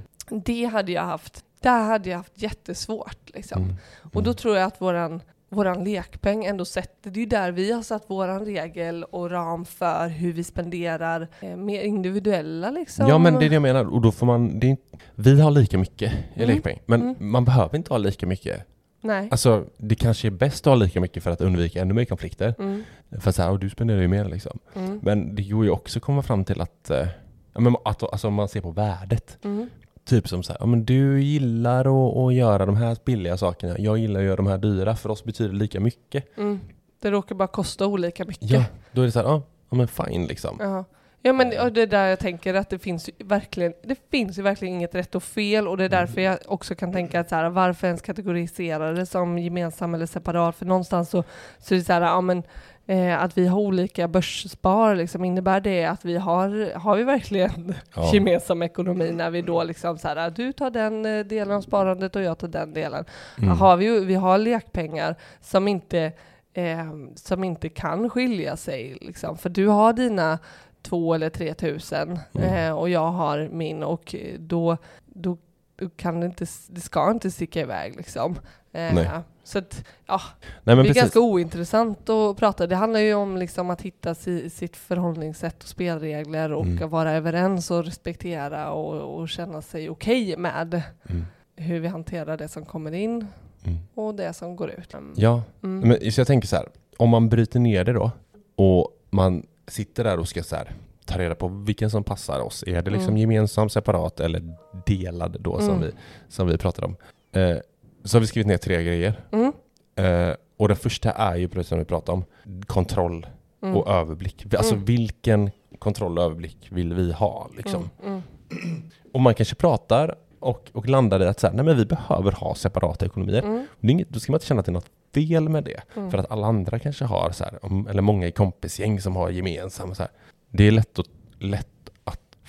Det 0.45 0.65
hade 0.65 0.91
jag 0.91 1.03
haft, 1.03 1.43
där 1.59 1.83
hade 1.83 2.09
jag 2.09 2.17
haft 2.17 2.41
jättesvårt 2.41 3.29
liksom. 3.33 3.63
Mm. 3.63 3.75
Och 4.13 4.23
då 4.23 4.33
tror 4.33 4.57
jag 4.57 4.65
att 4.65 4.81
våran, 4.81 5.21
våran 5.55 5.83
lekpeng 5.83 6.45
ändå 6.45 6.65
sätter, 6.65 7.11
det 7.11 7.17
är 7.19 7.21
ju 7.21 7.25
där 7.25 7.51
vi 7.51 7.71
har 7.71 7.81
satt 7.81 8.03
våran 8.09 8.45
regel 8.45 9.03
och 9.03 9.31
ram 9.31 9.65
för 9.65 10.07
hur 10.07 10.33
vi 10.33 10.43
spenderar 10.43 11.27
eh, 11.39 11.55
mer 11.55 11.81
individuella 11.81 12.71
liksom. 12.71 13.07
Ja 13.07 13.17
men 13.17 13.33
det 13.33 13.45
är 13.45 13.49
det 13.49 13.55
jag 13.55 13.61
menar, 13.61 13.85
och 13.93 14.01
då 14.01 14.11
får 14.11 14.25
man, 14.25 14.59
det 14.59 14.71
är, 14.71 14.77
vi 15.15 15.41
har 15.41 15.51
lika 15.51 15.77
mycket 15.77 16.13
i 16.35 16.43
Mm. 16.43 16.55
lekpeng, 16.55 16.79
men 16.85 17.01
Mm. 17.01 17.15
man 17.19 17.45
behöver 17.45 17.75
inte 17.77 17.93
ha 17.93 17.97
lika 17.97 18.27
mycket. 18.27 18.61
Nej. 19.01 19.27
Alltså 19.31 19.65
det 19.77 19.95
kanske 19.95 20.27
är 20.27 20.31
bäst 20.31 20.67
att 20.67 20.71
ha 20.71 20.75
lika 20.75 21.01
mycket 21.01 21.23
för 21.23 21.31
att 21.31 21.41
undvika 21.41 21.81
ännu 21.81 21.93
mer 21.93 22.05
konflikter. 22.05 22.55
Mm, 22.59 22.83
För 23.19 23.31
så 23.31 23.41
här, 23.41 23.51
och 23.51 23.59
du 23.59 23.69
spenderar 23.69 24.01
ju 24.01 24.07
mer 24.07 24.25
liksom. 24.25 24.59
mm, 24.75 24.99
Men 25.03 25.35
det 25.35 25.43
går 25.43 25.65
ju 25.65 25.71
också 25.71 25.99
att 25.99 26.03
komma 26.03 26.21
fram 26.21 26.43
till 26.45 26.61
att, 26.61 26.89
eh, 26.89 27.07
men 27.53 27.75
att 27.85 28.03
alltså, 28.03 28.27
om 28.27 28.33
man 28.33 28.47
ser 28.47 28.61
på 28.61 28.71
värdet. 28.71 29.37
mm, 29.43 29.69
Typ 30.05 30.27
som 30.27 30.43
så 30.43 30.51
här, 30.51 30.57
ja, 30.59 30.65
men 30.65 30.85
du 30.85 31.21
gillar 31.21 31.79
att, 31.79 32.17
att 32.17 32.33
göra 32.33 32.65
de 32.65 32.77
här 32.77 32.97
billiga 33.05 33.37
sakerna, 33.37 33.75
jag 33.77 33.97
gillar 33.97 34.19
att 34.19 34.25
göra 34.25 34.35
de 34.35 34.47
här 34.47 34.57
dyra, 34.57 34.95
för 34.95 35.09
oss 35.09 35.23
betyder 35.23 35.51
det 35.51 35.57
lika 35.57 35.79
mycket. 35.79 36.37
mm. 36.37 36.59
Det 36.99 37.11
råkar 37.11 37.35
bara 37.35 37.47
kosta 37.47 37.87
olika 37.87 38.25
mycket. 38.25 38.49
Ja, 38.49 38.63
då 38.91 39.01
är 39.01 39.05
det 39.05 39.11
så 39.11 39.19
här, 39.19 39.27
ja, 39.27 39.41
ja 39.69 39.77
men 39.77 39.87
fine 39.87 40.27
liksom. 40.27 40.57
Ja. 40.59 40.85
Ja 41.21 41.33
men 41.33 41.59
och 41.61 41.71
det 41.71 41.81
är 41.81 41.87
där 41.87 42.07
jag 42.07 42.19
tänker 42.19 42.53
att 42.53 42.69
det 42.69 42.79
finns 42.79 43.09
ju 43.09 43.13
verkligen, 43.25 43.73
det 43.83 43.97
finns 44.11 44.39
ju 44.39 44.41
verkligen 44.41 44.73
inget 44.73 44.95
rätt 44.95 45.15
och 45.15 45.23
fel 45.23 45.67
och 45.67 45.77
det 45.77 45.83
är 45.83 45.89
därför 45.89 46.21
jag 46.21 46.39
också 46.45 46.75
kan 46.75 46.93
tänka 46.93 47.19
att 47.19 47.29
så 47.29 47.35
här, 47.35 47.49
varför 47.49 47.87
ens 47.87 48.01
kategorisera 48.01 48.91
det 48.91 49.05
som 49.05 49.39
gemensam 49.39 49.93
eller 49.93 50.05
separat? 50.05 50.55
För 50.55 50.65
någonstans 50.65 51.09
så, 51.09 51.23
så 51.59 51.73
är 51.73 51.77
det 51.77 51.85
så 51.85 51.93
här, 51.93 52.01
ja 52.01 52.21
men 52.21 52.43
eh, 52.87 53.23
att 53.23 53.37
vi 53.37 53.47
har 53.47 53.59
olika 53.59 54.07
börsspar, 54.07 54.95
liksom, 54.95 55.25
innebär 55.25 55.59
det 55.59 55.85
att 55.85 56.05
vi 56.05 56.17
har, 56.17 56.77
har 56.79 56.95
vi 56.95 57.03
verkligen 57.03 57.73
Ja. 57.95 58.09
gemensam 58.13 58.61
ekonomi 58.61 59.11
när 59.11 59.29
vi 59.29 59.41
då 59.41 59.63
liksom 59.63 59.97
så 59.97 60.07
här, 60.07 60.29
du 60.29 60.51
tar 60.53 60.69
den 60.69 61.05
eh, 61.05 61.25
delen 61.25 61.55
av 61.57 61.61
sparandet 61.61 62.15
och 62.15 62.21
jag 62.21 62.37
tar 62.37 62.47
den 62.47 62.73
delen. 62.73 63.05
Mm. 63.37 63.49
Har 63.49 63.77
vi, 63.77 64.05
vi 64.05 64.15
har 64.15 64.37
lekpengar 64.37 65.15
som 65.41 65.67
inte, 65.67 66.11
eh, 66.53 66.93
som 67.15 67.43
inte 67.43 67.69
kan 67.69 68.09
skilja 68.09 68.57
sig. 68.57 68.97
Liksom. 69.01 69.37
För 69.37 69.49
du 69.49 69.67
har 69.67 69.93
dina 69.93 70.39
två 70.81 71.13
eller 71.13 71.29
tre 71.29 71.53
tusen 71.53 72.19
Mm. 72.33 72.53
eh, 72.53 72.77
och 72.77 72.89
jag 72.89 73.11
har 73.11 73.49
min 73.51 73.83
och 73.83 74.15
då, 74.39 74.77
då, 75.05 75.37
då 75.75 75.89
kan 75.89 76.19
det 76.19 76.25
inte, 76.25 76.45
det 76.69 76.81
ska 76.81 77.11
inte 77.11 77.31
sticka 77.31 77.61
iväg 77.61 77.95
liksom. 77.95 78.35
Eh, 78.75 78.93
Nej. 78.95 79.09
så 79.43 79.57
att, 79.59 79.83
ja, 80.05 80.21
Nej 80.63 80.75
det 80.75 80.81
är 80.81 80.85
precis. 80.85 81.01
ganska 81.01 81.19
ointressant 81.19 82.09
att 82.09 82.37
prata. 82.37 82.67
Det 82.67 82.75
handlar 82.75 82.99
ju 82.99 83.13
om 83.13 83.37
liksom 83.37 83.69
att 83.69 83.81
hitta 83.81 84.15
si, 84.15 84.49
sitt 84.49 84.75
förhållningssätt 84.77 85.63
och 85.63 85.69
spelregler 85.69 86.51
och 86.53 86.65
Mm. 86.65 86.89
vara 86.89 87.11
överens 87.11 87.71
och 87.71 87.85
respektera 87.85 88.71
och, 88.71 89.19
och 89.19 89.29
känna 89.29 89.61
sig 89.61 89.89
okej 89.89 90.37
med 90.37 90.81
Mm. 91.09 91.25
hur 91.55 91.79
vi 91.79 91.87
hanterar 91.87 92.37
det 92.37 92.47
som 92.47 92.65
kommer 92.65 92.91
in 92.91 93.27
Mm. 93.63 93.77
och 93.95 94.15
det 94.15 94.33
som 94.33 94.55
går 94.55 94.69
ut. 94.71 94.95
Ja, 95.15 95.43
Mm. 95.63 95.89
men 95.89 96.11
så 96.11 96.19
jag 96.19 96.27
tänker 96.27 96.47
så 96.47 96.55
här, 96.55 96.67
om 96.97 97.09
man 97.09 97.29
bryter 97.29 97.59
ner 97.59 97.83
det 97.83 97.93
då 97.93 98.11
och 98.55 98.89
man 99.09 99.45
sitter 99.67 100.03
där 100.03 100.19
och 100.19 100.27
ska 100.27 100.43
så 100.43 100.55
här, 100.55 100.71
ta 101.05 101.19
reda 101.19 101.35
på 101.35 101.47
vilken 101.47 101.89
som 101.89 102.03
passar 102.03 102.39
oss. 102.39 102.63
Är 102.67 102.81
det 102.81 102.91
liksom 102.91 103.09
Mm. 103.09 103.17
gemensam, 103.21 103.69
separat 103.69 104.19
eller 104.19 104.55
delad 104.85 105.37
då 105.39 105.59
som, 105.59 105.69
Mm. 105.69 105.81
vi, 105.81 105.91
som 106.29 106.47
vi 106.47 106.57
pratade 106.57 106.87
om. 106.87 106.95
Eh, 107.41 107.57
så 108.05 108.17
har 108.17 108.21
vi 108.21 108.27
skrivit 108.27 108.47
ner 108.47 108.57
tre 108.57 108.83
grejer. 108.83 109.23
Mm. 109.31 109.53
Eh, 109.95 110.35
och 110.57 110.67
den 110.67 110.77
första 110.77 111.11
är 111.11 111.35
ju 111.35 111.47
precis 111.47 111.69
som 111.69 111.79
vi 111.79 111.85
pratade 111.85 112.11
om, 112.11 112.25
kontroll 112.65 113.27
Mm. 113.65 113.77
och 113.77 113.87
överblick. 113.87 114.53
Alltså 114.53 114.75
vilken 114.75 115.51
kontroll 115.79 116.17
och 116.17 116.23
överblick 116.23 116.67
vill 116.69 116.93
vi 116.93 117.11
ha 117.11 117.49
liksom? 117.57 117.89
Mm. 118.05 118.21
Och 119.13 119.21
man 119.21 119.33
kanske 119.33 119.55
pratar 119.55 120.15
och, 120.39 120.69
och 120.73 120.89
landar 120.89 121.23
i 121.23 121.27
att 121.27 121.39
så 121.39 121.47
här, 121.47 121.53
nej 121.53 121.65
men 121.65 121.77
vi 121.77 121.85
behöver 121.85 122.31
ha 122.31 122.55
separata 122.55 123.05
ekonomier. 123.05 123.41
Mm. 123.41 123.67
Det 123.79 123.87
är 123.87 123.91
inget, 123.91 124.09
då 124.09 124.19
ska 124.19 124.31
man 124.31 124.35
inte 124.35 124.45
känna 124.45 124.59
att 124.59 124.65
det 124.65 124.69
är 124.69 124.73
något 124.73 124.89
fel 125.13 125.49
med 125.49 125.63
det. 125.63 125.81
För 125.93 126.17
att 126.17 126.31
alla 126.31 126.47
andra 126.47 126.79
kanske 126.79 127.05
har, 127.05 127.31
så 127.31 127.43
här, 127.43 127.59
eller 127.89 128.01
många 128.01 128.27
i 128.27 128.31
kompisgäng 128.31 129.01
som 129.01 129.15
har 129.15 129.29
gemensamma 129.29 129.95
så 129.95 130.03
här. 130.03 130.11
Det 130.51 130.63
är 130.63 130.71
lätt 130.71 130.99
att, 130.99 131.07
lätt 131.39 131.67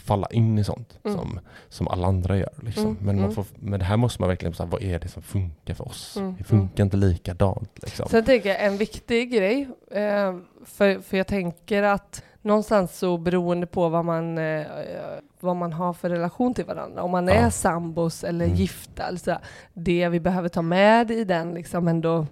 falla 0.07 0.27
in 0.31 0.59
i 0.59 0.65
sånt 0.65 0.99
Mm. 1.05 1.19
som, 1.19 1.41
som 1.69 1.89
alla 1.89 2.07
andra 2.07 2.37
gör. 2.37 2.53
Liksom. 2.63 2.85
Mm, 2.85 2.97
Men, 3.01 3.17
man 3.17 3.25
mm. 3.25 3.35
får, 3.35 3.45
men 3.59 3.79
det 3.79 3.85
här 3.87 3.97
måste 3.97 4.23
man 4.23 4.29
verkligen 4.29 4.55
säga, 4.55 4.67
vad 4.67 4.83
är 4.83 4.99
det 4.99 5.09
som 5.09 5.23
funkar 5.23 5.75
för 5.75 5.89
oss? 5.89 6.17
Mm, 6.17 6.35
Det 6.39 6.45
funkar 6.45 6.85
inte 6.85 6.97
likadant. 6.97 7.71
Liksom. 7.83 8.07
Sen 8.11 8.25
tänker 8.25 8.49
jag 8.49 8.65
en 8.65 8.77
viktig 8.77 9.33
grej, 9.33 9.69
eh, 9.91 10.37
för, 10.65 11.01
för 11.01 11.17
jag 11.17 11.27
tänker 11.27 11.83
att 11.83 12.23
någonstans 12.43 12.99
så 12.99 13.19
beroende 13.19 13.67
på 13.67 13.89
vad 13.89 14.05
man, 14.05 14.39
eh, 14.39 14.67
vad 15.41 15.57
man 15.57 15.73
har 15.73 15.93
för 15.93 16.11
relation 16.11 16.55
till 16.55 16.65
varandra, 16.65 17.03
om 17.03 17.11
man 17.11 17.29
är 17.29 17.43
Ja. 17.43 17.51
sambos 17.51 18.25
eller 18.25 18.45
Mm. 18.45 18.57
gifta, 18.57 19.03
alltså, 19.05 19.39
det 19.75 20.09
vi 20.09 20.21
behöver 20.21 20.49
ta 20.49 20.63
med 20.63 21.11
i 21.11 21.25
den 21.25 21.55
liksom 21.55 21.89
ändå, 21.89 22.27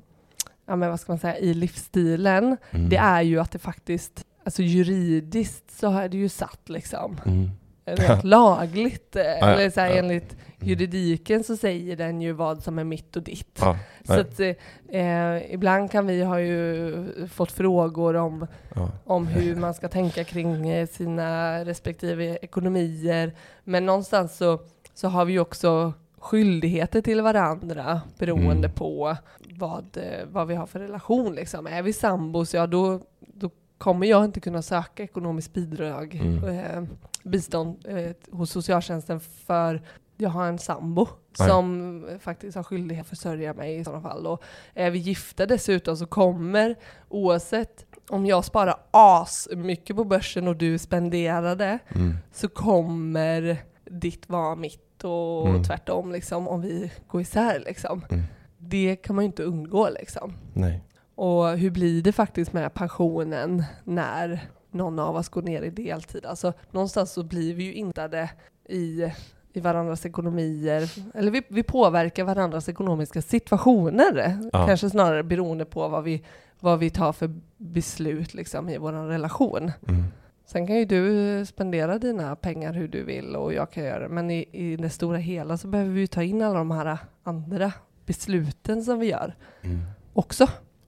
ja 0.67 0.77
men 0.77 0.91
vad 0.91 1.01
ska 1.01 1.13
man 1.13 1.19
säga, 1.19 1.39
i 1.39 1.55
livsstilen, 1.55 2.57
Mm. 2.71 2.89
det 2.89 2.97
är 2.97 3.23
ju 3.23 3.41
att 3.41 3.51
det 3.51 3.59
faktiskt, 3.59 4.25
alltså 4.45 4.63
juridiskt 4.63 5.71
så 5.81 5.91
är 5.93 6.09
det 6.09 6.17
ju 6.17 6.29
satt 6.29 6.69
liksom. 6.69 7.17
Mm. 7.27 7.51
Rent 7.85 8.25
lagligt, 8.35 9.17
eh, 9.17 9.43
eller 9.43 9.71
så 9.71 9.81
här, 9.81 9.91
enligt 9.97 10.37
juridiken 10.61 11.45
så 11.45 11.57
säger 11.57 11.97
den 11.97 12.21
ju 12.21 12.33
vad 12.33 12.63
som 12.63 12.79
är 12.79 12.85
mitt 12.85 13.17
och 13.17 13.23
ditt. 13.23 13.59
Ja, 13.61 13.79
Så 14.05 14.13
att, 14.21 14.41
eh, 14.89 15.55
ibland 15.55 15.91
kan 15.91 16.07
vi 16.07 16.23
ha 16.23 16.41
ju 16.41 17.07
fått 17.33 17.53
frågor 17.53 18.17
om, 18.17 18.47
ja. 18.75 18.89
om 19.05 19.27
hur 19.27 19.57
man 19.57 19.75
ska 19.75 19.89
tänka 19.89 20.25
kring 20.25 20.69
eh, 20.69 20.87
sina 20.89 21.65
respektive 21.65 22.39
ekonomier. 22.43 23.35
Men 23.65 23.87
någonstans 23.87 24.37
så, 24.37 24.59
så 24.95 25.09
har 25.09 25.25
vi 25.25 25.33
ju 25.33 25.41
också 25.41 25.93
skyldigheter 26.19 27.01
till 27.01 27.21
varandra 27.23 28.01
beroende 28.19 28.53
Mm. 28.69 28.73
på 28.73 29.17
vad, 29.59 29.97
eh, 29.97 30.27
vad 30.31 30.47
vi 30.49 30.55
har 30.55 30.67
för 30.67 30.79
relation. 30.81 31.35
Liksom. 31.35 31.67
Är 31.67 31.83
vi 31.83 31.93
sambos, 31.93 32.55
ja 32.55 32.67
då, 32.67 33.01
då 33.21 33.51
kommer 33.79 34.07
jag 34.07 34.25
inte 34.25 34.41
kunna 34.41 34.63
söka 34.63 35.03
ekonomiskt 35.03 35.53
bidrag, 35.55 36.15
Mm. 36.15 36.45
eh, 36.45 36.83
bistånd 37.25 37.85
eh, 37.89 38.11
hos 38.31 38.51
socialtjänsten 38.51 39.21
för 39.21 39.83
jag 40.17 40.31
har 40.31 40.47
en 40.47 40.59
sambo 40.59 41.07
Nej. 41.39 41.49
som 41.49 42.07
faktiskt 42.21 42.57
har 42.57 42.63
skyldighet 42.63 43.03
att 43.05 43.09
försörja 43.09 43.55
mig 43.55 43.77
i 43.79 43.85
sådana 43.85 44.03
fall. 44.03 44.27
Och 44.27 44.43
är 44.75 44.91
vi 44.91 44.99
gifta 44.99 45.47
dessutom 45.47 45.97
så 45.97 46.07
kommer, 46.07 46.75
oavsett 47.09 47.85
om 48.09 48.27
jag 48.27 48.45
sparar 48.45 48.77
as 48.91 49.49
mycket 49.57 49.97
på 49.97 50.05
börsen 50.05 50.49
och 50.49 50.57
du 50.57 50.79
spenderar 50.79 51.57
det, 51.57 51.79
Mm. 51.89 52.17
så 52.33 52.49
kommer 52.49 53.57
ditt 53.85 54.29
vara 54.29 54.57
mitt 54.57 55.05
och 55.05 55.49
Mm. 55.49 55.65
tvärtom 55.65 56.13
liksom, 56.13 56.49
om 56.49 56.61
vi 56.61 56.93
går 57.09 57.21
isär. 57.21 57.63
Liksom. 57.67 58.05
Mm. 58.11 58.23
Det 58.59 58.97
kan 58.97 59.17
man 59.17 59.25
ju 59.25 59.27
inte 59.27 59.43
undgå. 59.43 59.89
Liksom. 59.89 60.33
Nej. 60.53 60.81
Och 61.15 61.49
hur 61.59 61.71
blir 61.71 62.03
det 62.03 62.13
faktiskt 62.13 62.53
med 62.53 62.75
pensionen 62.75 63.65
när 63.85 64.49
någon 64.75 64.99
av 64.99 65.17
oss 65.17 65.29
går 65.29 65.43
ner 65.43 65.63
i 65.63 65.71
deltid? 65.71 66.27
Alltså 66.27 66.53
någonstans 66.71 67.13
så 67.13 67.23
blir 67.23 67.55
vi 67.55 67.65
ju 67.65 67.73
intade 67.75 68.31
i, 68.69 69.13
i 69.53 69.61
varandras 69.61 70.07
ekonomier, 70.07 70.91
eller 71.15 71.31
vi, 71.31 71.43
vi 71.49 71.63
påverkar 71.63 72.25
varandras 72.25 72.69
ekonomiska 72.69 73.23
situationer, 73.23 74.39
Ja. 74.53 74.67
kanske 74.67 74.91
snarare 74.91 75.23
beroende 75.23 75.65
på 75.65 75.89
vad 75.89 76.05
vi, 76.05 76.25
vad 76.61 76.79
vi 76.79 76.91
tar 76.91 77.13
för 77.13 77.35
beslut 77.57 78.35
liksom, 78.35 78.69
i 78.69 78.79
vår 78.79 78.93
relation. 78.93 79.73
Mm. 79.89 80.05
Sen 80.47 80.67
kan 80.67 80.77
ju 80.77 80.85
du 80.85 81.47
spendera 81.47 81.99
dina 81.99 82.37
pengar 82.37 82.73
hur 82.73 82.89
du 82.89 83.05
vill 83.05 83.37
och 83.37 83.55
jag 83.55 83.71
kan 83.71 83.85
göra 83.85 84.01
det, 84.01 84.09
men 84.09 84.31
i, 84.31 84.49
i 84.53 84.77
det 84.77 84.91
stora 84.91 85.17
hela 85.19 85.57
så 85.57 85.69
behöver 85.69 85.91
vi 85.91 86.01
ju 86.01 86.07
ta 86.07 86.23
in 86.23 86.43
alla 86.43 86.59
de 86.59 86.71
här 86.71 86.99
andra 87.23 87.73
besluten 88.07 88.83
som 88.83 88.99
vi 88.99 89.07
gör 89.07 89.35
Mm. 89.63 89.81
också. 90.13 90.47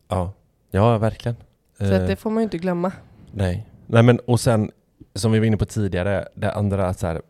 Ja. 0.09 0.33
ja, 0.71 0.99
verkligen. 0.99 1.37
Så 1.79 1.85
Eh, 1.85 2.01
att 2.03 2.09
det 2.09 2.17
får 2.17 2.31
man 2.31 2.41
ju 2.41 2.45
inte 2.45 2.59
glömma. 2.59 2.93
Nej. 3.33 3.67
Nej, 3.87 4.03
men 4.03 4.19
och 4.19 4.41
sen 4.41 4.71
som 5.15 5.33
vi 5.33 5.39
var 5.39 5.47
inne 5.47 5.57
på 5.57 5.65
tidigare, 5.65 6.29
det 6.35 6.53
andra 6.53 6.95
så 6.95 7.07
här, 7.07 7.23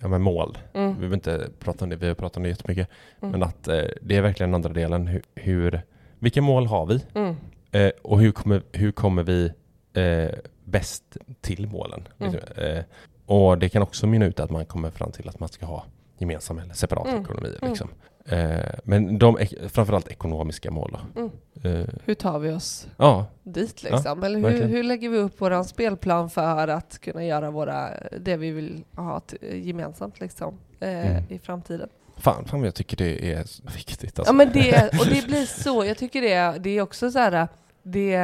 ja 0.00 0.08
men 0.08 0.22
mål. 0.22 0.58
Mm. 0.74 0.88
Vi 0.88 0.94
behöver 0.94 1.14
inte 1.16 1.48
prata 1.58 1.84
om 1.84 1.90
det, 1.90 1.96
vi 1.96 2.08
har 2.08 2.14
pratat 2.14 2.36
om 2.36 2.42
det 2.42 2.48
jättemycket. 2.48 2.88
Mm. 3.22 3.32
Men 3.32 3.42
att 3.42 3.68
eh, 3.68 3.84
det 4.02 4.16
är 4.16 4.22
verkligen 4.22 4.50
den 4.50 4.54
andra 4.54 4.72
delen. 4.72 5.06
Hur, 5.06 5.22
hur, 5.34 5.80
vilka 6.18 6.42
mål 6.42 6.66
har 6.66 6.86
vi? 6.86 7.04
Mm. 7.14 7.36
Eh, 7.72 7.90
och 8.02 8.20
hur 8.20 8.32
kommer, 8.32 8.62
hur 8.72 8.92
kommer 8.92 9.22
vi 9.22 9.52
eh, 9.92 10.38
bäst 10.64 11.16
till 11.40 11.66
målen? 11.68 12.08
Mm. 12.18 12.32
Liksom, 12.32 12.62
eh, 12.64 12.84
och 13.26 13.58
det 13.58 13.68
kan 13.68 13.82
också 13.82 14.06
mynna 14.06 14.26
ut 14.26 14.40
att 14.40 14.50
man 14.50 14.66
kommer 14.66 14.90
fram 14.90 15.12
till 15.12 15.28
att 15.28 15.40
man 15.40 15.48
ska 15.48 15.66
ha 15.66 15.84
gemensamma 16.18 16.62
eller 16.62 16.74
separata 16.74 17.10
Mm. 17.10 17.22
ekonomier. 17.22 17.58
Mm. 17.62 17.70
Liksom. 17.70 17.88
Eh, 18.30 18.58
men 18.84 19.18
de, 19.18 19.38
framförallt 19.68 20.08
ekonomiska 20.08 20.70
mål. 20.70 20.98
Mm. 21.16 21.30
Eh, 21.64 21.86
Hur 22.04 22.14
tar 22.14 22.38
vi 22.38 22.50
oss 22.52 22.88
ja, 22.96 23.26
dit 23.42 23.82
liksom? 23.82 24.22
Eller 24.22 24.50
hur, 24.50 24.62
hur 24.68 24.82
lägger 24.82 25.08
vi 25.08 25.18
upp 25.18 25.34
vår 25.38 25.62
spelplan 25.62 26.30
för 26.30 26.68
att 26.68 26.98
kunna 26.98 27.24
göra 27.24 27.50
våra, 27.50 27.90
det 28.20 28.36
vi 28.36 28.50
vill 28.50 28.84
ha 28.96 29.22
gemensamt 29.54 30.20
liksom, 30.20 30.58
eh, 30.80 31.10
Mm. 31.10 31.24
i 31.28 31.38
framtiden? 31.38 31.88
fan, 32.16 32.44
fan 32.44 32.64
jag 32.64 32.74
tycker 32.74 32.96
det 32.96 33.32
är 33.32 33.44
viktigt. 33.76 34.18
Alltså. 34.18 34.32
Ja 34.32 34.36
men 34.36 34.52
det, 34.52 34.88
och 35.00 35.06
det 35.06 35.26
blir 35.26 35.44
så, 35.62 35.84
jag 35.84 35.98
tycker 35.98 36.22
det, 36.22 36.58
det 36.58 36.70
är 36.70 36.82
också 36.82 37.10
så 37.10 37.18
här, 37.18 37.48
det, 37.82 38.18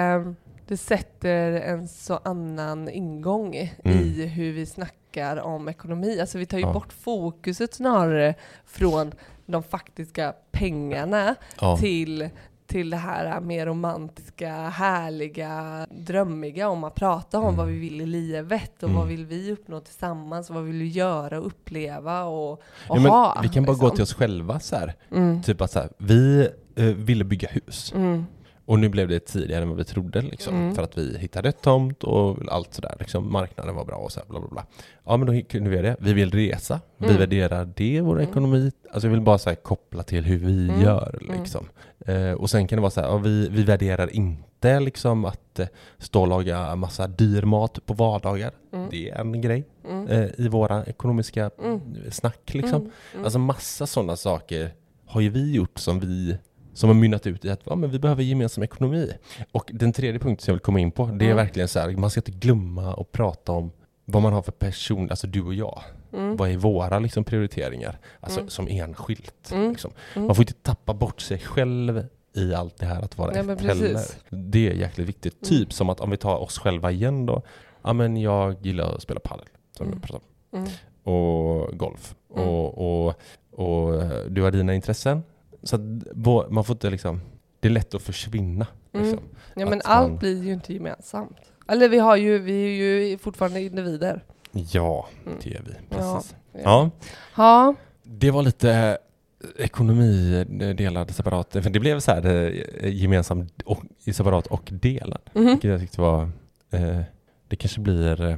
det 0.66 0.76
sätter 0.76 1.52
en 1.52 1.88
så 1.88 2.20
annan 2.24 2.88
ingång 2.88 3.54
i 3.54 3.72
Mm. 3.84 4.28
hur 4.28 4.52
vi 4.52 4.66
snackar 4.66 5.36
om 5.40 5.68
ekonomi. 5.68 6.20
Alltså 6.20 6.38
vi 6.38 6.46
tar 6.46 6.58
ju 6.58 6.64
Ja. 6.64 6.72
bort 6.72 6.92
fokuset 6.92 7.74
snarare 7.74 8.34
från 8.66 9.12
de 9.46 9.62
faktiska 9.62 10.34
pengarna 10.52 11.34
ja. 11.60 11.76
till, 11.76 12.28
till 12.66 12.90
det 12.90 12.96
här 12.96 13.40
mer 13.40 13.66
romantiska, 13.66 14.52
härliga, 14.68 15.86
drömmiga 15.90 16.68
om 16.68 16.84
att 16.84 16.94
prata 16.94 17.38
om 17.38 17.44
Mm. 17.44 17.56
vad 17.56 17.66
vi 17.66 17.78
vill 17.78 18.00
i 18.00 18.06
livet 18.06 18.82
och 18.82 18.88
Mm. 18.88 18.96
vad 19.00 19.08
vill 19.08 19.26
vi 19.26 19.52
uppnå 19.52 19.80
tillsammans, 19.80 20.50
vad 20.50 20.64
vill 20.64 20.78
vi 20.78 20.88
göra 20.88 21.40
och 21.40 21.46
uppleva 21.46 22.24
och, 22.24 22.52
och 22.52 22.60
Ja, 22.88 22.98
ha. 22.98 23.40
vi 23.42 23.48
kan 23.48 23.64
bara 23.64 23.76
gå 23.76 23.82
liksom. 23.86 23.96
till 23.96 24.02
oss 24.02 24.14
själva 24.14 24.60
så 24.60 24.76
här. 24.76 24.94
Mm. 25.10 25.42
Typ 25.42 25.60
att 25.60 25.70
så 25.70 25.78
här, 25.78 25.88
vi 25.98 26.48
eh, 26.76 26.84
ville 26.84 27.24
bygga 27.24 27.48
hus. 27.48 27.94
Och 28.66 28.78
nu 28.78 28.88
blev 28.88 29.08
det 29.08 29.20
tidigare 29.20 29.62
än 29.62 29.68
vad 29.68 29.78
vi 29.78 29.84
trodde 29.84 30.22
liksom. 30.22 30.54
Mm. 30.54 30.74
För 30.74 30.82
att 30.82 30.98
vi 30.98 31.18
hittade 31.18 31.48
ett 31.48 31.62
tomt 31.62 32.04
och 32.04 32.38
allt 32.48 32.74
sådär. 32.74 32.96
Liksom, 33.00 33.32
marknaden 33.32 33.74
var 33.74 33.84
bra 33.84 33.96
och 33.96 34.12
så 34.12 34.20
här, 34.20 34.26
bla 34.28 34.40
bla 34.40 34.48
bla. 34.48 34.66
Ja 35.04 35.16
men 35.16 35.26
då 35.26 35.42
kunde 35.48 35.70
vi 35.70 35.76
göra 35.76 35.86
det. 35.86 35.96
Vi 36.00 36.12
vill 36.12 36.30
resa. 36.30 36.80
Vi 36.96 37.06
Mm. 37.06 37.18
värderar 37.18 37.68
det, 37.76 38.00
vår 38.00 38.18
Mm. 38.20 38.30
ekonomi. 38.30 38.72
Alltså 38.92 39.06
jag 39.06 39.12
vill 39.12 39.20
bara 39.20 39.38
så 39.38 39.50
här, 39.50 39.56
koppla 39.56 40.02
till 40.02 40.24
hur 40.24 40.38
vi 40.38 40.68
Mm. 40.68 40.80
gör 40.82 41.18
Mm. 41.22 41.38
liksom. 41.40 41.68
Eh, 42.06 42.32
och 42.32 42.50
sen 42.50 42.66
kan 42.68 42.76
det 42.76 42.80
vara 42.80 42.90
så 42.90 43.00
här, 43.00 43.08
ja, 43.08 43.16
vi, 43.16 43.48
vi 43.48 43.62
värderar 43.62 44.14
inte 44.14 44.80
liksom 44.80 45.24
att 45.24 45.58
eh, 45.58 45.66
stå 45.98 46.20
och 46.20 46.28
laga 46.28 46.76
massa 46.76 47.06
dyr 47.06 47.42
mat 47.42 47.86
på 47.86 47.94
vardagar. 47.94 48.50
Mm. 48.72 48.88
Det 48.90 49.10
är 49.10 49.20
en 49.20 49.40
grej 49.40 49.64
eh, 50.08 50.24
i 50.44 50.48
våra 50.48 50.84
ekonomiska 50.84 51.50
snack 52.10 52.54
liksom. 52.54 52.90
Alltså 53.24 53.38
massa 53.38 53.86
sådana 53.86 54.16
saker 54.16 54.70
har 55.06 55.20
ju 55.20 55.28
vi 55.28 55.52
gjort 55.54 55.78
som 55.78 56.00
vi 56.00 56.38
som 56.74 56.88
har 56.88 56.94
mynnat 56.94 57.26
ut 57.26 57.44
i 57.44 57.50
att 57.50 57.60
ja, 57.64 57.74
men 57.76 57.90
vi 57.90 57.98
behöver 57.98 58.22
gemensam 58.22 58.64
ekonomi. 58.64 59.10
Och 59.52 59.70
den 59.74 59.92
tredje 59.92 60.20
punkten 60.20 60.44
som 60.44 60.52
jag 60.52 60.54
vill 60.54 60.60
komma 60.62 60.80
in 60.80 60.90
på, 60.90 61.06
det 61.06 61.24
är 61.24 61.30
Mm. 61.30 61.36
verkligen 61.36 61.68
så 61.68 61.78
här, 61.80 61.90
man 61.96 62.10
ska 62.10 62.18
inte 62.20 62.30
glömma 62.30 62.94
att 62.94 63.12
prata 63.12 63.52
om 63.52 63.70
vad 64.04 64.22
man 64.22 64.32
har 64.32 64.42
för 64.42 64.52
person, 64.52 65.10
alltså 65.10 65.26
du 65.26 65.42
och 65.42 65.54
jag. 65.54 65.82
Mm. 66.12 66.36
Vad 66.36 66.50
är 66.50 66.56
våra 66.56 66.98
liksom, 66.98 67.24
prioriteringar? 67.24 67.98
Alltså 68.20 68.40
Mm. 68.40 68.50
som 68.50 68.68
enskilt. 68.68 69.50
Mm. 69.52 69.70
Liksom. 69.70 69.90
Mm. 70.14 70.26
Man 70.26 70.36
får 70.36 70.42
inte 70.42 70.52
tappa 70.52 70.94
bort 70.94 71.20
sig 71.20 71.38
själv 71.38 72.06
i 72.36 72.54
allt 72.54 72.76
det 72.78 72.86
här 72.86 73.02
att 73.02 73.18
vara 73.18 73.34
Ja, 73.36 73.52
ett 73.52 73.60
heller. 73.60 74.00
Det 74.30 74.68
är 74.68 74.74
jäkligt 74.74 75.08
viktigt. 75.08 75.48
Mm. 75.50 75.58
Typ 75.60 75.72
som 75.72 75.90
att 75.90 76.00
om 76.00 76.10
vi 76.10 76.16
tar 76.16 76.36
oss 76.36 76.58
själva 76.58 76.90
igen 76.90 77.26
då. 77.26 77.42
Ja 77.82 77.92
men 77.92 78.16
jag 78.16 78.66
gillar 78.66 78.94
att 78.94 79.02
spela 79.02 79.20
padel, 79.20 79.46
som 79.76 79.86
Mm. 79.86 79.98
vi 80.00 80.06
pratade 80.06 80.24
om 80.50 80.66
och 81.14 81.78
golf. 81.78 82.14
Och, 82.28 83.06
och, 83.06 83.14
och 83.50 84.02
eh, 84.02 84.24
du 84.28 84.42
har 84.42 84.50
dina 84.50 84.74
intressen. 84.74 85.22
Så 85.64 85.76
att 85.76 85.82
man 86.50 86.64
får 86.64 86.74
inte 86.74 86.90
liksom, 86.90 87.20
det 87.60 87.68
är 87.68 87.72
lätt 87.72 87.94
att 87.94 88.02
försvinna. 88.02 88.66
Mm. 88.92 89.06
Liksom. 89.06 89.24
Ja 89.54 89.66
men 89.70 89.78
Att 89.78 89.86
allt 89.86 90.08
man- 90.10 90.18
blir 90.18 90.44
ju 90.44 90.52
inte 90.52 90.72
gemensamt. 90.74 91.36
Eller 91.68 91.88
vi 91.88 91.98
har 91.98 92.16
ju, 92.16 92.38
vi 92.38 92.64
är 92.64 93.08
ju 93.08 93.18
fortfarande 93.18 93.60
individer. 93.62 94.24
Ja, 94.52 95.08
Mm. 95.26 95.38
det 95.42 95.54
är 95.54 95.62
vi. 95.66 95.70
Ja. 95.90 95.96
Precis. 96.16 96.34
Ja. 96.64 96.90
Ja. 97.36 97.74
det 98.02 98.30
var 98.30 98.42
lite 98.42 98.98
ekonomi 99.58 100.44
eh, 100.60 100.68
delad 100.68 101.10
separat. 101.14 101.52
För 101.52 101.70
det 101.70 101.80
blev 101.80 102.00
så 102.00 102.10
här 102.12 102.26
eh, 102.80 102.88
gemensam 102.94 103.48
och, 103.64 103.82
separat 104.14 104.46
och 104.46 104.68
delad. 104.72 105.20
Mhm. 105.32 105.46
Vilket 105.46 105.70
jag 105.70 105.80
tyckte 105.80 106.00
var, 106.00 106.22
eh, 106.70 107.00
det 107.48 107.56
kanske 107.56 107.80
blir 107.80 108.24
eh, 108.24 108.36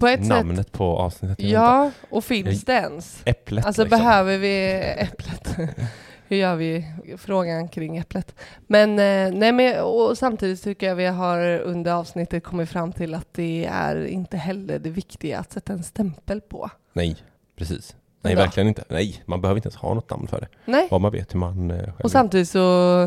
På 0.00 0.06
ett 0.06 0.20
sätt. 0.20 0.28
namnet 0.28 0.72
på 0.72 0.84
avsnittet. 0.98 1.40
Ja, 1.40 1.90
och 2.10 2.24
finns 2.24 2.64
det 2.64 2.72
ens? 2.72 3.22
Äpplet. 3.24 3.66
Alltså 3.66 3.82
liksom. 3.82 3.98
behöver 3.98 4.38
vi 4.38 4.72
äpplet? 4.98 5.56
hur 6.28 6.36
gör 6.36 6.56
vi 6.56 6.84
frågan 7.18 7.68
kring 7.68 7.96
äpplet? 7.96 8.34
Men, 8.66 8.90
eh, 8.90 9.38
nej, 9.38 9.52
men 9.52 9.80
och 9.80 10.18
samtidigt 10.18 10.62
tycker 10.62 10.86
jag 10.88 10.94
vi 10.96 11.06
har 11.06 11.58
under 11.60 11.92
avsnittet 11.92 12.44
kommit 12.44 12.68
fram 12.68 12.92
till 12.92 13.14
att 13.14 13.28
det 13.34 13.64
är 13.72 14.06
inte 14.06 14.36
heller 14.36 14.78
det 14.78 14.90
viktiga 14.90 15.38
att 15.38 15.52
sätta 15.52 15.72
en 15.72 15.82
stämpel 15.82 16.40
på. 16.40 16.70
Nej, 16.92 17.16
precis. 17.58 17.96
Nej, 18.22 18.32
Ja. 18.32 18.38
verkligen 18.38 18.68
inte. 18.68 18.84
Nej, 18.88 19.22
man 19.26 19.40
behöver 19.40 19.58
inte 19.58 19.66
ens 19.68 19.76
ha 19.76 19.94
något 19.94 20.10
namn 20.10 20.26
för 20.26 20.40
det. 20.40 20.48
Nej, 20.64 20.86
Bara 20.90 20.98
man 20.98 21.12
vet 21.12 21.34
hur 21.34 21.38
man 21.38 21.70
eh, 21.70 21.76
själv 21.78 21.92
och 22.02 22.10
samtidigt 22.10 22.48
så 22.48 23.02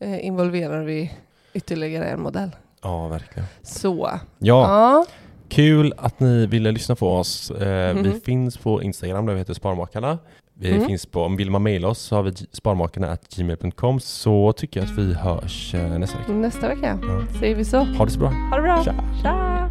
eh, 0.00 0.26
involverar 0.26 0.84
vi 0.84 1.12
ytterligare 1.52 2.08
en 2.08 2.20
modell. 2.20 2.50
Ja, 2.82 3.08
verkligen. 3.08 3.48
Så, 3.62 4.10
Ja, 4.10 4.20
ja. 4.38 5.06
kul 5.48 5.94
att 5.96 6.20
ni 6.20 6.46
ville 6.46 6.70
lyssna 6.72 6.94
på 6.96 7.08
oss. 7.12 7.50
Eh, 7.50 7.94
Vi 7.94 8.02
Mhm. 8.02 8.20
finns 8.20 8.56
på 8.58 8.82
Instagram 8.82 9.26
där 9.26 9.32
vi 9.32 9.38
heter 9.38 9.54
Sparmakarna. 9.54 10.18
Vi 10.62 10.70
Mm. 10.74 10.86
finns 10.86 11.06
på, 11.06 11.22
om 11.22 11.36
vill 11.36 11.50
man 11.50 11.62
mejla 11.62 11.88
oss 11.88 11.98
så 11.98 12.16
har 12.16 12.22
vi 12.22 12.32
sparmakarna.gmail.com 12.52 14.00
så 14.00 14.52
tycker 14.52 14.80
jag 14.80 14.88
att 14.90 14.98
vi 14.98 15.14
hörs 15.14 15.74
eh, 15.74 15.98
nästa 15.98 16.18
vecka. 16.18 16.32
nästa 16.32 16.68
vecka 16.68 16.98
Ja. 17.02 17.38
säger 17.38 17.54
vi 17.56 17.64
så. 17.64 17.78
Ha 17.78 18.04
det 18.04 18.10
så 18.10 18.18
bra. 18.18 18.28
Ha 18.28 18.56
det 18.56 18.62
bra. 18.62 18.84
Tja. 18.84 18.94
Tja. 19.22 19.70